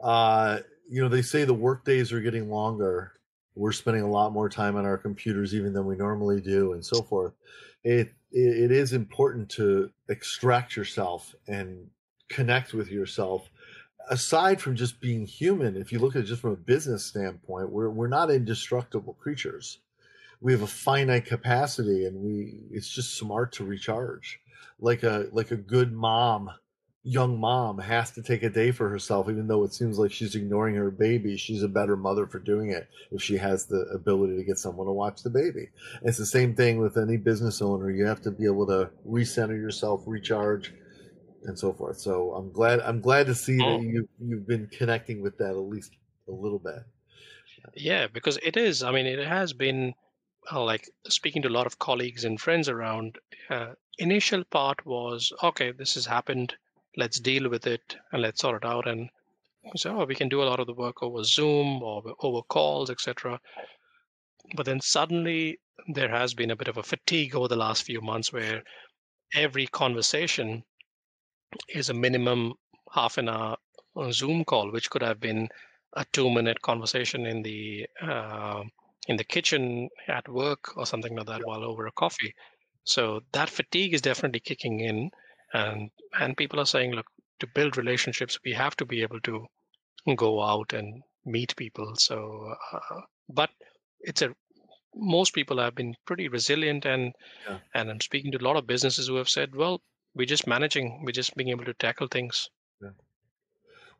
Uh, 0.00 0.60
you 0.88 1.02
know, 1.02 1.08
they 1.08 1.22
say 1.22 1.44
the 1.44 1.54
work 1.54 1.84
days 1.84 2.12
are 2.12 2.20
getting 2.20 2.50
longer. 2.50 3.12
We're 3.54 3.72
spending 3.72 4.02
a 4.02 4.10
lot 4.10 4.32
more 4.32 4.48
time 4.48 4.76
on 4.76 4.84
our 4.86 4.98
computers 4.98 5.54
even 5.54 5.72
than 5.72 5.86
we 5.86 5.96
normally 5.96 6.40
do, 6.40 6.72
and 6.72 6.84
so 6.84 7.02
forth. 7.02 7.32
It 7.84 8.12
it 8.30 8.70
is 8.70 8.92
important 8.92 9.48
to 9.50 9.90
extract 10.08 10.76
yourself 10.76 11.34
and 11.46 11.88
connect 12.28 12.74
with 12.74 12.90
yourself 12.90 13.48
aside 14.10 14.60
from 14.60 14.76
just 14.76 15.00
being 15.00 15.26
human, 15.26 15.76
if 15.76 15.92
you 15.92 15.98
look 15.98 16.16
at 16.16 16.22
it 16.22 16.26
just 16.26 16.40
from 16.40 16.52
a 16.52 16.56
business 16.56 17.04
standpoint, 17.04 17.70
we're 17.70 17.90
we're 17.90 18.08
not 18.08 18.30
indestructible 18.30 19.14
creatures. 19.14 19.78
We 20.40 20.52
have 20.52 20.62
a 20.62 20.66
finite 20.66 21.26
capacity, 21.26 22.06
and 22.06 22.20
we 22.20 22.60
it's 22.70 22.88
just 22.88 23.16
smart 23.16 23.52
to 23.54 23.64
recharge. 23.64 24.40
Like 24.80 25.02
a 25.02 25.28
like 25.32 25.50
a 25.50 25.56
good 25.56 25.92
mom, 25.92 26.50
young 27.02 27.38
mom 27.40 27.78
has 27.78 28.10
to 28.12 28.22
take 28.22 28.42
a 28.42 28.50
day 28.50 28.70
for 28.70 28.88
herself, 28.88 29.28
even 29.28 29.48
though 29.48 29.64
it 29.64 29.72
seems 29.72 29.98
like 29.98 30.12
she's 30.12 30.34
ignoring 30.34 30.74
her 30.76 30.90
baby. 30.90 31.36
She's 31.36 31.62
a 31.62 31.68
better 31.68 31.96
mother 31.96 32.26
for 32.26 32.38
doing 32.38 32.70
it 32.70 32.88
if 33.10 33.22
she 33.22 33.36
has 33.36 33.66
the 33.66 33.80
ability 33.94 34.36
to 34.36 34.44
get 34.44 34.58
someone 34.58 34.86
to 34.86 34.92
watch 34.92 35.22
the 35.22 35.30
baby. 35.30 35.68
It's 36.02 36.18
the 36.18 36.26
same 36.26 36.54
thing 36.54 36.78
with 36.78 36.96
any 36.96 37.16
business 37.16 37.60
owner. 37.60 37.90
You 37.90 38.06
have 38.06 38.20
to 38.22 38.30
be 38.30 38.44
able 38.44 38.66
to 38.66 38.90
recenter 39.06 39.56
yourself, 39.60 40.02
recharge 40.06 40.72
and 41.44 41.58
so 41.58 41.72
forth. 41.72 41.98
So 41.98 42.34
I'm 42.34 42.52
glad 42.52 42.80
I'm 42.80 43.00
glad 43.00 43.26
to 43.26 43.34
see 43.34 43.56
that 43.56 43.64
oh. 43.64 43.80
you 43.80 44.08
you've 44.20 44.46
been 44.46 44.68
connecting 44.68 45.22
with 45.22 45.38
that 45.38 45.50
at 45.50 45.56
least 45.56 45.92
a 46.28 46.32
little 46.32 46.58
bit. 46.58 46.82
Yeah, 47.74 48.06
because 48.06 48.38
it 48.42 48.56
is. 48.56 48.82
I 48.82 48.92
mean, 48.92 49.06
it 49.06 49.26
has 49.26 49.52
been 49.52 49.94
like 50.54 50.88
speaking 51.08 51.42
to 51.42 51.48
a 51.48 51.50
lot 51.50 51.66
of 51.66 51.78
colleagues 51.78 52.24
and 52.24 52.40
friends 52.40 52.68
around. 52.68 53.18
Uh, 53.50 53.72
initial 53.98 54.44
part 54.44 54.84
was 54.86 55.32
okay, 55.42 55.72
this 55.72 55.94
has 55.94 56.06
happened. 56.06 56.54
Let's 56.96 57.20
deal 57.20 57.48
with 57.48 57.66
it 57.66 57.96
and 58.12 58.22
let's 58.22 58.40
sort 58.40 58.62
it 58.62 58.66
out. 58.66 58.88
And 58.88 59.10
so 59.76 60.00
oh, 60.00 60.04
we 60.04 60.14
can 60.14 60.28
do 60.28 60.42
a 60.42 60.48
lot 60.48 60.60
of 60.60 60.66
the 60.66 60.74
work 60.74 61.02
over 61.02 61.22
Zoom 61.24 61.82
or 61.82 62.02
over 62.20 62.42
calls, 62.42 62.90
etc. 62.90 63.40
But 64.56 64.66
then 64.66 64.80
suddenly 64.80 65.58
there 65.88 66.08
has 66.08 66.34
been 66.34 66.50
a 66.50 66.56
bit 66.56 66.68
of 66.68 66.76
a 66.76 66.82
fatigue 66.82 67.34
over 67.34 67.48
the 67.48 67.56
last 67.56 67.84
few 67.84 68.00
months 68.00 68.32
where 68.32 68.62
every 69.34 69.66
conversation 69.66 70.64
is 71.68 71.90
a 71.90 71.94
minimum 71.94 72.54
half 72.92 73.18
an 73.18 73.28
hour 73.28 73.56
Zoom 74.10 74.44
call, 74.44 74.70
which 74.70 74.90
could 74.90 75.02
have 75.02 75.20
been 75.20 75.48
a 75.94 76.04
two-minute 76.12 76.62
conversation 76.62 77.26
in 77.26 77.42
the 77.42 77.86
uh, 78.00 78.62
in 79.08 79.16
the 79.16 79.24
kitchen 79.24 79.88
at 80.06 80.28
work 80.28 80.76
or 80.76 80.86
something 80.86 81.16
like 81.16 81.26
that 81.26 81.44
while 81.44 81.64
over 81.64 81.86
a 81.86 81.92
coffee. 81.92 82.34
So 82.84 83.20
that 83.32 83.50
fatigue 83.50 83.94
is 83.94 84.02
definitely 84.02 84.40
kicking 84.40 84.80
in, 84.80 85.10
and 85.52 85.90
and 86.18 86.36
people 86.36 86.60
are 86.60 86.66
saying, 86.66 86.92
look, 86.92 87.06
to 87.40 87.46
build 87.46 87.76
relationships, 87.76 88.38
we 88.44 88.52
have 88.52 88.76
to 88.76 88.86
be 88.86 89.02
able 89.02 89.20
to 89.22 89.46
go 90.16 90.42
out 90.42 90.72
and 90.72 91.02
meet 91.26 91.56
people. 91.56 91.94
So, 91.96 92.54
uh, 92.72 93.00
but 93.28 93.50
it's 94.00 94.22
a 94.22 94.34
most 94.94 95.34
people 95.34 95.58
have 95.58 95.74
been 95.74 95.94
pretty 96.06 96.28
resilient, 96.28 96.84
and 96.84 97.12
yeah. 97.48 97.58
and 97.74 97.90
I'm 97.90 98.00
speaking 98.00 98.32
to 98.32 98.38
a 98.38 98.46
lot 98.46 98.56
of 98.56 98.66
businesses 98.66 99.08
who 99.08 99.16
have 99.16 99.28
said, 99.28 99.54
well, 99.54 99.80
we're 100.14 100.26
just 100.26 100.46
managing, 100.46 101.02
we're 101.04 101.12
just 101.12 101.34
being 101.36 101.50
able 101.50 101.64
to 101.64 101.74
tackle 101.74 102.08
things. 102.08 102.48
Yeah. 102.82 102.90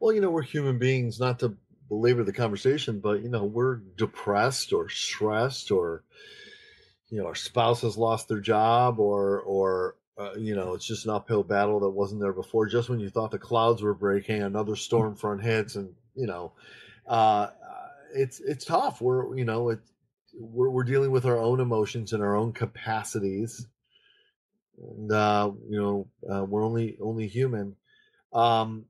Well, 0.00 0.12
you 0.12 0.20
know, 0.20 0.30
we're 0.30 0.42
human 0.42 0.78
beings, 0.78 1.20
not 1.20 1.38
to 1.40 1.56
belabor 1.88 2.24
the 2.24 2.32
conversation, 2.32 3.00
but 3.00 3.22
you 3.22 3.28
know, 3.28 3.44
we're 3.44 3.76
depressed 3.76 4.72
or 4.72 4.88
stressed 4.88 5.70
or 5.70 6.04
you 7.10 7.18
know, 7.18 7.26
our 7.26 7.34
spouse 7.34 7.80
has 7.82 7.96
lost 7.96 8.28
their 8.28 8.40
job 8.40 8.98
or 9.00 9.40
or 9.40 9.96
uh, 10.18 10.34
you 10.36 10.54
know, 10.56 10.74
it's 10.74 10.86
just 10.86 11.04
an 11.04 11.12
uphill 11.12 11.44
battle 11.44 11.80
that 11.80 11.90
wasn't 11.90 12.20
there 12.20 12.32
before. 12.32 12.66
Just 12.66 12.88
when 12.88 12.98
you 12.98 13.08
thought 13.08 13.30
the 13.30 13.38
clouds 13.38 13.82
were 13.82 13.94
breaking, 13.94 14.42
another 14.42 14.74
storm 14.74 15.14
front 15.14 15.42
hits, 15.42 15.76
and 15.76 15.94
you 16.16 16.26
know, 16.26 16.52
uh, 17.06 17.48
it's 18.14 18.40
it's 18.40 18.64
tough. 18.64 19.00
We're 19.00 19.36
you 19.36 19.44
know, 19.44 19.70
it 19.70 19.78
we're 20.34 20.70
we're 20.70 20.84
dealing 20.84 21.12
with 21.12 21.24
our 21.24 21.38
own 21.38 21.60
emotions 21.60 22.12
and 22.12 22.22
our 22.22 22.34
own 22.34 22.52
capacities, 22.52 23.66
and 24.76 25.12
uh, 25.12 25.52
you 25.68 25.80
know, 25.80 26.08
uh, 26.28 26.44
we're 26.44 26.64
only 26.64 26.98
only 27.00 27.28
human. 27.28 27.76
Um, 28.32 28.86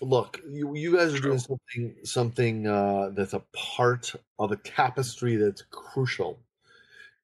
look, 0.00 0.40
you, 0.48 0.74
you 0.76 0.96
guys 0.96 1.14
are 1.14 1.20
doing 1.20 1.38
something 1.38 1.94
something 2.04 2.66
uh, 2.66 3.10
that's 3.14 3.32
a 3.32 3.42
part 3.52 4.14
of 4.38 4.52
a 4.52 4.56
tapestry 4.56 5.36
that's 5.36 5.62
crucial 5.70 6.38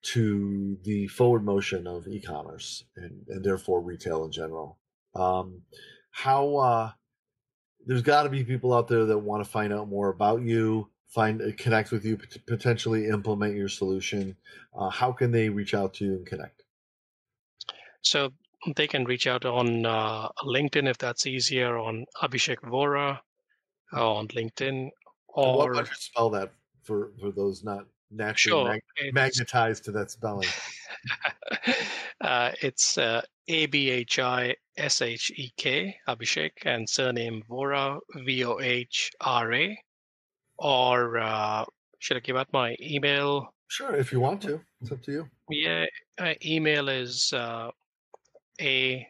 to 0.03 0.77
the 0.85 1.07
forward 1.09 1.45
motion 1.45 1.87
of 1.87 2.07
e-commerce 2.07 2.85
and, 2.97 3.25
and 3.29 3.45
therefore 3.45 3.81
retail 3.81 4.25
in 4.25 4.33
general. 4.33 4.79
Um, 5.15 5.63
how 6.11 6.57
uh, 6.57 6.91
there's 7.87 8.03
got 8.03 8.25
to 8.25 8.29
be 8.29 8.45
people 8.45 8.75
out 8.75 8.89
there 8.89 9.07
that 9.07 9.19
want 9.19 9.43
to 9.45 9.51
find 9.51 9.73
out 9.73 9.89
more 9.89 10.11
about 10.11 10.43
you, 10.43 10.89
find 11.09 11.41
uh, 11.41 11.53
connect 11.57 11.91
with 11.91 12.05
you, 12.05 12.19
potentially 12.47 13.07
implement 13.07 13.57
your 13.57 13.69
solution. 13.69 14.37
Uh, 14.77 14.91
how 14.91 15.13
can 15.13 15.31
they 15.31 15.49
reach 15.49 15.75
out 15.75 15.95
to 15.95 16.05
you 16.05 16.13
and 16.15 16.27
connect? 16.27 16.65
So 18.03 18.33
they 18.77 18.87
can 18.87 19.05
reach 19.05 19.27
out 19.27 19.45
on 19.45 19.87
uh, 19.87 20.29
LinkedIn 20.45 20.89
if 20.89 20.99
that's 20.99 21.27
easier, 21.27 21.77
on 21.79 22.05
Abhishek 22.23 22.59
Vohra 22.65 23.19
uh, 23.93 24.15
on 24.15 24.29
LinkedIn. 24.29 24.91
Or 25.29 25.59
what 25.59 25.71
would 25.71 25.89
you 25.89 25.95
spell 25.95 26.31
that 26.31 26.53
for 26.83 27.13
for 27.21 27.33
those 27.33 27.65
not 27.65 27.87
naturally 28.11 28.63
sure, 28.63 28.81
mag- 29.03 29.15
magnetized 29.15 29.85
to 29.85 29.93
that 29.93 30.11
spelling? 30.11 30.49
uh, 32.21 32.53
it's 32.63 32.99
uh, 32.99 33.23
A 33.49 33.67
B 33.67 33.91
H 33.91 34.19
I 34.19 34.55
S 34.77 35.03
H 35.03 35.33
E 35.35 35.53
K 35.57 35.97
Abhishek 36.09 36.53
and 36.65 36.89
surname 36.89 37.43
Vohra 37.49 37.99
V 38.25 38.45
O 38.45 38.61
H 38.61 39.11
R 39.21 39.53
A. 39.53 39.79
Or 40.59 41.19
uh, 41.19 41.65
should 41.99 42.17
I 42.17 42.21
give 42.21 42.37
out 42.37 42.53
my 42.53 42.77
email? 42.81 43.53
Sure, 43.69 43.97
if 43.97 44.13
you 44.13 44.21
want 44.21 44.41
to. 44.43 44.61
It's 44.81 44.93
up 44.93 45.03
to 45.03 45.13
you. 45.13 45.29
Yeah, 45.51 45.87
email 46.45 46.89
is 46.89 47.33
uh, 47.33 47.71
a 48.61 49.07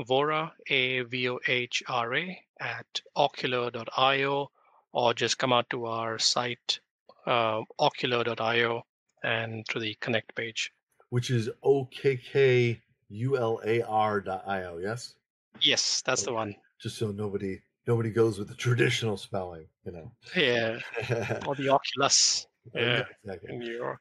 Vohra, 0.00 0.52
A 0.68 1.02
V 1.02 1.28
O 1.30 1.38
H 1.46 1.82
R 1.88 2.14
A, 2.14 2.42
at 2.60 3.00
okkular.io, 3.16 4.50
or 4.92 5.14
just 5.14 5.38
come 5.38 5.52
out 5.52 5.68
to 5.70 5.86
our 5.86 6.18
site, 6.18 6.80
uh, 7.26 7.62
okkular.io, 7.80 8.82
and 9.22 9.66
to 9.68 9.78
the 9.78 9.94
connect 10.00 10.34
page. 10.34 10.72
Which 11.10 11.30
is 11.30 11.48
O 11.62 11.86
K 11.86 12.16
K 12.16 12.80
U 13.08 13.38
L 13.38 13.60
A 13.64 13.82
R.io, 13.82 14.78
yes? 14.78 15.14
Yes, 15.60 16.02
that's 16.02 16.22
okay. 16.22 16.30
the 16.30 16.34
one. 16.34 16.54
Just 16.80 16.98
so 16.98 17.10
nobody 17.10 17.60
nobody 17.86 18.10
goes 18.10 18.38
with 18.38 18.48
the 18.48 18.54
traditional 18.66 19.16
spelling, 19.16 19.66
you 19.84 19.92
know. 19.92 20.12
Yeah. 20.34 20.78
or 21.46 21.54
the 21.54 21.68
Oculus. 21.68 22.46
Yeah, 22.74 22.82
yeah 22.82 23.04
exactly. 23.24 23.54
in 23.54 23.58
New 23.60 23.76
York. 23.76 24.00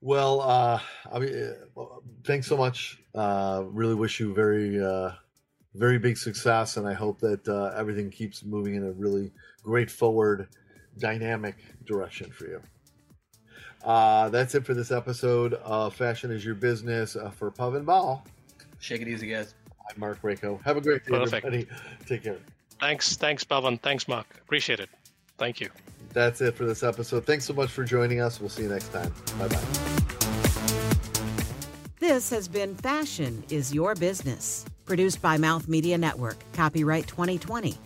Well, 0.00 0.40
uh, 0.40 0.80
I 1.12 1.18
mean, 1.18 1.54
uh, 1.76 1.84
thanks 2.24 2.46
so 2.46 2.56
much. 2.56 3.02
Uh, 3.14 3.64
really 3.66 3.94
wish 3.94 4.20
you 4.20 4.32
very, 4.32 4.82
uh, 4.82 5.12
very 5.74 5.98
big 5.98 6.16
success, 6.16 6.76
and 6.76 6.86
I 6.86 6.92
hope 6.92 7.18
that 7.20 7.46
uh, 7.48 7.72
everything 7.76 8.10
keeps 8.10 8.44
moving 8.44 8.76
in 8.76 8.84
a 8.84 8.92
really 8.92 9.32
great 9.62 9.90
forward, 9.90 10.48
dynamic 10.98 11.56
direction 11.84 12.30
for 12.30 12.46
you. 12.46 12.62
Uh, 13.84 14.28
that's 14.28 14.54
it 14.54 14.64
for 14.64 14.74
this 14.74 14.90
episode 14.90 15.54
of 15.54 15.94
Fashion 15.94 16.30
is 16.30 16.44
Your 16.44 16.54
Business 16.54 17.16
uh, 17.16 17.30
for 17.30 17.52
and 17.58 17.86
Ball. 17.86 18.24
Shake 18.80 19.02
it 19.02 19.08
easy, 19.08 19.28
guys. 19.28 19.54
I'm 19.90 19.98
Mark 19.98 20.20
Rako. 20.22 20.62
Have 20.62 20.76
a 20.76 20.80
great 20.80 21.04
day, 21.04 21.12
Perfect. 21.12 21.46
everybody. 21.46 21.68
Take 22.06 22.22
care. 22.22 22.38
Thanks, 22.80 23.16
thanks, 23.16 23.42
Pavan. 23.42 23.80
Thanks, 23.80 24.06
Mark. 24.06 24.26
Appreciate 24.44 24.78
it. 24.78 24.90
Thank 25.38 25.60
you 25.60 25.70
that's 26.18 26.40
it 26.40 26.54
for 26.54 26.66
this 26.66 26.82
episode. 26.82 27.24
Thanks 27.24 27.44
so 27.44 27.54
much 27.54 27.70
for 27.70 27.84
joining 27.84 28.20
us. 28.20 28.40
We'll 28.40 28.48
see 28.48 28.62
you 28.62 28.68
next 28.68 28.92
time. 28.92 29.12
Bye 29.38 29.48
bye. 29.48 29.62
This 32.00 32.30
has 32.30 32.48
been 32.48 32.74
Fashion 32.74 33.44
is 33.50 33.74
Your 33.74 33.94
Business, 33.94 34.64
produced 34.86 35.22
by 35.22 35.36
Mouth 35.36 35.68
Media 35.68 35.98
Network, 35.98 36.36
copyright 36.52 37.06
2020. 37.06 37.76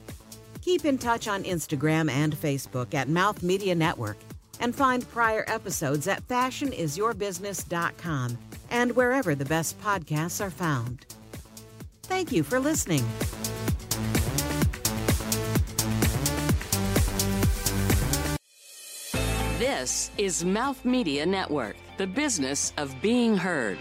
Keep 0.60 0.84
in 0.84 0.96
touch 0.96 1.26
on 1.28 1.44
Instagram 1.44 2.10
and 2.10 2.36
Facebook 2.36 2.94
at 2.94 3.08
Mouth 3.08 3.42
Media 3.42 3.74
Network 3.74 4.16
and 4.60 4.74
find 4.74 5.08
prior 5.10 5.44
episodes 5.48 6.06
at 6.06 6.26
fashionisyourbusiness.com 6.28 8.38
and 8.70 8.96
wherever 8.96 9.34
the 9.34 9.44
best 9.44 9.78
podcasts 9.80 10.40
are 10.40 10.50
found. 10.50 11.04
Thank 12.04 12.32
you 12.32 12.42
for 12.42 12.60
listening. 12.60 13.04
This 19.62 20.10
is 20.18 20.44
Mouth 20.44 20.84
Media 20.84 21.24
Network, 21.24 21.76
the 21.96 22.04
business 22.04 22.72
of 22.78 23.00
being 23.00 23.36
heard. 23.36 23.78